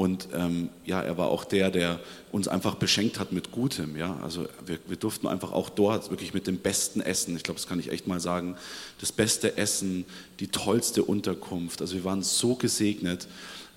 Und 0.00 0.28
ähm, 0.32 0.70
ja, 0.86 1.02
er 1.02 1.18
war 1.18 1.28
auch 1.28 1.44
der, 1.44 1.70
der 1.70 2.00
uns 2.32 2.48
einfach 2.48 2.74
beschenkt 2.76 3.18
hat 3.18 3.32
mit 3.32 3.52
Gutem. 3.52 3.98
Ja? 3.98 4.18
Also 4.22 4.46
wir, 4.64 4.78
wir 4.88 4.96
durften 4.96 5.26
einfach 5.26 5.52
auch 5.52 5.68
dort 5.68 6.08
wirklich 6.08 6.32
mit 6.32 6.46
dem 6.46 6.56
besten 6.56 7.02
Essen, 7.02 7.36
ich 7.36 7.42
glaube, 7.42 7.60
das 7.60 7.68
kann 7.68 7.78
ich 7.78 7.92
echt 7.92 8.06
mal 8.06 8.18
sagen, 8.18 8.56
das 8.98 9.12
beste 9.12 9.58
Essen, 9.58 10.06
die 10.38 10.48
tollste 10.48 11.04
Unterkunft. 11.04 11.82
Also 11.82 11.96
wir 11.96 12.04
waren 12.04 12.22
so 12.22 12.54
gesegnet. 12.54 13.28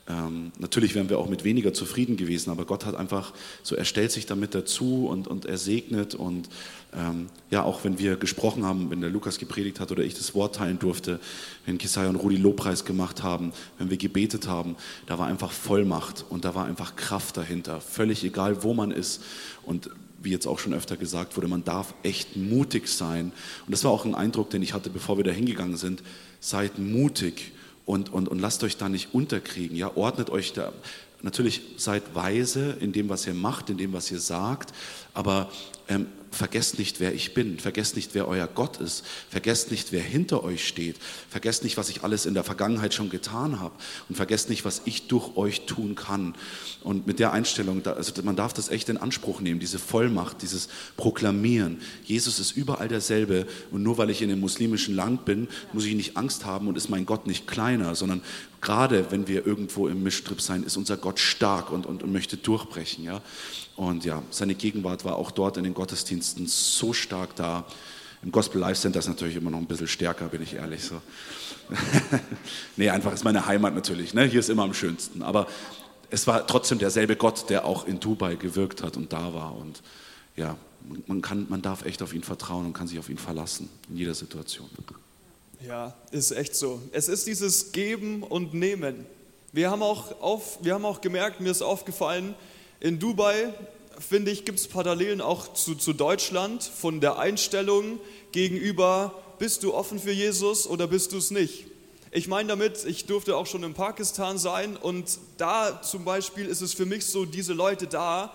Ähm, 0.06 0.52
natürlich 0.60 0.96
wären 0.96 1.10
wir 1.10 1.18
auch 1.18 1.30
mit 1.30 1.46
weniger 1.46 1.74
zufrieden 1.74 2.18
gewesen, 2.18 2.50
aber 2.50 2.66
Gott 2.66 2.86
hat 2.86 2.96
einfach 2.96 3.34
so, 3.62 3.76
er 3.76 3.86
stellt 3.86 4.12
sich 4.12 4.26
damit 4.26 4.54
dazu 4.54 5.08
und, 5.08 5.30
und 5.30 5.46
er 5.46 5.58
segnet 5.58 6.14
und 6.14 6.50
ähm, 6.94 7.28
ja, 7.52 7.64
auch 7.64 7.86
wenn 7.86 7.98
wir 8.00 8.18
gesprochen 8.18 8.66
haben, 8.66 8.92
wenn 8.92 9.00
der 9.00 9.10
Lukas 9.10 9.40
gepredigt 9.40 9.80
hat 9.80 9.94
oder 9.94 10.04
ich 10.04 10.14
das 10.14 10.36
Wort 10.36 10.56
teilen 10.56 10.78
durfte, 10.78 11.22
wenn 11.66 11.78
Kisai 11.78 12.10
und 12.10 12.18
Rudi 12.18 12.36
Lobpreis 12.36 12.84
gemacht 12.84 13.24
haben, 13.24 13.54
wenn 13.78 13.90
wir 13.90 13.98
gebetet 13.98 14.46
haben, 14.46 14.76
da 15.06 15.18
war 15.20 15.28
einfach 15.28 15.54
Vollmacht 15.54 16.26
und 16.30 16.44
da 16.44 16.54
war 16.54 16.66
einfach 16.66 16.98
Kraft 16.98 17.38
dahinter, 17.38 17.80
völlig 17.80 18.26
egal, 18.26 18.62
wo 18.62 18.74
man 18.74 18.92
ist 18.92 19.24
und 19.64 19.90
wie 20.22 20.32
jetzt 20.32 20.48
auch 20.48 20.60
schon 20.60 20.74
öfter 20.74 20.98
gesagt 20.98 21.38
wurde, 21.38 21.48
man 21.48 21.64
darf 21.64 21.94
echt 22.04 22.36
mutig 22.38 22.88
sein. 22.88 23.32
Und 23.66 23.72
das 23.72 23.84
war 23.84 23.92
auch 23.92 24.06
ein 24.06 24.16
Eindruck, 24.16 24.50
den 24.50 24.62
ich 24.62 24.74
hatte, 24.74 24.90
bevor 24.90 25.18
wir 25.18 25.24
da 25.24 25.32
hingegangen 25.32 25.76
sind, 25.76 26.02
seid 26.40 26.80
mutig 26.80 27.52
und, 27.86 28.12
und, 28.12 28.28
und 28.28 28.40
lasst 28.40 28.64
euch 28.64 28.78
da 28.78 28.90
nicht 28.90 29.14
unterkriegen. 29.14 29.76
Ja, 29.76 29.96
ordnet 29.96 30.30
euch 30.30 30.54
da. 30.54 30.72
Natürlich 31.22 31.62
seid 31.78 32.04
weise 32.14 32.76
in 32.80 32.92
dem, 32.92 33.10
was 33.10 33.26
ihr 33.26 33.34
macht, 33.34 33.70
in 33.70 33.78
dem, 33.78 33.94
was 33.94 34.12
ihr 34.12 34.20
sagt, 34.20 34.74
aber 35.14 35.50
ähm, 35.88 36.08
vergesst 36.34 36.80
nicht, 36.80 37.00
wer 37.00 37.14
ich 37.14 37.34
bin, 37.34 37.60
vergesst 37.60 37.96
nicht, 37.96 38.14
wer 38.14 38.28
euer 38.28 38.48
Gott 38.48 38.78
ist, 38.78 39.06
vergesst 39.30 39.72
nicht, 39.72 39.92
wer 39.92 40.02
hinter 40.02 40.44
euch 40.44 40.68
steht, 40.68 40.98
vergesst 41.30 41.64
nicht, 41.64 41.78
was 41.78 41.90
ich 41.90 42.04
alles 42.04 42.26
in 42.26 42.34
der 42.34 42.44
Vergangenheit 42.44 42.94
schon 42.94 43.10
getan 43.10 43.60
habe 43.60 43.76
und 44.10 44.16
vergesst 44.16 44.50
nicht, 44.50 44.66
was 44.66 44.82
ich 44.86 45.08
durch 45.08 45.36
euch 45.38 45.66
tun 45.66 45.96
kann. 45.96 46.36
Und 46.82 47.08
mit 47.08 47.20
der 47.20 47.32
Einstellung, 47.34 47.86
also 47.86 48.12
man 48.24 48.36
darf 48.36 48.54
das 48.54 48.70
echt 48.70 48.90
in 48.90 48.98
Anspruch 48.98 49.40
nehmen, 49.40 49.60
diese 49.60 49.80
Vollmacht, 49.80 50.42
dieses 50.42 50.70
Proklamieren. 50.98 51.82
Jesus 52.04 52.40
ist 52.40 52.52
überall 52.58 52.88
derselbe 52.88 53.48
und 53.72 53.84
nur 53.84 53.98
weil 53.98 54.10
ich 54.10 54.22
in 54.22 54.32
einem 54.32 54.42
muslimischen 54.42 54.96
Land 54.96 55.26
bin, 55.26 55.48
muss 55.72 55.86
ich 55.86 55.96
nicht 55.96 56.18
Angst 56.18 56.46
haben 56.46 56.68
und 56.68 56.78
ist 56.78 56.90
mein 56.90 57.06
Gott 57.06 57.28
nicht 57.28 57.48
kleiner, 57.48 57.96
sondern 57.96 58.22
gerade 58.64 59.12
wenn 59.12 59.28
wir 59.28 59.46
irgendwo 59.46 59.88
im 59.88 60.04
Mischtrip 60.04 60.42
sein, 60.42 60.64
ist 60.64 60.78
unser 60.78 60.98
Gott 60.98 61.20
stark 61.20 61.72
und, 61.72 61.86
und, 61.86 62.02
und 62.02 62.12
möchte 62.12 62.38
durchbrechen. 62.38 63.04
Ja? 63.04 63.22
Und 63.76 64.06
ja, 64.06 64.22
seine 64.30 64.56
Gegenwart 64.56 65.04
war 65.04 65.16
auch 65.16 65.32
dort 65.32 65.58
in 65.58 65.64
den 65.64 65.74
Gottesdiensten 65.74 66.48
so 66.48 66.94
stark 66.94 67.36
da. 67.36 67.66
Im 68.22 68.32
Gospel 68.32 68.62
Life 68.62 68.80
Center 68.80 69.00
ist 69.00 69.08
natürlich 69.08 69.36
immer 69.36 69.50
noch 69.50 69.58
ein 69.58 69.66
bisschen 69.66 69.88
stärker, 69.88 70.28
bin 70.28 70.42
ich 70.42 70.54
ehrlich. 70.54 70.84
So. 70.84 71.02
nee, 72.78 72.90
einfach 72.90 73.14
ist 73.14 73.24
meine 73.24 73.46
Heimat 73.46 73.76
natürlich. 73.76 74.14
Ne? 74.14 74.26
Hier 74.26 74.40
ist 74.40 74.50
immer 74.50 74.64
am 74.64 74.74
schönsten. 74.74 75.24
Aber 75.24 75.48
es 76.10 76.28
war 76.28 76.46
trotzdem 76.46 76.78
derselbe 76.78 77.16
Gott, 77.16 77.50
der 77.50 77.66
auch 77.66 77.88
in 77.88 78.00
Dubai 78.00 78.36
gewirkt 78.36 78.84
hat 78.84 78.96
und 78.96 79.12
da 79.12 79.34
war. 79.34 79.56
Und 79.56 79.82
ja, 80.36 80.56
man, 81.08 81.22
kann, 81.22 81.48
man 81.50 81.62
darf 81.62 81.86
echt 81.86 82.02
auf 82.02 82.14
ihn 82.14 82.24
vertrauen 82.24 82.66
und 82.66 82.74
kann 82.74 82.88
sich 82.88 83.00
auf 83.00 83.10
ihn 83.10 83.18
verlassen 83.18 83.70
in 83.90 83.98
jeder 83.98 84.14
Situation. 84.14 84.70
Ja, 85.66 85.94
ist 86.12 86.32
echt 86.32 86.56
so. 86.56 86.82
Es 86.92 87.08
ist 87.08 87.26
dieses 87.26 87.72
Geben 87.72 88.24
und 88.24 88.54
Nehmen. 88.54 89.06
Wir 89.52 89.72
haben 89.72 89.82
auch, 89.82 90.22
auf, 90.22 90.60
wir 90.62 90.74
haben 90.74 90.86
auch 90.86 91.02
gemerkt, 91.02 91.40
mir 91.40 91.52
ist 91.52 91.62
aufgefallen, 91.62 92.36
in 92.84 93.00
Dubai 93.00 93.54
finde 93.98 94.30
ich, 94.30 94.44
gibt 94.44 94.60
es 94.60 94.68
Parallelen 94.68 95.22
auch 95.22 95.54
zu, 95.54 95.74
zu 95.74 95.94
Deutschland 95.94 96.64
von 96.64 97.00
der 97.00 97.18
Einstellung 97.18 97.98
gegenüber, 98.34 99.14
bist 99.40 99.64
du 99.64 99.74
offen 99.74 100.00
für 100.00 100.12
Jesus 100.12 100.68
oder 100.68 100.88
bist 100.88 101.14
du 101.14 101.18
es 101.18 101.32
nicht? 101.32 101.66
Ich 102.12 102.28
meine 102.28 102.50
damit, 102.50 102.84
ich 102.84 103.06
durfte 103.06 103.38
auch 103.38 103.48
schon 103.48 103.64
in 103.64 103.74
Pakistan 103.74 104.38
sein 104.38 104.76
und 104.76 105.18
da 105.38 105.82
zum 105.82 106.04
Beispiel 106.04 106.46
ist 106.46 106.60
es 106.60 106.74
für 106.74 106.86
mich 106.86 107.06
so, 107.06 107.24
diese 107.24 107.54
Leute 107.54 107.88
da, 107.88 108.34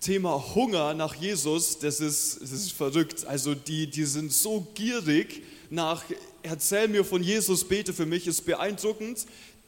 Thema 0.00 0.42
Hunger 0.54 0.94
nach 0.94 1.14
Jesus, 1.14 1.78
das 1.78 2.00
ist, 2.00 2.40
das 2.40 2.52
ist 2.52 2.72
verrückt. 2.72 3.26
Also 3.26 3.54
die, 3.54 3.86
die 3.86 4.04
sind 4.04 4.32
so 4.32 4.66
gierig 4.74 5.42
nach, 5.68 6.02
erzähl 6.42 6.88
mir 6.88 7.04
von 7.04 7.22
Jesus, 7.22 7.64
bete 7.64 7.92
für 7.92 8.06
mich, 8.06 8.26
ist 8.26 8.46
beeindruckend. 8.46 9.26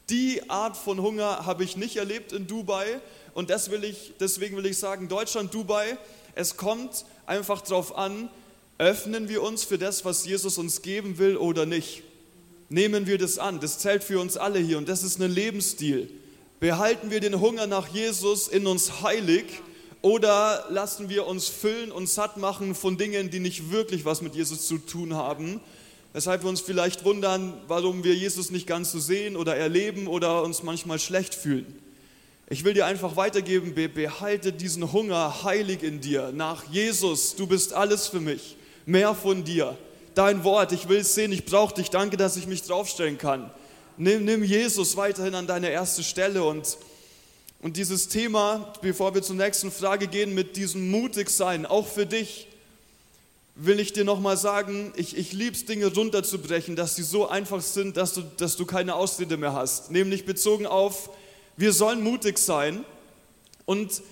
Die 0.08 0.48
Art 0.48 0.76
von 0.76 1.02
Hunger 1.02 1.44
habe 1.44 1.64
ich 1.64 1.76
nicht 1.76 1.96
erlebt 1.96 2.32
in 2.32 2.46
Dubai 2.46 3.00
und 3.36 3.50
das 3.50 3.70
will 3.70 3.84
ich, 3.84 4.14
deswegen 4.18 4.56
will 4.56 4.64
ich 4.64 4.78
sagen, 4.78 5.08
Deutschland, 5.08 5.52
Dubai, 5.52 5.98
es 6.34 6.56
kommt 6.56 7.04
einfach 7.26 7.60
darauf 7.60 7.94
an, 7.94 8.30
öffnen 8.78 9.28
wir 9.28 9.42
uns 9.42 9.62
für 9.62 9.76
das, 9.76 10.06
was 10.06 10.24
Jesus 10.24 10.56
uns 10.56 10.80
geben 10.80 11.18
will 11.18 11.36
oder 11.36 11.66
nicht. 11.66 12.02
Nehmen 12.70 13.06
wir 13.06 13.18
das 13.18 13.36
an, 13.38 13.60
das 13.60 13.78
zählt 13.78 14.02
für 14.02 14.20
uns 14.20 14.38
alle 14.38 14.58
hier 14.58 14.78
und 14.78 14.88
das 14.88 15.02
ist 15.02 15.20
ein 15.20 15.30
Lebensstil. 15.30 16.08
Behalten 16.60 17.10
wir 17.10 17.20
den 17.20 17.38
Hunger 17.38 17.66
nach 17.66 17.88
Jesus 17.88 18.48
in 18.48 18.66
uns 18.66 19.02
heilig 19.02 19.44
oder 20.00 20.64
lassen 20.70 21.10
wir 21.10 21.26
uns 21.26 21.46
füllen 21.48 21.92
und 21.92 22.08
satt 22.08 22.38
machen 22.38 22.74
von 22.74 22.96
Dingen, 22.96 23.28
die 23.28 23.40
nicht 23.40 23.70
wirklich 23.70 24.06
was 24.06 24.22
mit 24.22 24.34
Jesus 24.34 24.66
zu 24.66 24.78
tun 24.78 25.12
haben? 25.12 25.60
Weshalb 26.14 26.42
wir 26.42 26.48
uns 26.48 26.62
vielleicht 26.62 27.04
wundern, 27.04 27.52
warum 27.68 28.02
wir 28.02 28.14
Jesus 28.14 28.50
nicht 28.50 28.66
ganz 28.66 28.92
so 28.92 28.98
sehen 28.98 29.36
oder 29.36 29.56
erleben 29.56 30.06
oder 30.06 30.42
uns 30.42 30.62
manchmal 30.62 30.98
schlecht 30.98 31.34
fühlen. 31.34 31.82
Ich 32.48 32.64
will 32.64 32.74
dir 32.74 32.86
einfach 32.86 33.16
weitergeben, 33.16 33.74
behalte 33.74 34.52
diesen 34.52 34.92
Hunger 34.92 35.42
heilig 35.42 35.82
in 35.82 36.00
dir. 36.00 36.30
Nach 36.32 36.64
Jesus, 36.70 37.34
du 37.34 37.46
bist 37.46 37.72
alles 37.72 38.06
für 38.06 38.20
mich. 38.20 38.56
Mehr 38.84 39.14
von 39.14 39.44
dir. 39.44 39.76
Dein 40.14 40.44
Wort, 40.44 40.72
ich 40.72 40.88
will 40.88 40.98
es 40.98 41.14
sehen, 41.14 41.32
ich 41.32 41.44
brauche 41.44 41.74
dich. 41.74 41.90
Danke, 41.90 42.16
dass 42.16 42.36
ich 42.36 42.46
mich 42.46 42.62
draufstellen 42.62 43.18
kann. 43.18 43.50
Nimm, 43.96 44.24
nimm 44.24 44.44
Jesus 44.44 44.96
weiterhin 44.96 45.34
an 45.34 45.46
deine 45.46 45.70
erste 45.70 46.04
Stelle 46.04 46.44
und 46.44 46.78
und 47.60 47.76
dieses 47.76 48.08
Thema, 48.08 48.72
bevor 48.82 49.14
wir 49.14 49.22
zur 49.22 49.36
nächsten 49.36 49.72
Frage 49.72 50.06
gehen, 50.06 50.34
mit 50.34 50.56
diesem 50.56 50.90
mutig 50.90 51.30
sein, 51.30 51.64
auch 51.66 51.86
für 51.86 52.06
dich, 52.06 52.46
will 53.54 53.80
ich 53.80 53.94
dir 53.94 54.04
nochmal 54.04 54.36
sagen, 54.36 54.92
ich, 54.96 55.16
ich 55.16 55.32
liebe 55.32 55.56
es, 55.56 55.64
Dinge 55.64 55.86
runterzubrechen, 55.86 56.76
dass 56.76 56.94
sie 56.94 57.02
so 57.02 57.26
einfach 57.26 57.62
sind, 57.62 57.96
dass 57.96 58.12
du, 58.12 58.22
dass 58.36 58.56
du 58.56 58.66
keine 58.66 58.94
Ausrede 58.94 59.38
mehr 59.38 59.54
hast. 59.54 59.90
Nämlich 59.90 60.26
bezogen 60.26 60.66
auf, 60.66 61.08
wir 61.56 61.72
sollen 61.72 62.02
mutig 62.02 62.38
sein 62.38 62.84
und 63.64 64.02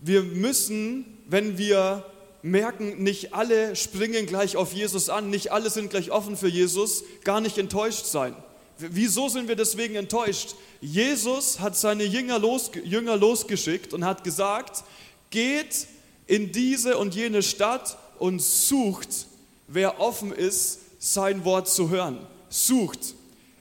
wir 0.00 0.22
müssen, 0.22 1.04
wenn 1.26 1.58
wir 1.58 2.04
merken, 2.42 3.02
nicht 3.02 3.34
alle 3.34 3.76
springen 3.76 4.26
gleich 4.26 4.56
auf 4.56 4.72
Jesus 4.72 5.08
an, 5.08 5.30
nicht 5.30 5.52
alle 5.52 5.70
sind 5.70 5.90
gleich 5.90 6.10
offen 6.10 6.36
für 6.36 6.48
Jesus, 6.48 7.04
gar 7.24 7.40
nicht 7.40 7.58
enttäuscht 7.58 8.06
sein. 8.06 8.34
Wieso 8.78 9.28
sind 9.28 9.48
wir 9.48 9.56
deswegen 9.56 9.96
enttäuscht? 9.96 10.54
Jesus 10.80 11.58
hat 11.58 11.76
seine 11.76 12.04
Jünger, 12.04 12.38
los, 12.38 12.70
Jünger 12.84 13.16
losgeschickt 13.16 13.92
und 13.92 14.04
hat 14.04 14.22
gesagt, 14.22 14.84
geht 15.30 15.88
in 16.28 16.52
diese 16.52 16.96
und 16.96 17.14
jene 17.14 17.42
Stadt 17.42 17.98
und 18.18 18.40
sucht, 18.40 19.26
wer 19.66 20.00
offen 20.00 20.30
ist, 20.30 20.80
sein 21.00 21.44
Wort 21.44 21.68
zu 21.68 21.90
hören. 21.90 22.18
Sucht. 22.48 23.14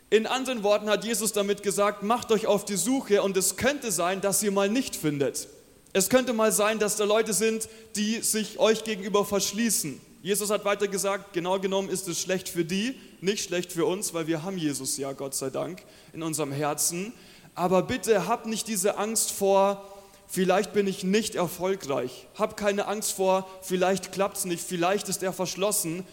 In 0.10 0.26
anderen 0.26 0.64
Worten 0.64 0.90
hat 0.90 1.04
Jesus 1.04 1.34
damit 1.34 1.64
gesagt, 1.64 2.02
macht 2.02 2.32
euch 2.32 2.48
auf 2.48 2.64
die 2.64 2.78
Suche 2.78 3.22
und 3.22 3.36
es 3.36 3.58
könnte 3.58 3.92
sein, 3.92 4.22
dass 4.22 4.42
ihr 4.42 4.52
mal 4.52 4.70
nicht 4.70 4.96
findet. 4.96 5.50
Es 5.92 6.10
könnte 6.10 6.32
mal 6.32 6.54
sein, 6.54 6.80
dass 6.80 6.96
da 6.96 7.04
Leute 7.04 7.34
sind, 7.34 7.68
die 7.98 8.22
sich 8.22 8.58
euch 8.58 8.86
gegenüber 8.86 9.26
verschließen. 9.26 10.00
Jesus 10.22 10.50
hat 10.50 10.64
weiter 10.64 10.88
gesagt, 10.88 11.34
genau 11.34 11.60
genommen 11.60 11.90
ist 11.90 12.08
es 12.08 12.22
schlecht 12.22 12.48
für 12.48 12.64
die, 12.64 12.96
nicht 13.20 13.44
schlecht 13.44 13.74
für 13.74 13.86
uns, 13.86 14.14
weil 14.14 14.28
wir 14.28 14.44
haben 14.44 14.58
Jesus 14.58 14.96
ja, 14.96 15.12
Gott 15.12 15.36
sei 15.36 15.50
Dank, 15.50 15.84
in 16.14 16.24
unserem 16.24 16.54
Herzen. 16.54 17.12
Aber 17.54 17.82
bitte 17.82 18.28
habt 18.28 18.46
nicht 18.46 18.70
diese 18.70 18.98
Angst 18.98 19.32
vor, 19.32 19.94
vielleicht 20.26 20.72
bin 20.72 20.88
ich 20.88 21.04
nicht 21.04 21.36
erfolgreich. 21.36 22.28
Hab 22.36 22.56
keine 22.56 22.88
Angst 22.88 23.12
vor, 23.12 23.46
vielleicht 23.62 24.14
klappt 24.14 24.38
es 24.38 24.46
nicht, 24.46 24.64
vielleicht 24.64 25.10
ist 25.10 25.22
er 25.22 25.34
verschlossen. 25.34 26.06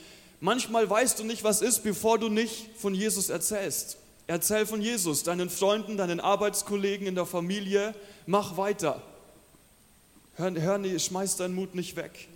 Manchmal 0.44 0.90
weißt 0.90 1.20
du 1.20 1.24
nicht, 1.24 1.42
was 1.42 1.62
ist, 1.62 1.84
bevor 1.84 2.18
du 2.18 2.28
nicht 2.28 2.68
von 2.76 2.94
Jesus 2.94 3.30
erzählst. 3.30 3.96
Erzähl 4.26 4.66
von 4.66 4.82
Jesus, 4.82 5.22
deinen 5.22 5.48
Freunden, 5.48 5.96
deinen 5.96 6.20
Arbeitskollegen 6.20 7.06
in 7.06 7.14
der 7.14 7.24
Familie. 7.24 7.94
Mach 8.26 8.58
weiter. 8.58 9.00
Hör, 10.36 10.52
hör, 10.52 10.98
schmeiß 10.98 11.36
deinen 11.36 11.54
Mut 11.54 11.74
nicht 11.74 11.96
weg. 11.96 12.28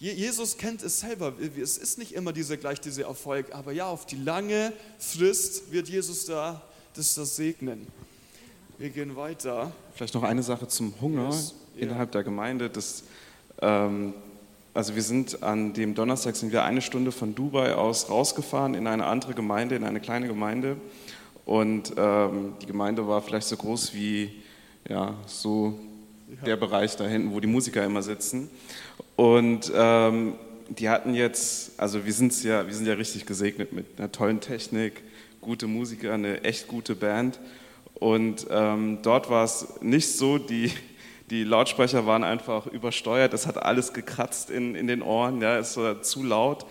Jesus 0.00 0.56
kennt 0.56 0.82
es 0.82 0.98
selber. 0.98 1.32
Es 1.62 1.78
ist 1.78 1.96
nicht 1.98 2.10
immer 2.10 2.32
diese, 2.32 2.58
gleich 2.58 2.80
dieser 2.80 3.04
Erfolg, 3.04 3.54
aber 3.54 3.70
ja, 3.70 3.86
auf 3.86 4.04
die 4.04 4.16
lange 4.16 4.72
Frist 4.98 5.70
wird 5.70 5.88
Jesus 5.88 6.26
da 6.26 6.60
das, 6.94 7.14
das 7.14 7.36
segnen. 7.36 7.86
Wir 8.78 8.90
gehen 8.90 9.14
weiter. 9.14 9.70
Vielleicht 9.94 10.14
noch 10.14 10.24
eine 10.24 10.42
Sache 10.42 10.66
zum 10.66 10.92
Hunger 11.00 11.30
yes. 11.30 11.54
innerhalb 11.76 12.10
der 12.10 12.24
Gemeinde. 12.24 12.68
Das, 12.68 13.04
ähm, 13.62 14.12
also 14.78 14.94
wir 14.94 15.02
sind 15.02 15.42
an 15.42 15.72
dem 15.72 15.96
Donnerstag 15.96 16.36
sind 16.36 16.52
wir 16.52 16.62
eine 16.62 16.80
Stunde 16.80 17.10
von 17.10 17.34
Dubai 17.34 17.74
aus 17.74 18.10
rausgefahren 18.10 18.74
in 18.74 18.86
eine 18.86 19.06
andere 19.06 19.34
Gemeinde, 19.34 19.74
in 19.74 19.82
eine 19.82 19.98
kleine 19.98 20.28
Gemeinde. 20.28 20.76
Und 21.44 21.94
ähm, 21.96 22.52
die 22.62 22.66
Gemeinde 22.66 23.08
war 23.08 23.20
vielleicht 23.20 23.48
so 23.48 23.56
groß 23.56 23.92
wie 23.94 24.30
ja, 24.88 25.14
so 25.26 25.76
ja. 26.28 26.44
der 26.44 26.56
Bereich 26.56 26.94
da 26.94 27.08
hinten, 27.08 27.34
wo 27.34 27.40
die 27.40 27.48
Musiker 27.48 27.84
immer 27.84 28.02
sitzen. 28.02 28.50
Und 29.16 29.72
ähm, 29.74 30.34
die 30.68 30.88
hatten 30.88 31.12
jetzt, 31.12 31.72
also 31.80 32.06
wir, 32.06 32.12
sind's 32.12 32.44
ja, 32.44 32.64
wir 32.64 32.72
sind 32.72 32.86
ja 32.86 32.94
richtig 32.94 33.26
gesegnet 33.26 33.72
mit 33.72 33.86
einer 33.98 34.12
tollen 34.12 34.38
Technik, 34.38 35.02
gute 35.40 35.66
Musiker, 35.66 36.14
eine 36.14 36.44
echt 36.44 36.68
gute 36.68 36.94
Band. 36.94 37.40
Und 37.94 38.46
ähm, 38.48 38.98
dort 39.02 39.28
war 39.28 39.44
es 39.44 39.66
nicht 39.80 40.12
so, 40.12 40.38
die, 40.38 40.70
die 41.30 41.44
Lautsprecher 41.44 42.06
waren 42.06 42.24
einfach 42.24 42.66
übersteuert, 42.66 43.34
es 43.34 43.46
hat 43.46 43.62
alles 43.62 43.92
gekratzt 43.92 44.50
in, 44.50 44.74
in 44.74 44.86
den 44.86 45.02
Ohren, 45.02 45.40
ja, 45.40 45.58
es 45.58 45.76
war 45.76 46.02
zu 46.02 46.22
laut. 46.22 46.66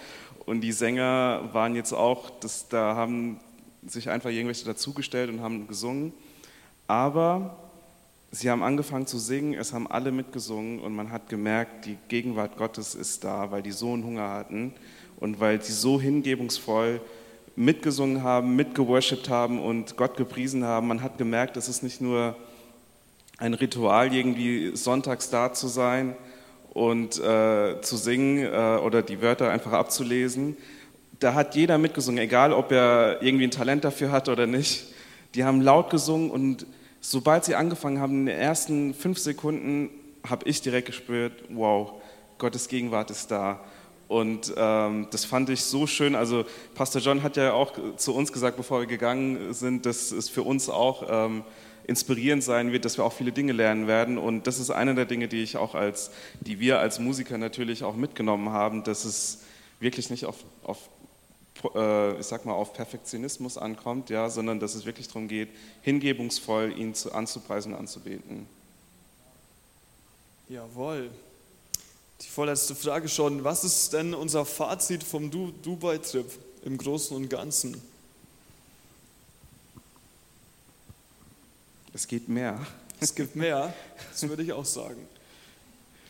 Und 0.45 0.61
die 0.61 0.71
Sänger 0.71 1.49
waren 1.51 1.75
jetzt 1.75 1.93
auch, 1.93 2.29
das, 2.39 2.67
da 2.69 2.95
haben 2.95 3.39
sich 3.85 4.09
einfach 4.09 4.29
irgendwelche 4.29 4.65
dazugestellt 4.65 5.29
und 5.29 5.41
haben 5.41 5.67
gesungen. 5.67 6.13
Aber 6.87 7.57
Sie 8.29 8.49
haben 8.49 8.61
angefangen 8.61 9.07
zu 9.07 9.17
singen, 9.19 9.53
es 9.53 9.71
haben 9.71 9.87
alle 9.87 10.11
mitgesungen 10.11 10.79
und 10.79 10.93
man 10.93 11.11
hat 11.11 11.29
gemerkt, 11.29 11.85
die 11.85 11.97
Gegenwart 12.09 12.57
Gottes 12.57 12.93
ist 12.93 13.23
da, 13.23 13.51
weil 13.51 13.61
die 13.61 13.71
so 13.71 13.93
einen 13.93 14.03
Hunger 14.03 14.29
hatten 14.29 14.73
und 15.19 15.39
weil 15.39 15.61
sie 15.61 15.71
so 15.71 15.99
hingebungsvoll 15.99 16.99
mitgesungen 17.55 18.23
haben, 18.23 18.55
mitgeworshipped 18.57 19.29
haben 19.29 19.61
und 19.61 19.95
Gott 19.95 20.17
gepriesen 20.17 20.65
haben. 20.65 20.87
Man 20.87 21.01
hat 21.01 21.17
gemerkt, 21.17 21.55
es 21.55 21.69
ist 21.69 21.83
nicht 21.83 22.01
nur 22.01 22.35
ein 23.37 23.53
Ritual, 23.53 24.13
irgendwie 24.13 24.75
sonntags 24.75 25.29
da 25.29 25.53
zu 25.53 25.67
sein 25.67 26.15
und 26.73 27.19
äh, 27.19 27.81
zu 27.81 27.97
singen 27.97 28.45
äh, 28.45 28.79
oder 28.83 29.01
die 29.01 29.21
Wörter 29.21 29.49
einfach 29.51 29.73
abzulesen. 29.73 30.57
Da 31.19 31.33
hat 31.33 31.55
jeder 31.55 31.77
mitgesungen, 31.77 32.23
egal 32.23 32.53
ob 32.53 32.71
er 32.71 33.21
irgendwie 33.21 33.45
ein 33.45 33.51
Talent 33.51 33.83
dafür 33.83 34.11
hat 34.11 34.29
oder 34.29 34.47
nicht. 34.47 34.93
Die 35.35 35.43
haben 35.43 35.61
laut 35.61 35.89
gesungen 35.89 36.31
und 36.31 36.65
sobald 36.99 37.45
sie 37.45 37.55
angefangen 37.55 37.99
haben, 37.99 38.13
in 38.13 38.25
den 38.27 38.37
ersten 38.37 38.93
fünf 38.93 39.19
Sekunden, 39.19 39.89
habe 40.27 40.47
ich 40.47 40.61
direkt 40.61 40.87
gespürt, 40.87 41.43
wow, 41.49 41.93
Gottes 42.37 42.67
Gegenwart 42.67 43.11
ist 43.11 43.31
da. 43.31 43.61
Und 44.07 44.53
ähm, 44.55 45.07
das 45.11 45.25
fand 45.25 45.49
ich 45.49 45.63
so 45.63 45.85
schön. 45.85 46.15
Also 46.15 46.45
Pastor 46.75 47.01
John 47.01 47.23
hat 47.23 47.37
ja 47.37 47.53
auch 47.53 47.73
zu 47.97 48.15
uns 48.15 48.31
gesagt, 48.31 48.57
bevor 48.57 48.79
wir 48.79 48.87
gegangen 48.87 49.53
sind, 49.53 49.85
dass 49.85 50.11
es 50.11 50.29
für 50.29 50.43
uns 50.43 50.69
auch 50.69 51.03
ähm, 51.09 51.43
inspirierend 51.87 52.43
sein 52.43 52.71
wird, 52.71 52.85
dass 52.85 52.97
wir 52.97 53.05
auch 53.05 53.13
viele 53.13 53.31
Dinge 53.31 53.53
lernen 53.53 53.87
werden. 53.87 54.17
Und 54.17 54.45
das 54.45 54.59
ist 54.59 54.69
eine 54.69 54.93
der 54.93 55.05
Dinge, 55.05 55.27
die 55.27 55.41
ich 55.41 55.57
auch 55.57 55.73
als, 55.73 56.11
die 56.41 56.59
wir 56.59 56.79
als 56.79 56.99
Musiker 56.99 57.37
natürlich 57.37 57.83
auch 57.83 57.95
mitgenommen 57.95 58.49
haben, 58.49 58.83
dass 58.83 59.05
es 59.05 59.39
wirklich 59.79 60.09
nicht 60.09 60.25
auf, 60.25 60.35
auf 60.63 60.89
äh, 61.73 62.19
ich 62.19 62.25
sag 62.25 62.45
mal, 62.45 62.53
auf 62.53 62.73
Perfektionismus 62.73 63.57
ankommt, 63.57 64.09
ja, 64.09 64.29
sondern 64.29 64.59
dass 64.59 64.75
es 64.75 64.85
wirklich 64.85 65.07
darum 65.07 65.27
geht, 65.27 65.49
hingebungsvoll 65.81 66.77
ihn 66.77 66.93
zu, 66.93 67.13
anzupreisen 67.13 67.73
und 67.73 67.79
anzubeten. 67.79 68.47
Jawohl. 70.49 71.09
Die 72.21 72.27
vorletzte 72.27 72.75
Frage 72.75 73.07
schon. 73.07 73.43
Was 73.43 73.63
ist 73.63 73.93
denn 73.93 74.13
unser 74.13 74.45
Fazit 74.45 75.03
vom 75.03 75.29
du 75.29 75.51
Dubai-Trip 75.61 76.25
im 76.63 76.77
Großen 76.77 77.15
und 77.15 77.29
Ganzen? 77.29 77.81
Es 81.97 82.07
geht 82.07 82.29
mehr. 82.29 82.59
Es 82.99 83.15
gibt 83.15 83.35
mehr, 83.35 83.73
das 84.11 84.29
würde 84.29 84.43
ich 84.43 84.53
auch 84.53 84.65
sagen. 84.65 85.01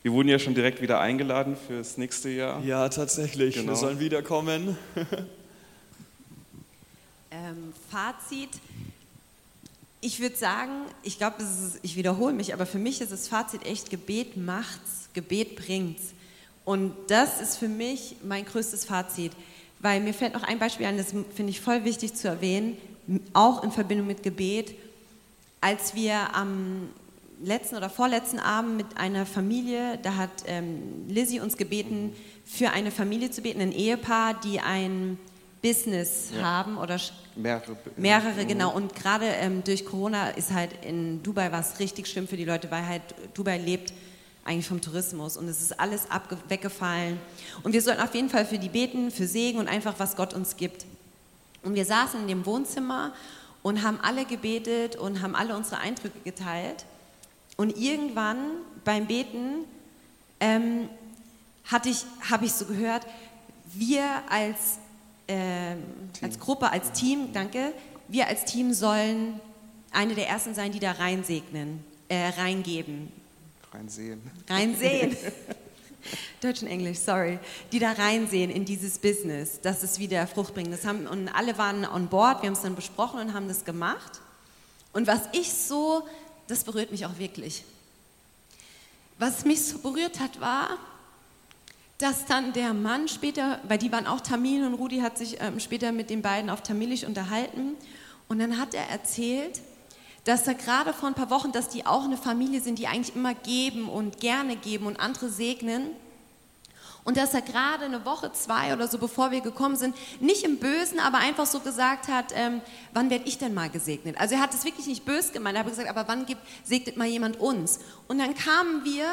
Wir 0.03 0.11
wurden 0.11 0.27
ja 0.27 0.37
schon 0.37 0.53
direkt 0.53 0.81
wieder 0.81 0.99
eingeladen 0.99 1.55
fürs 1.55 1.97
nächste 1.97 2.27
Jahr. 2.27 2.61
Ja, 2.61 2.89
tatsächlich. 2.89 3.55
Genau. 3.55 3.69
Wir 3.69 3.77
sollen 3.77 3.97
wiederkommen. 3.97 4.77
ähm, 7.31 7.73
Fazit. 7.89 8.49
ich 10.01 10.19
würde 10.19 10.35
sagen, 10.35 10.73
ich 11.03 11.19
glaube, 11.19 11.37
ich 11.81 11.95
wiederhole 11.95 12.33
mich, 12.33 12.53
aber 12.53 12.65
für 12.65 12.79
mich 12.79 12.99
ist 12.99 13.13
das 13.13 13.29
Fazit 13.29 13.65
echt, 13.65 13.89
Gebet 13.89 14.35
macht's, 14.35 15.07
Gebet 15.13 15.55
bringt's. 15.55 16.07
Und 16.65 16.91
das 17.07 17.39
ist 17.39 17.55
für 17.55 17.69
mich 17.69 18.17
mein 18.25 18.43
größtes 18.43 18.83
Fazit, 18.83 19.31
weil 19.79 20.01
mir 20.01 20.13
fällt 20.13 20.33
noch 20.33 20.43
ein 20.43 20.59
Beispiel 20.59 20.85
ein, 20.85 20.97
das 20.97 21.11
finde 21.11 21.49
ich 21.49 21.61
voll 21.61 21.85
wichtig 21.85 22.13
zu 22.13 22.27
erwähnen, 22.27 22.77
auch 23.31 23.63
in 23.63 23.71
Verbindung 23.71 24.07
mit 24.07 24.21
Gebet. 24.21 24.75
Als 25.61 25.95
wir 25.95 26.35
am 26.35 26.89
letzten 27.41 27.75
oder 27.75 27.89
vorletzten 27.89 28.39
Abend 28.39 28.77
mit 28.77 28.97
einer 28.97 29.25
Familie, 29.25 29.99
da 30.01 30.15
hat 30.15 30.29
ähm, 30.47 31.07
Lizzie 31.07 31.39
uns 31.39 31.57
gebeten, 31.57 32.13
für 32.45 32.71
eine 32.71 32.91
Familie 32.91 33.31
zu 33.31 33.41
beten, 33.41 33.61
ein 33.61 33.71
Ehepaar, 33.71 34.39
die 34.39 34.59
ein 34.59 35.17
Business 35.61 36.29
ja. 36.35 36.43
haben 36.43 36.77
oder 36.77 36.99
mehrere, 37.35 37.77
mehrere 37.95 38.43
mhm. 38.43 38.47
genau. 38.47 38.73
Und 38.73 38.95
gerade 38.95 39.25
ähm, 39.25 39.63
durch 39.63 39.85
Corona 39.85 40.29
ist 40.29 40.51
halt 40.53 40.71
in 40.85 41.21
Dubai 41.23 41.51
was 41.51 41.79
richtig 41.79 42.07
schlimm 42.07 42.27
für 42.27 42.37
die 42.37 42.45
Leute, 42.45 42.71
weil 42.71 42.85
halt 42.85 43.01
Dubai 43.33 43.57
lebt 43.57 43.93
eigentlich 44.45 44.67
vom 44.67 44.79
Tourismus 44.79 45.35
und 45.35 45.47
es 45.47 45.61
ist 45.61 45.77
alles 45.77 46.07
weggefallen. 46.47 47.19
Und 47.63 47.73
wir 47.73 47.81
sollten 47.81 48.01
auf 48.01 48.15
jeden 48.15 48.29
Fall 48.29 48.45
für 48.45 48.57
die 48.57 48.69
beten, 48.69 49.11
für 49.11 49.27
Segen 49.27 49.59
und 49.59 49.67
einfach, 49.67 49.95
was 49.97 50.15
Gott 50.15 50.33
uns 50.33 50.55
gibt. 50.55 50.85
Und 51.63 51.75
wir 51.75 51.83
saßen 51.83 52.21
in 52.21 52.27
dem 52.27 52.45
Wohnzimmer 52.45 53.13
und 53.67 53.83
haben 53.83 53.99
alle 54.01 54.23
gebetet 54.23 54.95
und 54.95 55.21
haben 55.21 55.35
alle 55.35 55.53
unsere 55.53 55.81
Eindrücke 55.81 56.19
geteilt. 56.23 56.85
Und 57.57 57.77
irgendwann 57.77 58.37
beim 58.85 59.07
Beten 59.07 59.65
ähm, 60.39 60.87
ich, 61.85 62.05
habe 62.29 62.45
ich 62.45 62.53
so 62.53 62.65
gehört, 62.65 63.05
wir 63.73 64.05
als, 64.29 64.79
äh, 65.27 65.75
als 66.21 66.39
Gruppe, 66.39 66.71
als 66.71 66.93
Team, 66.93 67.33
danke, 67.33 67.73
wir 68.07 68.27
als 68.27 68.45
Team 68.45 68.73
sollen 68.73 69.41
eine 69.91 70.15
der 70.15 70.29
ersten 70.29 70.55
sein, 70.55 70.71
die 70.71 70.79
da 70.79 70.93
reinsegnen, 70.93 71.83
äh, 72.07 72.29
reingeben. 72.37 73.11
Reinsehen. 73.73 74.21
Reinsehen. 74.47 75.17
Deutsch 76.41 76.61
und 76.61 76.67
Englisch, 76.67 76.99
sorry. 76.99 77.39
Die 77.71 77.79
da 77.79 77.91
reinsehen 77.91 78.49
in 78.49 78.65
dieses 78.65 78.99
Business, 78.99 79.61
dass 79.61 79.83
es 79.83 79.99
wieder 79.99 80.27
Frucht 80.27 80.53
bringt. 80.53 80.71
Das 80.71 80.85
haben, 80.85 81.07
und 81.07 81.29
alle 81.29 81.57
waren 81.57 81.85
on 81.85 82.07
board, 82.07 82.41
wir 82.41 82.47
haben 82.47 82.55
es 82.55 82.61
dann 82.61 82.75
besprochen 82.75 83.19
und 83.19 83.33
haben 83.33 83.47
das 83.47 83.65
gemacht. 83.65 84.19
Und 84.93 85.07
was 85.07 85.21
ich 85.33 85.51
so 85.51 86.07
das 86.47 86.63
berührt 86.63 86.91
mich 86.91 87.05
auch 87.05 87.17
wirklich. 87.17 87.63
Was 89.19 89.45
mich 89.45 89.61
so 89.61 89.79
berührt 89.79 90.19
hat, 90.19 90.39
war, 90.39 90.77
dass 91.97 92.25
dann 92.25 92.53
der 92.53 92.73
Mann 92.73 93.07
später, 93.07 93.59
weil 93.67 93.77
die 93.77 93.91
waren 93.91 94.07
auch 94.07 94.21
Tamil 94.21 94.65
und 94.65 94.75
Rudi 94.75 94.99
hat 94.99 95.17
sich 95.17 95.41
ähm, 95.41 95.59
später 95.59 95.91
mit 95.91 96.09
den 96.09 96.21
beiden 96.21 96.49
auf 96.49 96.61
Tamilisch 96.61 97.03
unterhalten 97.03 97.75
und 98.27 98.39
dann 98.39 98.57
hat 98.57 98.73
er 98.73 98.87
erzählt, 98.89 99.61
dass 100.27 100.45
er 100.45 100.55
gerade 100.55 100.91
vor 100.91 101.07
ein 101.07 101.15
paar 101.15 101.29
Wochen, 101.29 101.53
dass 101.53 101.69
die 101.69 101.85
auch 101.85 102.03
eine 102.03 102.17
Familie 102.17 102.59
sind, 102.59 102.79
die 102.79 102.87
eigentlich 102.87 103.15
immer 103.15 103.33
geben 103.33 103.87
und 103.87 104.19
gerne 104.19 104.57
geben 104.57 104.85
und 104.85 104.99
andere 104.99 105.29
segnen 105.29 105.91
und 107.07 107.15
dass 107.15 107.33
er 107.33 107.41
gerade 107.41 107.85
eine 107.85 108.03
Woche, 108.03 108.33
zwei 108.33 108.73
oder 108.73 108.89
so, 108.89 108.97
bevor 108.97 109.31
wir 109.31 109.39
gekommen 109.39 109.77
sind, 109.77 109.95
nicht 110.19 110.43
im 110.43 110.57
Bösen, 110.57 110.99
aber 110.99 111.19
einfach 111.19 111.45
so 111.45 111.61
gesagt 111.61 112.09
hat, 112.09 112.33
ähm, 112.35 112.59
wann 112.93 113.09
werde 113.09 113.23
ich 113.25 113.37
denn 113.37 113.53
mal 113.53 113.69
gesegnet? 113.69 114.17
Also 114.19 114.35
er 114.35 114.41
hat 114.41 114.53
es 114.53 114.65
wirklich 114.65 114.87
nicht 114.87 115.05
böse 115.05 115.31
gemeint, 115.31 115.55
er 115.55 115.63
hat 115.63 115.69
gesagt, 115.69 115.87
aber 115.89 116.05
wann 116.09 116.25
gibt, 116.25 116.41
segnet 116.65 116.97
mal 116.97 117.07
jemand 117.07 117.39
uns? 117.39 117.79
Und 118.09 118.19
dann 118.19 118.35
kamen 118.35 118.83
wir 118.83 119.05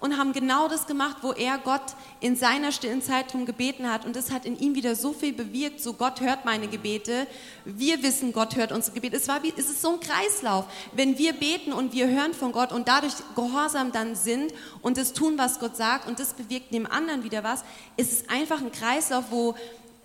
und 0.00 0.16
haben 0.16 0.32
genau 0.32 0.66
das 0.66 0.86
gemacht, 0.86 1.18
wo 1.20 1.32
er 1.32 1.58
Gott 1.58 1.82
in 2.20 2.34
seiner 2.34 2.72
stillen 2.72 3.02
Zeit 3.02 3.32
drum 3.32 3.44
gebeten 3.44 3.90
hat. 3.90 4.06
Und 4.06 4.16
das 4.16 4.30
hat 4.30 4.46
in 4.46 4.58
ihm 4.58 4.74
wieder 4.74 4.96
so 4.96 5.12
viel 5.12 5.34
bewirkt, 5.34 5.80
so 5.80 5.92
Gott 5.92 6.22
hört 6.22 6.46
meine 6.46 6.68
Gebete. 6.68 7.26
Wir 7.66 8.02
wissen, 8.02 8.32
Gott 8.32 8.56
hört 8.56 8.72
unsere 8.72 8.94
Gebete. 8.94 9.16
Es, 9.16 9.28
war 9.28 9.42
wie, 9.42 9.52
es 9.56 9.68
ist 9.68 9.82
so 9.82 9.92
ein 9.92 10.00
Kreislauf. 10.00 10.64
Wenn 10.92 11.18
wir 11.18 11.34
beten 11.34 11.74
und 11.74 11.92
wir 11.92 12.08
hören 12.08 12.32
von 12.32 12.52
Gott 12.52 12.72
und 12.72 12.88
dadurch 12.88 13.12
gehorsam 13.34 13.92
dann 13.92 14.16
sind 14.16 14.52
und 14.80 14.96
das 14.96 15.12
tun, 15.12 15.34
was 15.36 15.60
Gott 15.60 15.76
sagt 15.76 16.08
und 16.08 16.18
das 16.18 16.32
bewirkt 16.32 16.72
dem 16.72 16.86
anderen 16.86 17.22
wieder 17.22 17.44
was, 17.44 17.62
ist 17.98 18.12
es 18.12 18.28
einfach 18.30 18.60
ein 18.62 18.72
Kreislauf, 18.72 19.24
wo 19.30 19.54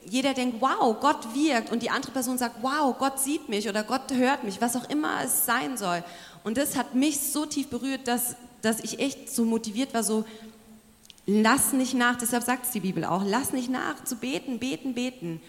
jeder 0.07 0.33
denkt, 0.33 0.57
wow, 0.59 0.95
Gott 0.99 1.33
wirkt 1.33 1.71
und 1.71 1.81
die 1.81 1.89
andere 1.89 2.11
Person 2.11 2.37
sagt, 2.37 2.57
wow, 2.61 2.95
Gott 2.97 3.19
sieht 3.19 3.49
mich 3.49 3.67
oder 3.67 3.83
Gott 3.83 4.11
hört 4.11 4.43
mich, 4.43 4.61
was 4.61 4.75
auch 4.75 4.87
immer 4.89 5.23
es 5.23 5.45
sein 5.45 5.77
soll. 5.77 6.03
Und 6.43 6.57
das 6.57 6.75
hat 6.75 6.93
mich 6.93 7.19
so 7.19 7.45
tief 7.45 7.69
berührt, 7.69 8.07
dass, 8.07 8.35
dass 8.66 8.80
ich 8.80 8.99
echt 8.99 9.30
so 9.30 9.45
motiviert 9.45 9.93
war, 9.93 10.03
so, 10.03 10.26
lass 11.26 11.74
nicht 11.74 11.93
nach, 11.93 12.18
deshalb 12.18 12.43
sagt 12.43 12.66
es 12.66 12.72
die 12.72 12.80
Bibel 12.80 13.05
auch, 13.05 13.24
lass 13.26 13.53
nicht 13.53 13.70
nach 13.70 14.03
zu 14.03 14.16
beten, 14.16 14.59
beten, 14.59 14.93
beten. 14.93 15.41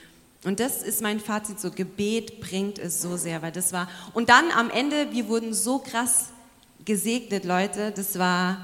Und 0.44 0.60
das 0.60 0.82
ist 0.82 1.02
mein 1.02 1.18
Fazit, 1.18 1.58
so 1.58 1.70
Gebet 1.70 2.40
bringt 2.40 2.78
es 2.78 3.02
so 3.02 3.16
sehr, 3.16 3.42
weil 3.42 3.52
das 3.52 3.72
war, 3.72 3.88
und 4.14 4.28
dann 4.28 4.50
am 4.52 4.70
Ende, 4.70 5.08
wir 5.12 5.28
wurden 5.28 5.54
so 5.54 5.78
krass 5.78 6.26
gesegnet, 6.84 7.44
Leute, 7.44 7.90
das 7.90 8.18
war 8.18 8.58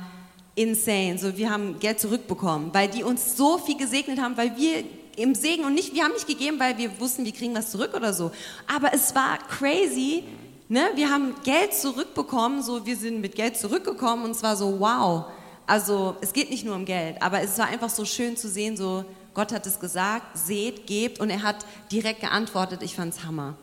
insane, 0.55 1.19
so 1.19 1.37
wir 1.37 1.51
haben 1.51 1.79
Geld 1.81 1.99
zurückbekommen, 1.99 2.71
weil 2.73 2.89
die 2.89 3.03
uns 3.03 3.37
so 3.37 3.59
viel 3.59 3.77
gesegnet 3.77 4.21
haben, 4.21 4.37
weil 4.37 4.57
wir 4.57 4.85
im 5.17 5.35
Segen 5.35 5.65
und 5.65 5.75
nicht, 5.75 5.95
wir 5.95 6.05
haben 6.05 6.13
nicht 6.13 6.27
gegeben, 6.27 6.61
weil 6.61 6.79
wir 6.79 7.01
wussten, 7.01 7.25
wir 7.25 7.33
kriegen 7.33 7.55
was 7.55 7.71
zurück 7.71 7.95
oder 7.95 8.13
so, 8.13 8.31
aber 8.67 8.95
es 8.95 9.15
war 9.15 9.39
crazy, 9.39 10.25
ne? 10.73 10.91
wir 10.95 11.11
haben 11.11 11.35
Geld 11.45 11.75
zurückbekommen, 11.75 12.63
so 12.63 12.85
wir 12.85 12.97
sind 12.97 13.21
mit 13.21 13.35
Geld 13.35 13.57
zurückgekommen 13.57 14.25
und 14.25 14.31
es 14.33 14.43
war 14.43 14.57
so 14.57 14.81
wow, 14.81 15.27
also 15.67 16.17
es 16.21 16.33
geht 16.33 16.51
nicht 16.51 16.65
nur 16.65 16.75
um 16.75 16.85
Geld, 16.85 17.21
aber 17.21 17.43
es 17.43 17.59
war 17.59 17.67
einfach 17.67 17.91
so 17.91 18.05
schön 18.05 18.37
zu 18.37 18.49
sehen, 18.49 18.77
so 18.77 19.05
Gott 19.35 19.53
hat 19.53 19.67
es 19.67 19.79
gesagt, 19.79 20.37
seht, 20.37 20.87
gebt 20.87 21.21
und 21.21 21.31
er 21.31 21.43
hat 21.43 21.65
direkt 21.91 22.21
geantwortet, 22.21 22.83
ich 22.83 22.97
fand 22.97 23.15
es 23.15 23.25
Hammer. 23.25 23.55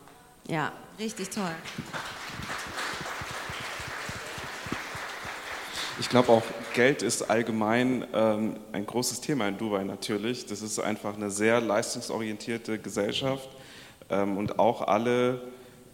Ja, 0.48 0.72
richtig 0.98 1.30
toll. 1.30 1.54
Ich 6.00 6.08
glaube 6.08 6.30
auch, 6.30 6.42
Geld 6.72 7.02
ist 7.02 7.28
allgemein 7.28 8.06
ähm, 8.14 8.56
ein 8.72 8.86
großes 8.86 9.20
Thema 9.20 9.48
in 9.48 9.58
Dubai 9.58 9.84
natürlich. 9.84 10.46
Das 10.46 10.62
ist 10.62 10.78
einfach 10.78 11.14
eine 11.14 11.30
sehr 11.30 11.60
leistungsorientierte 11.60 12.78
Gesellschaft 12.78 13.48
ähm, 14.08 14.38
und 14.38 14.58
auch 14.58 14.80
alle, 14.80 15.42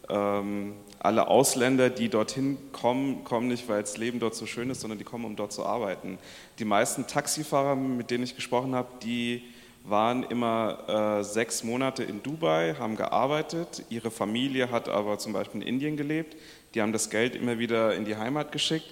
ähm, 0.09 0.75
alle 1.07 1.29
Ausländer, 1.29 1.89
die 1.89 2.09
dorthin 2.09 2.59
kommen, 2.73 3.25
kommen 3.25 3.49
nicht, 3.49 3.69
weil 3.69 3.81
das 3.81 3.97
Leben 3.97 4.21
dort 4.21 4.35
so 4.35 4.45
schön 4.45 4.69
ist, 4.71 4.81
sondern 4.81 4.99
die 4.99 5.05
kommen, 5.05 5.25
um 5.25 5.37
dort 5.37 5.53
zu 5.53 5.65
arbeiten. 5.65 6.19
Die 6.59 6.65
meisten 6.65 7.07
Taxifahrer, 7.07 7.77
mit 7.77 8.11
denen 8.11 8.25
ich 8.25 8.35
gesprochen 8.35 8.75
habe, 8.75 8.89
die 9.03 9.43
waren 9.85 10.25
immer 10.25 11.19
äh, 11.21 11.25
sechs 11.25 11.63
Monate 11.63 12.03
in 12.03 12.23
Dubai, 12.23 12.75
haben 12.79 12.97
gearbeitet. 12.97 13.85
Ihre 13.89 14.11
Familie 14.11 14.71
hat 14.71 14.89
aber 14.89 15.19
zum 15.19 15.33
Beispiel 15.33 15.63
in 15.63 15.67
Indien 15.69 15.97
gelebt. 15.97 16.37
Die 16.75 16.83
haben 16.83 16.93
das 16.93 17.09
Geld 17.09 17.37
immer 17.37 17.59
wieder 17.59 17.95
in 17.95 18.05
die 18.05 18.17
Heimat 18.17 18.53
geschickt 18.53 18.87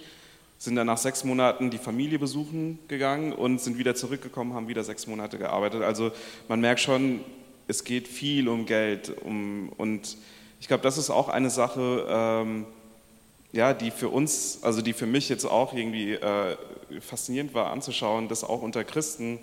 sind 0.56 0.76
dann 0.76 0.86
nach 0.86 0.98
sechs 0.98 1.24
Monaten 1.24 1.70
die 1.70 1.78
Familie 1.78 2.18
besuchen 2.18 2.78
gegangen 2.88 3.32
und 3.32 3.60
sind 3.60 3.76
wieder 3.76 3.94
zurückgekommen, 3.94 4.54
haben 4.54 4.66
wieder 4.66 4.82
sechs 4.82 5.06
Monate 5.06 5.36
gearbeitet. 5.36 5.82
Also 5.82 6.10
man 6.48 6.60
merkt 6.60 6.80
schon, 6.80 7.20
es 7.68 7.84
geht 7.84 8.08
viel 8.08 8.48
um 8.48 8.64
Geld. 8.64 9.12
Um, 9.24 9.70
und 9.76 10.16
ich 10.64 10.68
glaube, 10.68 10.82
das 10.82 10.96
ist 10.96 11.10
auch 11.10 11.28
eine 11.28 11.50
Sache, 11.50 12.06
ähm, 12.08 12.64
ja, 13.52 13.74
die 13.74 13.90
für 13.90 14.08
uns, 14.08 14.60
also 14.62 14.80
die 14.80 14.94
für 14.94 15.04
mich 15.04 15.28
jetzt 15.28 15.44
auch 15.44 15.74
irgendwie 15.74 16.14
äh, 16.14 16.56
faszinierend 17.02 17.52
war 17.52 17.70
anzuschauen, 17.70 18.28
dass 18.28 18.44
auch 18.44 18.62
unter 18.62 18.82
Christen, 18.82 19.40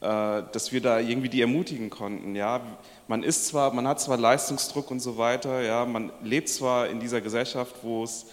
äh, 0.00 0.42
dass 0.50 0.72
wir 0.72 0.80
da 0.80 0.98
irgendwie 0.98 1.28
die 1.28 1.40
ermutigen 1.40 1.88
konnten. 1.88 2.34
Ja, 2.34 2.62
man 3.06 3.22
ist 3.22 3.46
zwar, 3.46 3.72
man 3.72 3.86
hat 3.86 4.00
zwar 4.00 4.16
Leistungsdruck 4.16 4.90
und 4.90 4.98
so 4.98 5.16
weiter, 5.16 5.62
ja, 5.62 5.84
man 5.84 6.10
lebt 6.24 6.48
zwar 6.48 6.88
in 6.88 6.98
dieser 6.98 7.20
Gesellschaft, 7.20 7.76
wo 7.82 8.02
es 8.02 8.26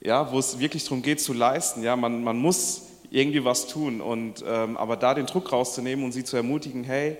ja, 0.00 0.30
wo 0.30 0.38
es 0.38 0.60
wirklich 0.60 0.84
darum 0.84 1.02
geht 1.02 1.20
zu 1.20 1.32
leisten. 1.32 1.82
Ja, 1.82 1.96
man, 1.96 2.22
man 2.22 2.38
muss 2.38 2.82
irgendwie 3.10 3.44
was 3.44 3.66
tun. 3.66 4.00
Und, 4.00 4.44
ähm, 4.46 4.76
aber 4.76 4.96
da 4.96 5.12
den 5.12 5.26
Druck 5.26 5.50
rauszunehmen 5.50 6.04
und 6.04 6.12
sie 6.12 6.22
zu 6.22 6.36
ermutigen, 6.36 6.84
hey, 6.84 7.16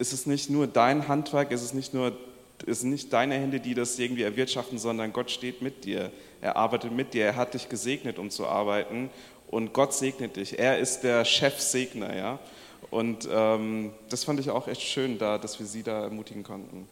es 0.00 0.12
ist 0.12 0.26
nicht 0.26 0.50
nur 0.50 0.66
dein 0.66 1.06
Handwerk, 1.06 1.52
es 1.52 1.62
ist 1.62 1.74
nicht 1.74 1.94
nur 1.94 2.12
es 2.66 2.80
sind 2.80 2.90
nicht 2.90 3.12
deine 3.12 3.34
Hände, 3.34 3.60
die 3.60 3.74
das 3.74 3.98
irgendwie 3.98 4.22
erwirtschaften, 4.22 4.78
sondern 4.78 5.12
Gott 5.12 5.30
steht 5.30 5.62
mit 5.62 5.84
dir. 5.84 6.10
Er 6.40 6.56
arbeitet 6.56 6.92
mit 6.92 7.14
dir. 7.14 7.26
Er 7.26 7.36
hat 7.36 7.54
dich 7.54 7.68
gesegnet, 7.68 8.18
um 8.18 8.30
zu 8.30 8.46
arbeiten. 8.46 9.10
Und 9.48 9.72
Gott 9.72 9.94
segnet 9.94 10.36
dich. 10.36 10.58
Er 10.58 10.78
ist 10.78 11.00
der 11.00 11.24
Chefsegner, 11.24 12.16
ja. 12.16 12.38
Und 12.90 13.28
ähm, 13.30 13.92
das 14.08 14.24
fand 14.24 14.40
ich 14.40 14.50
auch 14.50 14.68
echt 14.68 14.82
schön, 14.82 15.18
da, 15.18 15.38
dass 15.38 15.58
wir 15.58 15.66
sie 15.66 15.82
da 15.82 16.02
ermutigen 16.04 16.42
konnten. 16.42 16.88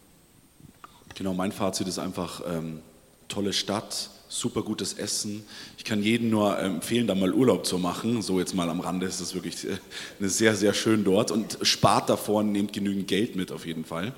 Genau, 1.14 1.34
mein 1.34 1.50
Fazit 1.50 1.88
ist 1.88 1.98
einfach 1.98 2.42
ähm, 2.46 2.80
tolle 3.26 3.52
Stadt, 3.52 4.10
super 4.28 4.62
gutes 4.62 4.92
Essen. 4.92 5.44
Ich 5.76 5.84
kann 5.84 6.02
jedem 6.02 6.30
nur 6.30 6.58
empfehlen, 6.58 7.06
da 7.06 7.14
mal 7.14 7.32
Urlaub 7.32 7.66
zu 7.66 7.78
machen. 7.78 8.22
So 8.22 8.38
jetzt 8.38 8.54
mal 8.54 8.68
am 8.68 8.80
Rande 8.80 9.06
ist 9.06 9.20
es 9.20 9.34
wirklich 9.34 9.64
äh, 9.64 9.78
sehr, 10.20 10.54
sehr 10.54 10.74
schön 10.74 11.04
dort 11.04 11.30
und 11.30 11.58
spart 11.62 12.08
davor, 12.08 12.42
nehmt 12.42 12.72
genügend 12.72 13.08
Geld 13.08 13.34
mit 13.34 13.50
auf 13.50 13.66
jeden 13.66 13.84
Fall. 13.84 14.12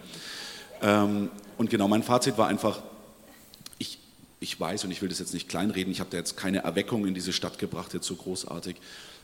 Ähm, 0.83 1.31
und 1.59 1.71
genau, 1.71 1.89
mein 1.89 2.03
Fazit 2.03 2.39
war 2.39 2.49
einfach, 2.49 2.81
ich, 3.79 3.99
ich 4.41 4.59
weiß 4.59 4.85
und 4.85 4.91
ich 4.91 5.03
will 5.03 5.09
das 5.09 5.19
jetzt 5.19 5.35
nicht 5.35 5.49
kleinreden, 5.49 5.93
ich 5.93 6.01
habe 6.01 6.11
da 6.11 6.17
jetzt 6.17 6.37
keine 6.37 6.65
Erweckung 6.65 7.07
in 7.07 7.15
diese 7.15 7.33
Stadt 7.33 7.59
gebracht, 7.59 7.93
jetzt 7.95 8.07
so 8.07 8.17
großartig, 8.17 8.77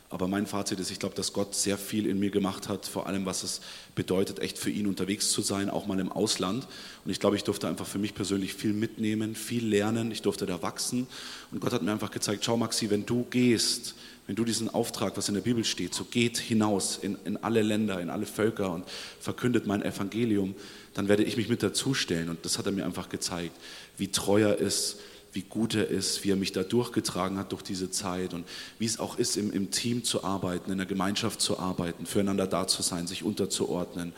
Aber 0.09 0.29
mein 0.29 0.47
Fazit 0.47 0.79
ist, 0.79 0.89
ich 0.89 0.99
glaube, 0.99 1.15
dass 1.15 1.33
Gott 1.33 1.53
sehr 1.53 1.77
viel 1.77 2.05
in 2.05 2.17
mir 2.17 2.29
gemacht 2.29 2.69
hat, 2.69 2.85
vor 2.85 3.07
allem 3.07 3.25
was 3.25 3.43
es 3.43 3.59
bedeutet, 3.93 4.39
echt 4.39 4.57
für 4.57 4.69
ihn 4.69 4.87
unterwegs 4.87 5.31
zu 5.31 5.41
sein, 5.41 5.69
auch 5.69 5.85
mal 5.85 5.99
im 5.99 6.11
Ausland. 6.11 6.65
Und 7.03 7.11
ich 7.11 7.19
glaube, 7.19 7.35
ich 7.35 7.43
durfte 7.43 7.67
einfach 7.67 7.85
für 7.85 7.99
mich 7.99 8.15
persönlich 8.15 8.53
viel 8.53 8.71
mitnehmen, 8.71 9.35
viel 9.35 9.67
lernen, 9.67 10.11
ich 10.11 10.21
durfte 10.21 10.45
da 10.45 10.61
wachsen. 10.61 11.07
Und 11.51 11.59
Gott 11.59 11.73
hat 11.73 11.81
mir 11.81 11.91
einfach 11.91 12.11
gezeigt, 12.11 12.45
schau 12.45 12.55
Maxi, 12.55 12.89
wenn 12.89 13.05
du 13.05 13.25
gehst, 13.29 13.95
wenn 14.27 14.37
du 14.37 14.45
diesen 14.45 14.69
Auftrag, 14.69 15.17
was 15.17 15.27
in 15.27 15.35
der 15.35 15.41
Bibel 15.41 15.65
steht, 15.65 15.93
so 15.93 16.05
geht 16.05 16.37
hinaus 16.37 16.97
in, 17.01 17.17
in 17.25 17.35
alle 17.37 17.61
Länder, 17.61 17.99
in 17.99 18.09
alle 18.09 18.25
Völker 18.25 18.71
und 18.71 18.85
verkündet 19.19 19.67
mein 19.67 19.81
Evangelium, 19.81 20.55
dann 20.97 21.07
werde 21.07 21.23
ich 21.23 21.37
mich 21.37 21.47
mit 21.47 21.61
dazustellen. 21.61 22.27
Und 22.27 22.43
das 22.43 22.57
hat 22.57 22.65
er 22.65 22.71
mir 22.71 22.83
einfach 22.83 23.07
gezeigt, 23.07 23.55
wie 23.97 24.07
treu 24.07 24.41
er 24.41 24.57
ist, 24.57 24.97
wie 25.31 25.43
gut 25.43 25.75
er 25.75 25.87
ist, 25.87 26.23
wie 26.23 26.31
er 26.31 26.35
mich 26.35 26.53
da 26.53 26.63
durchgetragen 26.63 27.37
hat 27.37 27.51
durch 27.51 27.61
diese 27.61 27.91
Zeit 27.91 28.33
und 28.33 28.47
wie 28.79 28.85
es 28.85 28.99
auch 28.99 29.19
ist, 29.19 29.37
im, 29.37 29.53
im 29.53 29.69
Team 29.69 30.03
zu 30.03 30.23
arbeiten, 30.23 30.71
in 30.71 30.77
der 30.79 30.87
Gemeinschaft 30.87 31.39
zu 31.39 31.59
arbeiten, 31.59 32.07
füreinander 32.07 32.47
da 32.47 32.65
zu 32.65 32.81
sein, 32.81 33.05
sich 33.05 33.21
unterzuordnen. 33.21 34.11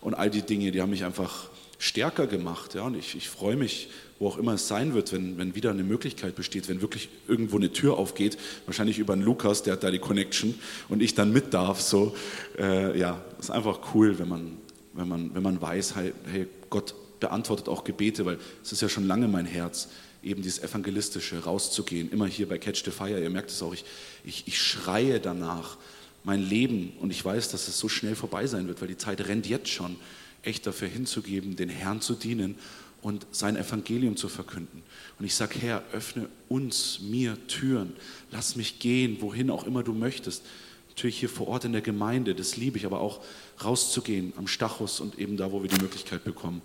Und 0.00 0.14
all 0.14 0.30
die 0.30 0.40
Dinge, 0.40 0.72
die 0.72 0.80
haben 0.80 0.88
mich 0.88 1.04
einfach 1.04 1.50
stärker 1.78 2.26
gemacht. 2.26 2.74
Ja? 2.74 2.84
Und 2.84 2.96
ich, 2.96 3.14
ich 3.14 3.28
freue 3.28 3.56
mich, 3.56 3.90
wo 4.18 4.28
auch 4.28 4.38
immer 4.38 4.54
es 4.54 4.68
sein 4.68 4.94
wird, 4.94 5.12
wenn, 5.12 5.36
wenn 5.36 5.54
wieder 5.54 5.70
eine 5.70 5.82
Möglichkeit 5.82 6.34
besteht, 6.34 6.68
wenn 6.68 6.80
wirklich 6.80 7.10
irgendwo 7.28 7.56
eine 7.56 7.72
Tür 7.72 7.98
aufgeht, 7.98 8.38
wahrscheinlich 8.64 8.98
über 8.98 9.12
einen 9.12 9.22
Lukas, 9.22 9.64
der 9.64 9.74
hat 9.74 9.82
da 9.82 9.90
die 9.90 9.98
Connection 9.98 10.54
und 10.88 11.02
ich 11.02 11.14
dann 11.14 11.30
mit 11.30 11.52
darf. 11.52 11.82
So, 11.82 12.16
äh, 12.56 12.98
ja, 12.98 13.22
ist 13.38 13.50
einfach 13.50 13.80
cool, 13.94 14.18
wenn 14.18 14.28
man, 14.28 14.58
wenn 14.94 15.08
man, 15.08 15.34
wenn 15.34 15.42
man 15.42 15.60
weiß, 15.60 15.94
hey, 15.96 16.46
Gott 16.70 16.94
beantwortet 17.20 17.68
auch 17.68 17.84
Gebete, 17.84 18.26
weil 18.26 18.38
es 18.62 18.72
ist 18.72 18.82
ja 18.82 18.88
schon 18.88 19.06
lange 19.06 19.28
mein 19.28 19.46
Herz 19.46 19.88
eben 20.22 20.42
dieses 20.42 20.62
Evangelistische, 20.62 21.44
rauszugehen. 21.44 22.10
Immer 22.10 22.26
hier 22.26 22.48
bei 22.48 22.58
Catch 22.58 22.84
the 22.84 22.90
Fire, 22.90 23.20
ihr 23.20 23.30
merkt 23.30 23.50
es 23.50 23.62
auch, 23.62 23.74
ich, 23.74 23.84
ich, 24.24 24.44
ich 24.46 24.60
schreie 24.60 25.20
danach, 25.20 25.76
mein 26.24 26.40
Leben, 26.40 26.92
und 27.00 27.10
ich 27.10 27.24
weiß, 27.24 27.50
dass 27.50 27.66
es 27.66 27.78
so 27.78 27.88
schnell 27.88 28.14
vorbei 28.14 28.46
sein 28.46 28.68
wird, 28.68 28.80
weil 28.80 28.88
die 28.88 28.96
Zeit 28.96 29.26
rennt 29.26 29.48
jetzt 29.48 29.68
schon, 29.68 29.96
echt 30.42 30.66
dafür 30.66 30.88
hinzugeben, 30.88 31.56
den 31.56 31.68
Herrn 31.68 32.00
zu 32.00 32.14
dienen 32.14 32.56
und 33.00 33.26
sein 33.32 33.56
Evangelium 33.56 34.16
zu 34.16 34.28
verkünden. 34.28 34.82
Und 35.18 35.24
ich 35.24 35.34
sage, 35.34 35.58
Herr, 35.60 35.82
öffne 35.92 36.28
uns, 36.48 37.00
mir 37.00 37.36
Türen, 37.48 37.94
lass 38.30 38.54
mich 38.54 38.78
gehen, 38.78 39.16
wohin 39.20 39.50
auch 39.50 39.64
immer 39.64 39.82
du 39.82 39.92
möchtest. 39.92 40.44
Natürlich 40.90 41.18
hier 41.18 41.28
vor 41.28 41.48
Ort 41.48 41.64
in 41.64 41.72
der 41.72 41.80
Gemeinde, 41.80 42.34
das 42.34 42.56
liebe 42.56 42.78
ich, 42.78 42.86
aber 42.86 43.00
auch 43.00 43.20
rauszugehen 43.62 44.32
am 44.36 44.46
Stachus 44.46 45.00
und 45.00 45.18
eben 45.18 45.36
da, 45.36 45.52
wo 45.52 45.62
wir 45.62 45.68
die 45.68 45.80
Möglichkeit 45.80 46.24
bekommen. 46.24 46.62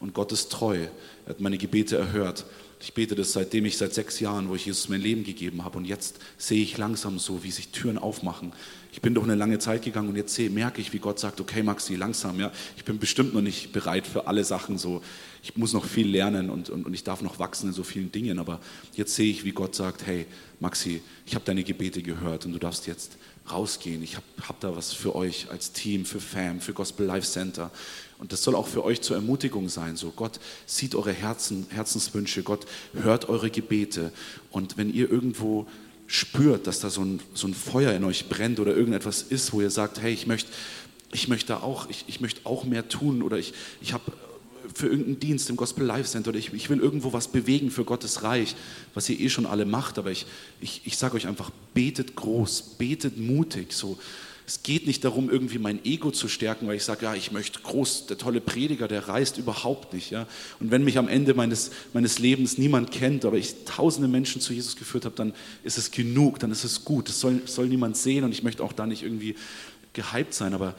Und 0.00 0.14
Gott 0.14 0.32
ist 0.32 0.52
treu, 0.52 0.86
er 1.26 1.30
hat 1.30 1.40
meine 1.40 1.58
Gebete 1.58 1.96
erhört. 1.96 2.44
Ich 2.80 2.94
bete 2.94 3.16
das 3.16 3.32
seitdem 3.32 3.64
ich 3.64 3.76
seit 3.76 3.92
sechs 3.92 4.20
Jahren, 4.20 4.48
wo 4.48 4.54
ich 4.54 4.66
Jesus 4.66 4.88
mein 4.88 5.00
Leben 5.00 5.24
gegeben 5.24 5.64
habe. 5.64 5.78
Und 5.78 5.84
jetzt 5.84 6.20
sehe 6.36 6.62
ich 6.62 6.78
langsam 6.78 7.18
so, 7.18 7.42
wie 7.42 7.50
sich 7.50 7.70
Türen 7.70 7.98
aufmachen. 7.98 8.52
Ich 8.92 9.02
bin 9.02 9.14
durch 9.14 9.26
eine 9.26 9.34
lange 9.34 9.58
Zeit 9.58 9.82
gegangen 9.84 10.08
und 10.08 10.16
jetzt 10.16 10.34
sehe, 10.34 10.48
merke 10.48 10.80
ich, 10.80 10.92
wie 10.92 11.00
Gott 11.00 11.18
sagt, 11.18 11.40
okay 11.40 11.62
Maxi, 11.62 11.96
langsam, 11.96 12.38
ja, 12.38 12.52
ich 12.76 12.84
bin 12.84 12.98
bestimmt 12.98 13.34
noch 13.34 13.42
nicht 13.42 13.72
bereit 13.72 14.06
für 14.06 14.28
alle 14.28 14.44
Sachen 14.44 14.78
so. 14.78 15.02
Ich 15.42 15.56
muss 15.56 15.72
noch 15.72 15.84
viel 15.84 16.08
lernen 16.08 16.50
und, 16.50 16.70
und, 16.70 16.86
und 16.86 16.94
ich 16.94 17.04
darf 17.04 17.20
noch 17.20 17.38
wachsen 17.40 17.68
in 17.68 17.72
so 17.72 17.82
vielen 17.82 18.12
Dingen. 18.12 18.38
Aber 18.38 18.60
jetzt 18.94 19.14
sehe 19.16 19.30
ich, 19.30 19.44
wie 19.44 19.52
Gott 19.52 19.74
sagt, 19.74 20.06
hey 20.06 20.26
Maxi, 20.60 21.02
ich 21.26 21.34
habe 21.34 21.44
deine 21.44 21.64
Gebete 21.64 22.02
gehört 22.02 22.46
und 22.46 22.52
du 22.52 22.58
darfst 22.58 22.86
jetzt 22.86 23.16
rausgehen. 23.50 24.02
Ich 24.02 24.16
habe 24.16 24.26
hab 24.46 24.60
da 24.60 24.76
was 24.76 24.92
für 24.92 25.14
euch 25.14 25.50
als 25.50 25.72
Team, 25.72 26.04
für 26.04 26.20
FAM, 26.20 26.60
für 26.60 26.72
Gospel 26.72 27.06
Life 27.06 27.26
Center. 27.26 27.70
Und 28.18 28.32
das 28.32 28.42
soll 28.42 28.54
auch 28.54 28.66
für 28.66 28.84
euch 28.84 29.00
zur 29.00 29.16
Ermutigung 29.16 29.68
sein. 29.68 29.96
So, 29.96 30.10
Gott 30.10 30.40
sieht 30.66 30.94
eure 30.94 31.12
Herzen, 31.12 31.66
Herzenswünsche, 31.70 32.42
Gott 32.42 32.66
hört 32.94 33.28
eure 33.28 33.50
Gebete. 33.50 34.12
Und 34.50 34.76
wenn 34.76 34.92
ihr 34.92 35.10
irgendwo 35.10 35.66
spürt, 36.06 36.66
dass 36.66 36.80
da 36.80 36.90
so 36.90 37.02
ein, 37.02 37.20
so 37.34 37.46
ein 37.46 37.54
Feuer 37.54 37.92
in 37.92 38.04
euch 38.04 38.28
brennt 38.28 38.60
oder 38.60 38.74
irgendetwas 38.74 39.22
ist, 39.22 39.52
wo 39.52 39.60
ihr 39.60 39.70
sagt, 39.70 40.00
hey, 40.00 40.12
ich 40.12 40.26
möchte 40.26 40.50
ich 41.12 41.28
möchte 41.28 41.62
auch, 41.62 41.88
ich, 41.88 42.04
ich 42.06 42.20
möchte 42.20 42.42
auch 42.44 42.64
mehr 42.64 42.88
tun 42.88 43.22
oder 43.22 43.38
ich, 43.38 43.54
ich 43.80 43.92
habe 43.92 44.12
für 44.78 44.86
irgendeinen 44.86 45.20
Dienst 45.20 45.50
im 45.50 45.56
Gospel 45.56 45.84
Life 45.84 46.08
Center 46.08 46.30
oder 46.30 46.38
ich, 46.38 46.52
ich 46.52 46.70
will 46.70 46.78
irgendwo 46.78 47.12
was 47.12 47.28
bewegen 47.28 47.70
für 47.70 47.84
Gottes 47.84 48.22
Reich, 48.22 48.54
was 48.94 49.08
ihr 49.08 49.18
eh 49.18 49.28
schon 49.28 49.46
alle 49.46 49.64
macht, 49.64 49.98
aber 49.98 50.10
ich, 50.10 50.26
ich, 50.60 50.82
ich 50.84 50.96
sage 50.96 51.16
euch 51.16 51.26
einfach, 51.26 51.50
betet 51.74 52.14
groß, 52.16 52.76
betet 52.78 53.18
mutig, 53.18 53.72
so 53.72 53.98
es 54.48 54.62
geht 54.62 54.86
nicht 54.86 55.04
darum, 55.04 55.28
irgendwie 55.28 55.58
mein 55.58 55.84
Ego 55.84 56.10
zu 56.10 56.26
stärken, 56.26 56.66
weil 56.68 56.76
ich 56.76 56.84
sage, 56.84 57.04
ja, 57.04 57.14
ich 57.14 57.32
möchte 57.32 57.60
groß, 57.60 58.06
der 58.06 58.16
tolle 58.16 58.40
Prediger, 58.40 58.88
der 58.88 59.06
reist 59.06 59.36
überhaupt 59.36 59.92
nicht. 59.92 60.10
Ja? 60.10 60.26
Und 60.58 60.70
wenn 60.70 60.84
mich 60.84 60.96
am 60.96 61.06
Ende 61.06 61.34
meines, 61.34 61.70
meines 61.92 62.18
Lebens 62.18 62.56
niemand 62.56 62.90
kennt, 62.90 63.26
aber 63.26 63.36
ich 63.36 63.66
tausende 63.66 64.08
Menschen 64.08 64.40
zu 64.40 64.54
Jesus 64.54 64.76
geführt 64.76 65.04
habe, 65.04 65.14
dann 65.16 65.34
ist 65.64 65.76
es 65.76 65.90
genug, 65.90 66.38
dann 66.38 66.50
ist 66.50 66.64
es 66.64 66.86
gut. 66.86 67.10
Das 67.10 67.20
soll, 67.20 67.42
soll 67.44 67.66
niemand 67.66 67.98
sehen 67.98 68.24
und 68.24 68.32
ich 68.32 68.42
möchte 68.42 68.64
auch 68.64 68.72
da 68.72 68.86
nicht 68.86 69.02
irgendwie 69.02 69.34
gehypt 69.92 70.32
sein, 70.32 70.54
aber 70.54 70.74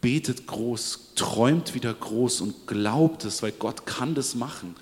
betet 0.00 0.46
groß, 0.46 1.14
träumt 1.14 1.74
wieder 1.74 1.92
groß 1.92 2.40
und 2.40 2.66
glaubt 2.66 3.24
es, 3.24 3.42
weil 3.42 3.52
Gott 3.52 3.86
kann 3.86 4.14
das 4.14 4.34
machen. 4.34 4.74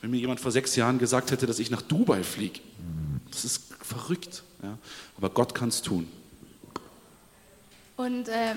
Wenn 0.00 0.10
mir 0.10 0.18
jemand 0.18 0.40
vor 0.40 0.50
sechs 0.50 0.76
Jahren 0.76 0.98
gesagt 0.98 1.30
hätte, 1.30 1.46
dass 1.46 1.58
ich 1.58 1.70
nach 1.70 1.82
Dubai 1.82 2.22
fliege, 2.22 2.60
das 3.30 3.44
ist 3.44 3.74
verrückt. 3.82 4.42
Ja? 4.62 4.78
Aber 5.16 5.30
Gott 5.30 5.54
kann 5.54 5.68
es 5.68 5.82
tun. 5.82 6.08
Und 7.96 8.28
ähm, 8.30 8.56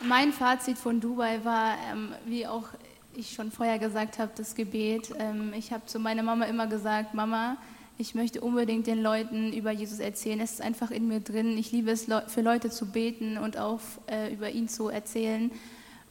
mein 0.00 0.32
Fazit 0.32 0.78
von 0.78 1.00
Dubai 1.00 1.44
war, 1.44 1.76
ähm, 1.90 2.14
wie 2.26 2.46
auch 2.46 2.68
ich 3.14 3.32
schon 3.32 3.50
vorher 3.50 3.78
gesagt 3.78 4.18
habe, 4.18 4.32
das 4.36 4.54
Gebet. 4.54 5.12
Ähm, 5.18 5.52
ich 5.54 5.72
habe 5.72 5.86
zu 5.86 5.98
meiner 5.98 6.22
Mama 6.22 6.44
immer 6.44 6.66
gesagt, 6.66 7.14
Mama, 7.14 7.56
ich 8.02 8.16
möchte 8.16 8.40
unbedingt 8.40 8.88
den 8.88 9.00
Leuten 9.00 9.52
über 9.52 9.70
Jesus 9.70 10.00
erzählen. 10.00 10.40
Es 10.40 10.54
ist 10.54 10.60
einfach 10.60 10.90
in 10.90 11.06
mir 11.06 11.20
drin. 11.20 11.56
Ich 11.56 11.70
liebe 11.70 11.92
es, 11.92 12.08
für 12.26 12.40
Leute 12.40 12.68
zu 12.68 12.86
beten 12.86 13.38
und 13.38 13.56
auch 13.56 13.78
äh, 14.10 14.34
über 14.34 14.50
ihn 14.50 14.68
zu 14.68 14.88
erzählen. 14.88 15.52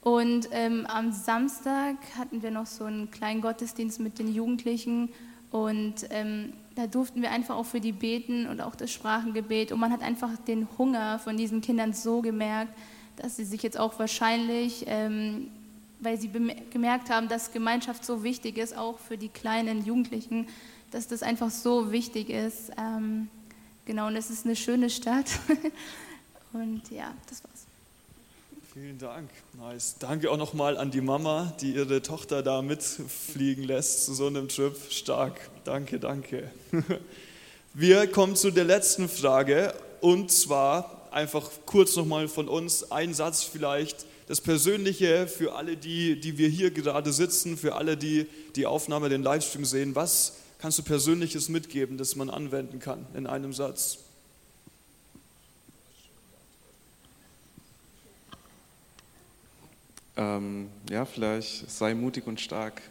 Und 0.02 0.48
ähm, 0.54 0.86
am 0.88 1.12
Samstag 1.12 1.98
hatten 2.18 2.42
wir 2.44 2.50
noch 2.50 2.66
so 2.66 2.86
einen 2.86 3.12
kleinen 3.12 3.42
Gottesdienst 3.42 4.00
mit 4.00 4.20
den 4.20 4.34
Jugendlichen 4.34 5.10
und 5.52 6.08
ähm, 6.12 6.54
da 6.76 6.88
durften 6.88 7.22
wir 7.22 7.32
einfach 7.32 7.58
auch 7.58 7.66
für 7.66 7.82
die 7.82 7.92
beten 7.92 8.48
und 8.48 8.62
auch 8.62 8.76
das 8.76 8.90
Sprachengebet. 8.90 9.74
Und 9.74 9.82
man 9.82 9.92
hat 9.92 10.02
einfach 10.02 10.30
den 10.48 10.70
Hunger 10.78 11.20
von 11.20 11.36
diesen 11.36 11.60
Kindern 11.60 11.92
so 11.92 12.22
gemerkt, 12.22 12.74
dass 13.18 13.36
sie 13.36 13.44
sich 13.44 13.64
jetzt 13.64 13.78
auch 13.78 14.00
wahrscheinlich, 14.00 14.86
ähm, 14.88 15.50
weil 16.00 16.18
sie 16.18 16.32
gemerkt 16.70 17.10
haben, 17.10 17.28
dass 17.28 17.52
Gemeinschaft 17.52 18.06
so 18.06 18.24
wichtig 18.24 18.58
ist, 18.58 18.78
auch 18.78 18.98
für 18.98 19.18
die 19.18 19.28
kleinen 19.28 19.84
Jugendlichen, 19.84 20.48
dass 20.92 21.08
das 21.08 21.24
einfach 21.24 21.50
so 21.50 21.92
wichtig 21.92 22.30
ist. 22.30 22.72
Ähm, 22.78 23.30
genau, 23.86 24.08
und 24.08 24.16
es 24.16 24.30
ist 24.30 24.46
eine 24.46 24.56
schöne 24.56 24.90
Stadt. 24.90 25.28
und 26.54 26.90
ja, 26.92 27.14
das 27.30 27.44
war's. 27.44 27.66
Vielen 28.74 29.00
Dank. 29.00 29.30
Nice. 29.58 29.96
Danke 30.00 30.32
auch 30.32 30.38
nochmal 30.38 30.78
an 30.78 30.92
die 30.92 31.02
Mama, 31.02 31.54
die 31.60 31.74
ihre 31.74 32.02
Tochter 32.02 32.42
da 32.42 32.62
mitfliegen 32.62 33.66
lässt 33.66 34.06
zu 34.06 34.14
so 34.14 34.28
einem 34.28 34.48
Trip. 34.48 34.76
Stark. 34.90 35.50
Danke, 35.66 36.00
danke. 36.00 36.50
Wir 37.74 38.08
kommen 38.08 38.36
zu 38.36 38.52
der 38.52 38.64
letzten 38.64 39.10
Frage 39.10 39.74
und 40.00 40.32
zwar 40.32 41.10
einfach 41.12 41.50
kurz 41.66 41.96
nochmal 41.96 42.28
von 42.28 42.48
uns 42.48 42.92
ein 42.92 43.14
Satz 43.14 43.44
vielleicht. 43.44 44.06
Das 44.28 44.40
Persönliche 44.40 45.28
für 45.28 45.56
alle, 45.56 45.76
die, 45.76 46.20
die 46.20 46.38
wir 46.38 46.48
hier 46.48 46.72
gerade 46.72 47.12
sitzen, 47.12 47.58
für 47.58 47.76
alle, 47.76 47.98
die 47.98 48.28
die 48.56 48.66
Aufnahme, 48.66 49.10
den 49.10 49.24
Livestream 49.24 49.66
sehen. 49.66 49.96
Was 49.96 50.38
kannst 50.62 50.78
du 50.78 50.84
Persönliches 50.84 51.50
mitgeben, 51.50 51.98
das 51.98 52.16
man 52.16 52.30
anwenden 52.30 52.80
kann 52.80 53.08
in 53.16 53.26
einem 53.26 53.52
Satz? 53.52 53.98
Ähm, 60.16 60.70
ja, 60.90 61.06
vielleicht 61.06 61.70
sei 61.70 61.96
mutig 61.96 62.28
und 62.28 62.40
stark. 62.40 62.84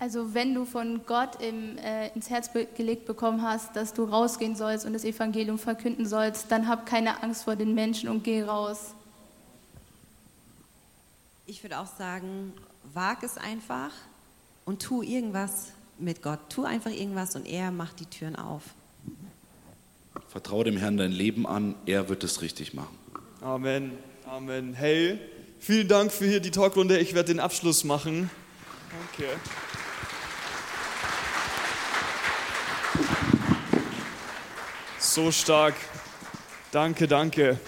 Also 0.00 0.34
wenn 0.34 0.52
du 0.52 0.64
von 0.64 1.06
Gott 1.06 1.40
im, 1.40 1.78
äh, 1.78 2.08
ins 2.08 2.28
Herz 2.28 2.50
gelegt 2.76 3.06
bekommen 3.06 3.42
hast, 3.42 3.76
dass 3.76 3.94
du 3.94 4.04
rausgehen 4.04 4.56
sollst 4.56 4.84
und 4.84 4.94
das 4.94 5.04
Evangelium 5.04 5.58
verkünden 5.58 6.06
sollst, 6.06 6.50
dann 6.50 6.66
hab 6.66 6.86
keine 6.86 7.22
Angst 7.22 7.44
vor 7.44 7.54
den 7.54 7.74
Menschen 7.74 8.08
und 8.08 8.24
geh 8.24 8.42
raus. 8.42 8.94
Ich 11.46 11.62
würde 11.62 11.78
auch 11.78 11.86
sagen, 11.86 12.52
wag 12.92 13.22
es 13.22 13.38
einfach 13.38 13.92
und 14.64 14.82
tu 14.82 15.02
irgendwas 15.02 15.72
mit 15.98 16.22
Gott. 16.22 16.40
Tu 16.48 16.64
einfach 16.64 16.90
irgendwas 16.90 17.36
und 17.36 17.46
er 17.46 17.70
macht 17.70 18.00
die 18.00 18.06
Türen 18.06 18.36
auf. 18.36 18.62
Vertraue 20.28 20.64
dem 20.64 20.76
Herrn 20.76 20.96
dein 20.96 21.12
Leben 21.12 21.46
an, 21.46 21.74
er 21.86 22.08
wird 22.08 22.24
es 22.24 22.42
richtig 22.42 22.74
machen. 22.74 22.96
Amen. 23.40 23.92
Amen. 24.26 24.74
Hey, 24.74 25.18
vielen 25.58 25.86
Dank 25.86 26.10
für 26.10 26.26
hier 26.26 26.40
die 26.40 26.50
Talkrunde. 26.50 26.98
Ich 26.98 27.14
werde 27.14 27.32
den 27.32 27.40
Abschluss 27.40 27.84
machen. 27.84 28.30
Danke. 29.16 29.32
So 34.98 35.30
stark. 35.30 35.74
Danke, 36.72 37.06
danke. 37.06 37.60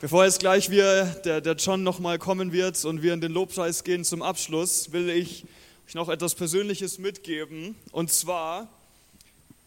Bevor 0.00 0.24
jetzt 0.24 0.38
gleich 0.38 0.70
wir, 0.70 1.06
der, 1.24 1.40
der 1.40 1.54
John 1.54 1.82
nochmal 1.82 2.18
kommen 2.18 2.52
wird 2.52 2.84
und 2.84 3.02
wir 3.02 3.14
in 3.14 3.20
den 3.20 3.32
Lobpreis 3.32 3.82
gehen 3.82 4.04
zum 4.04 4.22
Abschluss, 4.22 4.92
will 4.92 5.10
ich 5.10 5.44
ich 5.88 5.94
noch 5.94 6.10
etwas 6.10 6.34
Persönliches 6.34 6.98
mitgeben. 6.98 7.74
Und 7.92 8.12
zwar 8.12 8.68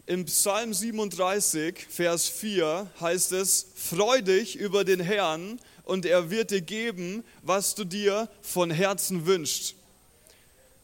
im 0.05 0.25
Psalm 0.25 0.71
37, 0.71 1.87
Vers 1.89 2.29
4 2.29 2.91
heißt 2.99 3.31
es, 3.31 3.65
Freu 3.73 4.21
dich 4.21 4.55
über 4.55 4.83
den 4.83 4.99
Herrn 4.99 5.59
und 5.83 6.05
er 6.05 6.29
wird 6.29 6.51
dir 6.51 6.61
geben, 6.61 7.23
was 7.41 7.73
du 7.73 7.85
dir 7.85 8.29
von 8.43 8.69
Herzen 8.69 9.25
wünschst. 9.25 9.73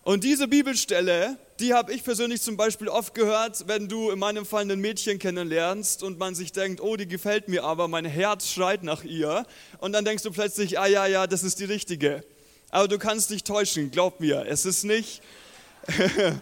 Und 0.03 0.23
diese 0.23 0.47
Bibelstelle, 0.47 1.38
die 1.59 1.75
habe 1.75 1.93
ich 1.93 2.03
persönlich 2.03 2.41
zum 2.41 2.57
Beispiel 2.57 2.88
oft 2.88 3.13
gehört, 3.13 3.67
wenn 3.67 3.88
du 3.88 4.09
in 4.09 4.17
meinem 4.17 4.45
Fall 4.45 4.63
ein 4.63 4.79
Mädchen 4.79 5.19
kennenlernst 5.19 6.01
und 6.01 6.17
man 6.17 6.33
sich 6.33 6.51
denkt, 6.51 6.81
oh, 6.81 6.95
die 6.95 7.07
gefällt 7.07 7.47
mir 7.47 7.63
aber, 7.63 7.88
mein 7.88 8.05
Herz 8.05 8.49
schreit 8.49 8.81
nach 8.81 9.03
ihr. 9.03 9.45
Und 9.77 9.91
dann 9.91 10.03
denkst 10.03 10.23
du 10.23 10.31
plötzlich, 10.31 10.79
ah 10.79 10.88
ja, 10.88 11.05
ja, 11.05 11.27
das 11.27 11.43
ist 11.43 11.59
die 11.59 11.65
richtige. 11.65 12.23
Aber 12.70 12.88
du 12.88 12.97
kannst 12.97 13.30
dich 13.30 13.43
täuschen, 13.43 13.91
glaub 13.91 14.20
mir, 14.20 14.45
es 14.47 14.65
ist 14.65 14.84
nicht. 14.84 15.22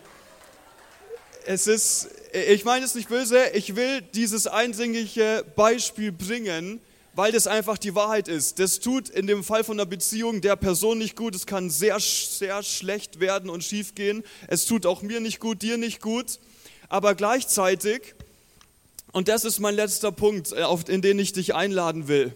es 1.45 1.67
ist, 1.67 2.09
ich 2.33 2.65
meine 2.65 2.85
es 2.85 2.95
nicht 2.95 3.09
böse, 3.09 3.49
ich 3.53 3.75
will 3.75 4.01
dieses 4.01 4.47
einsinnige 4.47 5.45
Beispiel 5.55 6.11
bringen, 6.11 6.81
weil 7.13 7.31
das 7.31 7.47
einfach 7.47 7.77
die 7.77 7.95
Wahrheit 7.95 8.27
ist. 8.27 8.59
Das 8.59 8.79
tut 8.79 9.09
in 9.09 9.27
dem 9.27 9.43
Fall 9.43 9.63
von 9.63 9.79
einer 9.79 9.85
Beziehung 9.85 10.41
der 10.41 10.55
Person 10.55 10.97
nicht 10.97 11.15
gut. 11.15 11.35
Es 11.35 11.45
kann 11.45 11.69
sehr, 11.69 11.99
sehr 11.99 12.61
schlecht 12.63 13.19
werden 13.19 13.49
und 13.49 13.63
schief 13.63 13.95
gehen. 13.95 14.23
Es 14.47 14.65
tut 14.65 14.85
auch 14.85 15.01
mir 15.01 15.19
nicht 15.19 15.39
gut, 15.39 15.61
dir 15.61 15.77
nicht 15.77 16.01
gut. 16.01 16.39
Aber 16.89 17.15
gleichzeitig, 17.15 18.15
und 19.11 19.27
das 19.27 19.45
ist 19.45 19.59
mein 19.59 19.75
letzter 19.75 20.11
Punkt, 20.11 20.51
äh, 20.51 20.65
in 20.87 21.01
den 21.01 21.19
ich 21.19 21.33
dich 21.33 21.55
einladen 21.55 22.07
will, 22.07 22.35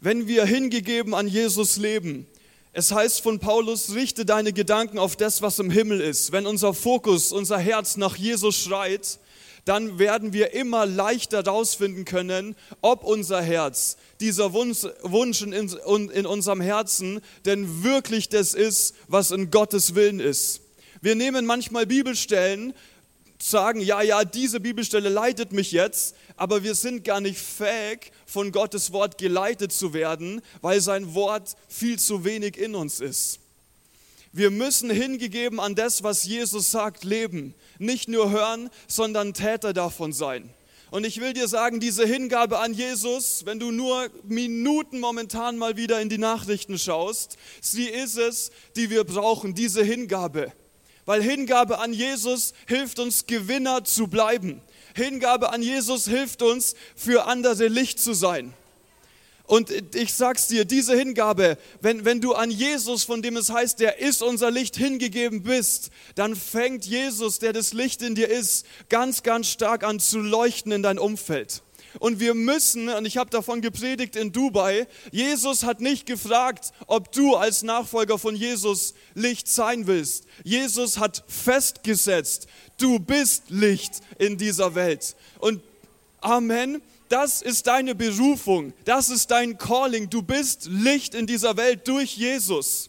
wenn 0.00 0.28
wir 0.28 0.44
hingegeben 0.44 1.14
an 1.14 1.26
Jesus 1.26 1.76
leben, 1.76 2.26
es 2.74 2.90
heißt 2.90 3.20
von 3.20 3.38
Paulus, 3.38 3.94
richte 3.94 4.24
deine 4.24 4.52
Gedanken 4.54 4.98
auf 4.98 5.14
das, 5.14 5.42
was 5.42 5.58
im 5.58 5.70
Himmel 5.70 6.00
ist. 6.00 6.32
Wenn 6.32 6.46
unser 6.46 6.72
Fokus, 6.72 7.30
unser 7.30 7.58
Herz 7.58 7.98
nach 7.98 8.16
Jesus 8.16 8.56
schreit, 8.56 9.18
dann 9.66 9.98
werden 9.98 10.32
wir 10.32 10.54
immer 10.54 10.86
leichter 10.86 11.42
herausfinden 11.42 12.06
können, 12.06 12.56
ob 12.80 13.04
unser 13.04 13.42
Herz, 13.42 13.96
dieser 14.20 14.54
Wunsch, 14.54 14.86
Wunsch 15.02 15.42
in, 15.42 15.52
in 15.52 16.26
unserem 16.26 16.60
Herzen, 16.62 17.20
denn 17.44 17.84
wirklich 17.84 18.30
das 18.30 18.54
ist, 18.54 18.94
was 19.06 19.30
in 19.30 19.50
Gottes 19.50 19.94
Willen 19.94 20.18
ist. 20.18 20.62
Wir 21.02 21.14
nehmen 21.14 21.44
manchmal 21.44 21.84
Bibelstellen, 21.84 22.72
sagen, 23.42 23.80
ja, 23.80 24.02
ja, 24.02 24.24
diese 24.24 24.60
Bibelstelle 24.60 25.08
leitet 25.08 25.52
mich 25.52 25.72
jetzt, 25.72 26.14
aber 26.36 26.62
wir 26.62 26.74
sind 26.74 27.04
gar 27.04 27.20
nicht 27.20 27.38
fähig, 27.38 28.12
von 28.24 28.52
Gottes 28.52 28.92
Wort 28.92 29.18
geleitet 29.18 29.72
zu 29.72 29.92
werden, 29.92 30.40
weil 30.60 30.80
sein 30.80 31.14
Wort 31.14 31.56
viel 31.68 31.98
zu 31.98 32.24
wenig 32.24 32.56
in 32.56 32.74
uns 32.74 33.00
ist. 33.00 33.40
Wir 34.32 34.50
müssen 34.50 34.88
hingegeben 34.90 35.60
an 35.60 35.74
das, 35.74 36.02
was 36.02 36.24
Jesus 36.24 36.70
sagt, 36.70 37.04
leben. 37.04 37.54
Nicht 37.78 38.08
nur 38.08 38.30
hören, 38.30 38.70
sondern 38.86 39.34
Täter 39.34 39.74
davon 39.74 40.12
sein. 40.12 40.48
Und 40.90 41.04
ich 41.04 41.20
will 41.20 41.32
dir 41.32 41.48
sagen, 41.48 41.80
diese 41.80 42.06
Hingabe 42.06 42.58
an 42.58 42.74
Jesus, 42.74 43.44
wenn 43.44 43.58
du 43.58 43.70
nur 43.70 44.08
Minuten 44.22 45.00
momentan 45.00 45.58
mal 45.58 45.76
wieder 45.76 46.00
in 46.00 46.08
die 46.08 46.18
Nachrichten 46.18 46.78
schaust, 46.78 47.36
sie 47.60 47.88
ist 47.88 48.16
es, 48.16 48.50
die 48.76 48.88
wir 48.88 49.04
brauchen, 49.04 49.54
diese 49.54 49.82
Hingabe. 49.82 50.52
Weil 51.04 51.22
Hingabe 51.22 51.78
an 51.78 51.92
Jesus 51.92 52.54
hilft 52.66 52.98
uns, 52.98 53.26
Gewinner 53.26 53.84
zu 53.84 54.06
bleiben. 54.06 54.60
Hingabe 54.94 55.52
an 55.52 55.62
Jesus 55.62 56.06
hilft 56.06 56.42
uns, 56.42 56.74
für 56.94 57.26
andere 57.26 57.68
Licht 57.68 57.98
zu 57.98 58.12
sein. 58.12 58.54
Und 59.44 59.70
ich 59.94 60.14
sag's 60.14 60.46
dir, 60.46 60.64
diese 60.64 60.96
Hingabe, 60.96 61.58
wenn, 61.80 62.04
wenn 62.04 62.20
du 62.20 62.32
an 62.32 62.50
Jesus, 62.50 63.04
von 63.04 63.20
dem 63.20 63.36
es 63.36 63.50
heißt, 63.50 63.80
der 63.80 63.98
ist 63.98 64.22
unser 64.22 64.50
Licht, 64.50 64.76
hingegeben 64.76 65.42
bist, 65.42 65.90
dann 66.14 66.36
fängt 66.36 66.86
Jesus, 66.86 67.38
der 67.38 67.52
das 67.52 67.72
Licht 67.72 68.00
in 68.02 68.14
dir 68.14 68.28
ist, 68.28 68.64
ganz, 68.88 69.22
ganz 69.22 69.48
stark 69.48 69.84
an 69.84 70.00
zu 70.00 70.20
leuchten 70.20 70.72
in 70.72 70.82
dein 70.82 70.98
Umfeld. 70.98 71.62
Und 71.98 72.20
wir 72.20 72.34
müssen, 72.34 72.88
und 72.88 73.04
ich 73.06 73.16
habe 73.16 73.30
davon 73.30 73.60
gepredigt 73.60 74.16
in 74.16 74.32
Dubai, 74.32 74.86
Jesus 75.10 75.64
hat 75.64 75.80
nicht 75.80 76.06
gefragt, 76.06 76.72
ob 76.86 77.12
du 77.12 77.36
als 77.36 77.62
Nachfolger 77.62 78.18
von 78.18 78.36
Jesus 78.36 78.94
Licht 79.14 79.48
sein 79.48 79.86
willst. 79.86 80.24
Jesus 80.44 80.98
hat 80.98 81.24
festgesetzt, 81.26 82.46
du 82.78 82.98
bist 82.98 83.50
Licht 83.50 84.00
in 84.18 84.38
dieser 84.38 84.74
Welt. 84.74 85.16
Und 85.38 85.60
Amen. 86.22 86.80
Das 87.08 87.42
ist 87.42 87.66
deine 87.66 87.94
Berufung, 87.94 88.72
das 88.86 89.10
ist 89.10 89.30
dein 89.30 89.58
Calling. 89.58 90.08
Du 90.08 90.22
bist 90.22 90.64
Licht 90.64 91.14
in 91.14 91.26
dieser 91.26 91.58
Welt 91.58 91.86
durch 91.86 92.16
Jesus. 92.16 92.88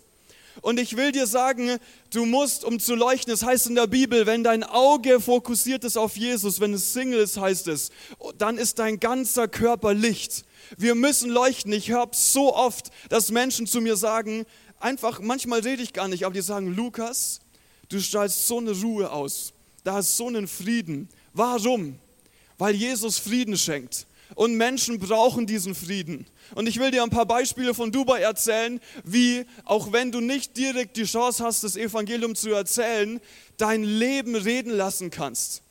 Und 0.61 0.79
ich 0.79 0.95
will 0.95 1.11
dir 1.11 1.27
sagen, 1.27 1.77
du 2.11 2.25
musst, 2.25 2.63
um 2.63 2.79
zu 2.79 2.95
leuchten, 2.95 3.33
es 3.33 3.39
das 3.39 3.49
heißt 3.49 3.67
in 3.67 3.75
der 3.75 3.87
Bibel, 3.87 4.25
wenn 4.25 4.43
dein 4.43 4.63
Auge 4.63 5.19
fokussiert 5.19 5.83
ist 5.83 5.97
auf 5.97 6.15
Jesus, 6.15 6.59
wenn 6.59 6.73
es 6.73 6.93
Single 6.93 7.19
ist, 7.19 7.37
heißt 7.37 7.67
es, 7.67 7.91
dann 8.37 8.57
ist 8.57 8.79
dein 8.79 8.99
ganzer 8.99 9.47
Körper 9.47 9.93
Licht. 9.93 10.45
Wir 10.77 10.95
müssen 10.95 11.29
leuchten. 11.29 11.73
Ich 11.73 11.89
höre 11.89 12.09
so 12.11 12.55
oft, 12.55 12.89
dass 13.09 13.31
Menschen 13.31 13.67
zu 13.67 13.81
mir 13.81 13.95
sagen, 13.95 14.45
einfach, 14.79 15.19
manchmal 15.19 15.61
rede 15.61 15.81
ich 15.81 15.93
gar 15.93 16.07
nicht, 16.07 16.25
aber 16.25 16.33
die 16.33 16.41
sagen, 16.41 16.75
Lukas, 16.75 17.39
du 17.89 17.99
strahlst 17.99 18.47
so 18.47 18.59
eine 18.59 18.71
Ruhe 18.71 19.11
aus. 19.11 19.53
Da 19.83 19.99
ist 19.99 20.15
so 20.15 20.27
einen 20.27 20.47
Frieden. 20.47 21.09
Warum? 21.33 21.99
Weil 22.57 22.75
Jesus 22.75 23.17
Frieden 23.17 23.57
schenkt. 23.57 24.05
Und 24.35 24.55
Menschen 24.55 24.99
brauchen 24.99 25.45
diesen 25.45 25.75
Frieden. 25.75 26.25
Und 26.55 26.67
ich 26.67 26.79
will 26.79 26.91
dir 26.91 27.03
ein 27.03 27.09
paar 27.09 27.25
Beispiele 27.25 27.73
von 27.73 27.91
Dubai 27.91 28.21
erzählen, 28.21 28.79
wie, 29.03 29.45
auch 29.65 29.91
wenn 29.91 30.11
du 30.11 30.19
nicht 30.19 30.57
direkt 30.57 30.97
die 30.97 31.05
Chance 31.05 31.43
hast, 31.43 31.63
das 31.63 31.75
Evangelium 31.75 32.35
zu 32.35 32.51
erzählen, 32.51 33.19
dein 33.57 33.83
Leben 33.83 34.35
reden 34.35 34.71
lassen 34.71 35.09
kannst. 35.09 35.61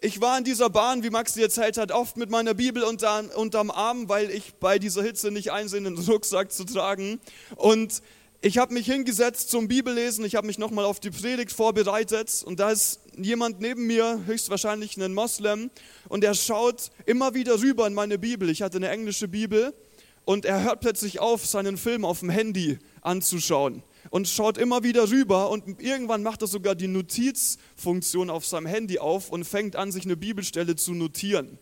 Ich 0.00 0.20
war 0.20 0.38
in 0.38 0.44
dieser 0.44 0.70
Bahn, 0.70 1.02
wie 1.02 1.10
Max 1.10 1.32
dir 1.32 1.42
erzählt 1.42 1.76
hat, 1.76 1.90
oft 1.90 2.16
mit 2.16 2.30
meiner 2.30 2.54
Bibel 2.54 2.84
unter, 2.84 3.36
unterm 3.36 3.72
Arm, 3.72 4.08
weil 4.08 4.30
ich 4.30 4.54
bei 4.54 4.78
dieser 4.78 5.02
Hitze 5.02 5.32
nicht 5.32 5.50
einsehen, 5.50 5.86
einen 5.86 5.98
Rucksack 5.98 6.52
zu 6.52 6.64
tragen. 6.64 7.20
Und 7.56 8.00
ich 8.40 8.56
habe 8.58 8.72
mich 8.72 8.86
hingesetzt 8.86 9.50
zum 9.50 9.66
Bibellesen, 9.66 10.24
ich 10.24 10.36
habe 10.36 10.46
mich 10.46 10.58
nochmal 10.58 10.84
auf 10.84 11.00
die 11.00 11.10
Predigt 11.10 11.50
vorbereitet 11.50 12.44
und 12.46 12.60
da 12.60 12.70
ist 12.70 13.00
jemand 13.16 13.60
neben 13.60 13.86
mir, 13.86 14.22
höchstwahrscheinlich 14.26 14.96
ein 14.96 15.12
Moslem, 15.12 15.70
und 16.08 16.22
er 16.22 16.34
schaut 16.34 16.90
immer 17.04 17.34
wieder 17.34 17.60
rüber 17.60 17.86
in 17.88 17.94
meine 17.94 18.16
Bibel. 18.16 18.48
Ich 18.48 18.62
hatte 18.62 18.76
eine 18.76 18.90
englische 18.90 19.26
Bibel 19.26 19.74
und 20.24 20.44
er 20.44 20.62
hört 20.62 20.80
plötzlich 20.80 21.18
auf, 21.18 21.46
seinen 21.46 21.76
Film 21.76 22.04
auf 22.04 22.20
dem 22.20 22.30
Handy 22.30 22.78
anzuschauen 23.00 23.82
und 24.10 24.28
schaut 24.28 24.56
immer 24.56 24.84
wieder 24.84 25.10
rüber 25.10 25.50
und 25.50 25.82
irgendwann 25.82 26.22
macht 26.22 26.42
er 26.42 26.48
sogar 26.48 26.76
die 26.76 26.86
Notizfunktion 26.86 28.30
auf 28.30 28.46
seinem 28.46 28.66
Handy 28.66 29.00
auf 29.00 29.30
und 29.30 29.44
fängt 29.46 29.74
an, 29.74 29.90
sich 29.90 30.04
eine 30.04 30.16
Bibelstelle 30.16 30.76
zu 30.76 30.94
notieren. 30.94 31.58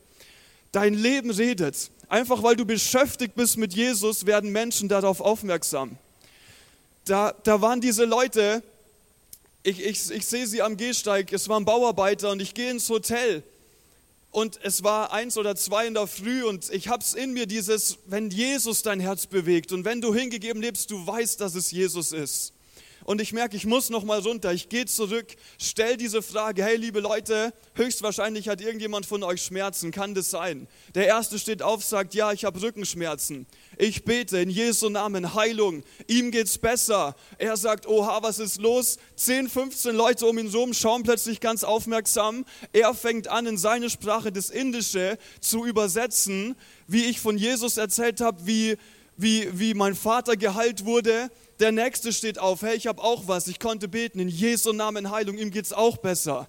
Dein 0.72 0.92
Leben 0.92 1.30
redet. 1.30 1.90
Einfach 2.08 2.42
weil 2.42 2.54
du 2.54 2.66
beschäftigt 2.66 3.34
bist 3.34 3.56
mit 3.56 3.72
Jesus, 3.72 4.26
werden 4.26 4.52
Menschen 4.52 4.88
darauf 4.90 5.20
aufmerksam 5.20 5.98
da, 7.06 7.34
da 7.44 7.60
waren 7.62 7.80
diese 7.80 8.04
Leute, 8.04 8.62
ich, 9.62 9.80
ich, 9.80 10.10
ich 10.10 10.26
sehe 10.26 10.46
sie 10.46 10.60
am 10.60 10.76
Gehsteig, 10.76 11.32
es 11.32 11.48
waren 11.48 11.64
Bauarbeiter 11.64 12.30
und 12.30 12.42
ich 12.42 12.52
gehe 12.52 12.70
ins 12.70 12.88
Hotel 12.88 13.42
und 14.32 14.58
es 14.62 14.82
war 14.82 15.12
eins 15.12 15.38
oder 15.38 15.56
zwei 15.56 15.86
in 15.86 15.94
der 15.94 16.08
Früh 16.08 16.44
und 16.44 16.68
ich 16.70 16.88
habe 16.88 17.02
es 17.02 17.14
in 17.14 17.32
mir 17.32 17.46
dieses, 17.46 17.98
wenn 18.06 18.30
Jesus 18.30 18.82
dein 18.82 19.00
Herz 19.00 19.26
bewegt 19.26 19.72
und 19.72 19.84
wenn 19.84 20.00
du 20.00 20.14
hingegeben 20.14 20.60
lebst, 20.60 20.90
du 20.90 21.06
weißt, 21.06 21.40
dass 21.40 21.54
es 21.54 21.70
Jesus 21.70 22.12
ist 22.12 22.52
und 23.06 23.20
ich 23.20 23.32
merke, 23.32 23.56
ich 23.56 23.66
muss 23.66 23.88
noch 23.88 24.02
mal 24.02 24.18
runter. 24.18 24.52
Ich 24.52 24.68
gehe 24.68 24.84
zurück, 24.84 25.36
stell 25.58 25.96
diese 25.96 26.22
Frage: 26.22 26.64
Hey, 26.64 26.76
liebe 26.76 26.98
Leute, 26.98 27.52
höchstwahrscheinlich 27.74 28.48
hat 28.48 28.60
irgendjemand 28.60 29.06
von 29.06 29.22
euch 29.22 29.42
Schmerzen. 29.42 29.92
Kann 29.92 30.14
das 30.14 30.30
sein? 30.30 30.66
Der 30.96 31.06
erste 31.06 31.38
steht 31.38 31.62
auf, 31.62 31.84
sagt: 31.84 32.14
Ja, 32.14 32.32
ich 32.32 32.44
habe 32.44 32.60
Rückenschmerzen. 32.60 33.46
Ich 33.76 34.04
bete 34.04 34.38
in 34.38 34.50
Jesu 34.50 34.88
Namen 34.88 35.34
Heilung. 35.34 35.82
Ihm 36.06 36.30
geht's 36.30 36.58
besser. 36.58 37.14
Er 37.38 37.56
sagt: 37.56 37.86
Oha, 37.86 38.22
was 38.22 38.38
ist 38.38 38.60
los? 38.60 38.98
10, 39.16 39.48
15 39.48 39.94
Leute 39.94 40.26
um 40.26 40.38
ihn 40.38 40.48
rum 40.48 40.72
schauen 40.72 41.02
plötzlich 41.02 41.40
ganz 41.40 41.62
aufmerksam. 41.64 42.44
Er 42.72 42.94
fängt 42.94 43.28
an, 43.28 43.46
in 43.46 43.58
seine 43.58 43.90
Sprache 43.90 44.32
das 44.32 44.50
Indische 44.50 45.18
zu 45.40 45.66
übersetzen, 45.66 46.56
wie 46.86 47.04
ich 47.04 47.20
von 47.20 47.36
Jesus 47.36 47.76
erzählt 47.76 48.20
habe, 48.20 48.46
wie 48.46 48.76
wie, 49.16 49.48
wie 49.58 49.74
mein 49.74 49.94
Vater 49.94 50.36
geheilt 50.36 50.84
wurde. 50.84 51.30
Der 51.58 51.72
nächste 51.72 52.12
steht 52.12 52.38
auf, 52.38 52.62
hey, 52.62 52.76
ich 52.76 52.86
habe 52.86 53.02
auch 53.02 53.26
was, 53.26 53.48
ich 53.48 53.58
konnte 53.58 53.88
beten, 53.88 54.20
in 54.20 54.28
Jesu 54.28 54.72
Namen 54.72 55.10
Heilung, 55.10 55.38
ihm 55.38 55.50
geht 55.50 55.64
es 55.64 55.72
auch 55.72 55.96
besser. 55.96 56.48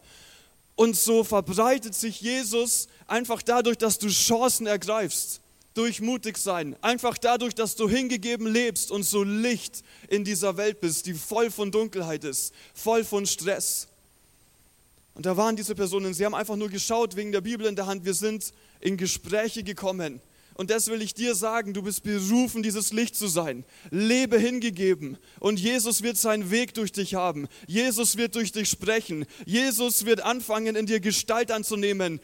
Und 0.76 0.96
so 0.96 1.24
verbreitet 1.24 1.96
sich 1.96 2.22
Jesus 2.22 2.88
einfach 3.08 3.42
dadurch, 3.42 3.78
dass 3.78 3.98
du 3.98 4.10
Chancen 4.10 4.68
ergreifst, 4.68 5.42
durch 5.78 6.02
mutig 6.02 6.38
sein, 6.38 6.76
einfach 6.82 7.18
dadurch, 7.18 7.54
dass 7.54 7.76
du 7.76 7.88
hingegeben 7.88 8.48
lebst 8.48 8.90
und 8.92 9.04
so 9.04 9.24
Licht 9.24 9.84
in 10.10 10.24
dieser 10.24 10.58
Welt 10.58 10.82
bist, 10.82 11.06
die 11.06 11.14
voll 11.14 11.52
von 11.52 11.72
Dunkelheit 11.72 12.24
ist, 12.24 12.54
voll 12.74 13.04
von 13.04 13.26
Stress. 13.26 13.88
Und 15.14 15.26
da 15.26 15.38
waren 15.38 15.56
diese 15.56 15.76
Personen, 15.76 16.14
sie 16.14 16.26
haben 16.26 16.36
einfach 16.36 16.56
nur 16.56 16.70
geschaut 16.70 17.16
wegen 17.16 17.32
der 17.32 17.42
Bibel 17.42 17.66
in 17.68 17.76
der 17.76 17.86
Hand, 17.86 18.06
wir 18.06 18.14
sind 18.14 18.54
in 18.80 18.98
Gespräche 18.98 19.64
gekommen 19.64 20.22
Und 20.56 20.72
das 20.72 20.88
will 20.88 21.04
ich 21.04 21.14
dir 21.14 21.36
sagen, 21.36 21.74
du 21.74 21.84
bist 21.84 22.04
berufen, 22.04 22.64
dieses 22.64 22.92
Licht 22.92 23.16
zu 23.16 23.28
sein. 23.28 23.64
Lebe 23.92 24.40
hingegeben. 24.40 25.18
Und 25.40 25.60
Jesus 25.60 26.02
wird 26.02 26.18
seinen 26.18 26.50
Weg 26.50 26.74
durch 26.74 26.92
dich 26.92 27.14
haben. 27.14 27.48
Jesus 27.68 28.18
wird 28.18 28.34
durch 28.34 28.52
dich 28.52 28.68
sprechen. 28.68 29.26
Jesus 29.46 30.06
wird 30.06 30.22
anfangen, 30.22 30.76
in 30.76 30.88
dir 30.88 31.00
Gestalt 31.00 31.52
anzunehmen. 31.52 32.20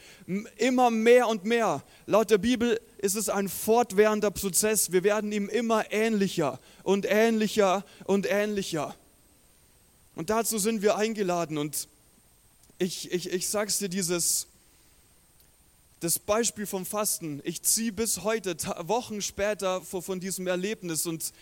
Immer 0.58 0.89
mehr 0.89 1.28
und 1.28 1.45
mehr. 1.45 1.84
Laut 2.08 2.32
der 2.32 2.39
Bibel 2.39 2.80
ist 3.04 3.16
es 3.16 3.28
ein 3.28 3.49
fortwährender 3.49 4.32
Prozess. 4.32 4.93
Wir 4.93 5.04
werden 5.04 5.34
ihm 5.34 5.49
immer 5.49 5.91
ähnlicher 5.91 6.58
und 6.84 7.06
ähnlicher 7.06 7.84
und 8.06 8.26
ähnlicher. 8.30 8.95
Und 10.16 10.30
dazu 10.30 10.58
sind 10.58 10.82
wir 10.82 10.95
eingeladen. 10.95 11.58
Und 11.58 11.89
ich, 12.78 13.12
ich, 13.12 13.30
ich 13.30 13.49
sag's 13.49 13.80
dir, 13.80 13.89
dieses, 13.89 14.47
das 15.99 16.18
Beispiel 16.18 16.66
vom 16.66 16.86
Fasten. 16.86 17.41
Ich 17.43 17.62
ziehe 17.62 17.91
bis 17.91 18.24
heute, 18.24 18.56
Wochen 18.88 19.22
später 19.22 19.82
von 19.82 20.22
diesem 20.22 20.47
Erlebnis 20.47 21.06
und 21.06 21.34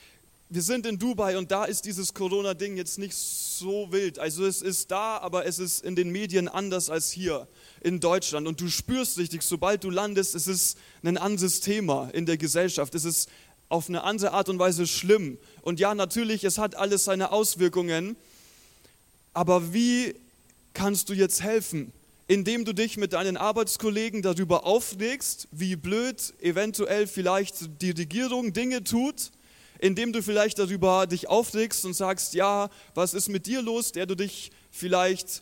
wir 0.53 0.61
sind 0.61 0.85
in 0.85 0.99
Dubai 0.99 1.37
und 1.37 1.49
da 1.49 1.63
ist 1.63 1.85
dieses 1.85 2.13
Corona-Ding 2.13 2.75
jetzt 2.75 2.99
nicht 2.99 3.15
so 3.15 3.89
wild. 3.93 4.19
Also 4.19 4.45
es 4.45 4.61
ist 4.61 4.91
da, 4.91 5.17
aber 5.17 5.45
es 5.45 5.59
ist 5.59 5.81
in 5.81 5.95
den 5.95 6.09
Medien 6.09 6.49
anders 6.49 6.89
als 6.89 7.09
hier 7.09 7.47
in 7.79 8.01
Deutschland. 8.01 8.45
Und 8.47 8.59
du 8.59 8.67
spürst 8.67 9.17
richtig, 9.17 9.43
sobald 9.43 9.81
du 9.85 9.89
landest, 9.89 10.35
es 10.35 10.47
ist 10.47 10.77
ein 11.03 11.17
anderes 11.17 11.61
Thema 11.61 12.09
in 12.11 12.25
der 12.25 12.35
Gesellschaft. 12.35 12.93
Es 12.95 13.05
ist 13.05 13.29
auf 13.69 13.87
eine 13.87 14.03
andere 14.03 14.33
Art 14.33 14.49
und 14.49 14.59
Weise 14.59 14.87
schlimm. 14.87 15.37
Und 15.61 15.79
ja, 15.79 15.95
natürlich, 15.95 16.43
es 16.43 16.57
hat 16.57 16.75
alles 16.75 17.05
seine 17.05 17.31
Auswirkungen. 17.31 18.17
Aber 19.33 19.73
wie 19.73 20.15
kannst 20.73 21.07
du 21.07 21.13
jetzt 21.13 21.41
helfen? 21.41 21.93
indem 22.27 22.63
du 22.63 22.71
dich 22.71 22.95
mit 22.95 23.11
deinen 23.11 23.35
Arbeitskollegen 23.35 24.21
darüber 24.21 24.65
aufregst, 24.65 25.49
wie 25.51 25.75
blöd 25.75 26.33
eventuell 26.39 27.05
vielleicht 27.05 27.81
die 27.81 27.91
Regierung 27.91 28.53
Dinge 28.53 28.85
tut, 28.85 29.31
indem 29.81 30.13
du 30.13 30.21
vielleicht 30.21 30.59
darüber 30.59 31.07
dich 31.07 31.27
aufregst 31.27 31.83
und 31.85 31.93
sagst, 31.93 32.33
ja, 32.35 32.69
was 32.93 33.13
ist 33.13 33.27
mit 33.27 33.47
dir 33.47 33.61
los, 33.61 33.91
der 33.91 34.05
du 34.05 34.15
dich 34.15 34.51
vielleicht 34.69 35.41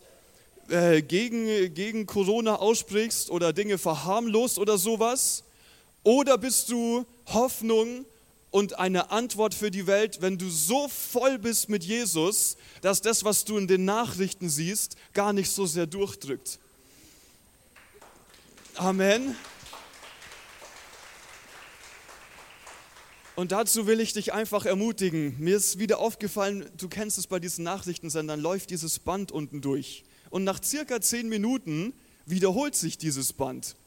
äh, 0.69 1.01
gegen, 1.01 1.73
gegen 1.73 2.05
Corona 2.05 2.55
aussprichst 2.55 3.29
oder 3.29 3.53
Dinge 3.53 3.77
verharmlost 3.77 4.57
oder 4.57 4.77
sowas? 4.77 5.43
Oder 6.03 6.37
bist 6.37 6.69
du 6.69 7.05
Hoffnung 7.27 8.05
und 8.49 8.79
eine 8.79 9.11
Antwort 9.11 9.53
für 9.53 9.71
die 9.71 9.85
Welt, 9.87 10.21
wenn 10.21 10.37
du 10.37 10.49
so 10.49 10.87
voll 10.87 11.37
bist 11.37 11.67
mit 11.67 11.83
Jesus, 11.83 12.55
dass 12.81 13.01
das, 13.01 13.25
was 13.25 13.43
du 13.43 13.57
in 13.57 13.67
den 13.67 13.83
Nachrichten 13.83 14.49
siehst, 14.49 14.95
gar 15.13 15.33
nicht 15.33 15.51
so 15.51 15.65
sehr 15.65 15.85
durchdrückt? 15.85 16.59
Amen. 18.75 19.35
Und 23.39 23.53
dazu 23.53 23.87
will 23.87 24.01
ich 24.01 24.11
dich 24.11 24.33
einfach 24.33 24.65
ermutigen. 24.65 25.33
Mir 25.39 25.55
ist 25.55 25.79
wieder 25.79 25.99
aufgefallen, 25.99 26.69
du 26.75 26.89
kennst 26.89 27.17
es 27.17 27.25
bei 27.25 27.39
diesen 27.39 27.63
Nachrichtensendern, 27.63 28.37
läuft 28.37 28.69
dieses 28.69 28.99
Band 28.99 29.31
unten 29.31 29.61
durch. 29.61 30.03
Und 30.29 30.43
nach 30.43 30.61
circa 30.61 30.99
zehn 30.99 31.29
Minuten 31.29 31.93
wiederholt 32.25 32.75
sich 32.75 32.97
dieses 32.97 33.31
Band. 33.31 33.77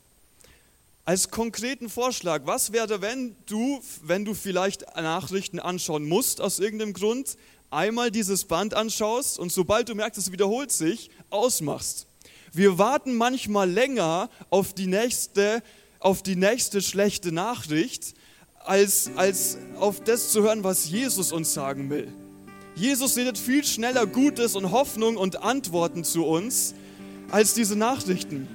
Als 1.05 1.31
konkreten 1.31 1.91
Vorschlag, 1.91 2.47
was 2.47 2.73
wäre, 2.73 3.03
wenn 3.03 3.37
du, 3.45 3.83
wenn 4.03 4.25
du 4.25 4.33
vielleicht 4.33 4.87
Nachrichten 4.97 5.61
anschauen 5.61 6.09
musst 6.09 6.41
aus 6.41 6.59
irgendeinem 6.59 6.95
Grund, 6.95 7.37
einmal 7.69 8.11
dieses 8.11 8.47
Band 8.47 8.73
anschaust 8.73 9.39
und 9.39 9.53
sobald 9.53 9.87
du 9.91 9.95
merkst, 9.95 10.17
es 10.17 10.33
wiederholt 10.33 10.73
sich, 10.73 11.11
ausmachst. 11.29 12.07
Wir 12.55 12.79
warten 12.79 13.17
manchmal 13.17 13.71
länger 13.71 14.31
auf 14.49 14.73
die 14.73 14.87
nächste, 14.87 15.63
auf 15.99 16.23
die 16.23 16.37
nächste 16.37 16.81
schlechte 16.81 17.33
Nachricht, 17.33 18.15
als, 18.65 19.11
als 19.17 19.59
auf 19.79 20.01
das 20.01 20.31
zu 20.31 20.43
hören, 20.43 20.65
was 20.65 20.89
Jesus 20.89 21.33
uns 21.33 21.53
sagen 21.53 21.91
will. 21.91 22.13
Jesus 22.75 23.17
redet 23.17 23.37
viel 23.37 23.65
schneller 23.65 24.07
Gutes 24.07 24.57
und 24.57 24.71
Hoffnung 24.71 25.17
und 25.17 25.43
Antworten 25.43 26.05
zu 26.05 26.25
uns, 26.25 26.75
als 27.31 27.55
diese 27.55 27.77
Nachrichten, 27.77 28.49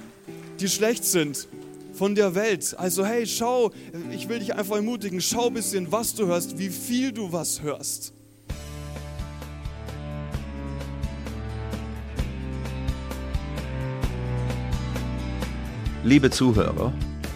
die 0.60 0.68
schlecht 0.68 1.04
sind 1.04 1.48
von 1.92 2.14
der 2.14 2.34
Welt. 2.34 2.74
Also 2.78 3.04
hey, 3.04 3.26
schau, 3.26 3.72
ich 4.12 4.28
will 4.28 4.38
dich 4.38 4.54
einfach 4.54 4.76
ermutigen, 4.76 5.20
schau 5.20 5.48
ein 5.48 5.54
bisschen, 5.54 5.90
was 5.92 6.14
du 6.14 6.26
hörst, 6.26 6.58
wie 6.58 6.70
viel 6.70 7.12
du 7.12 7.32
was 7.32 7.62
hörst. 7.62 8.12
Liebe 16.04 16.30
Zuhörer, 16.30 16.92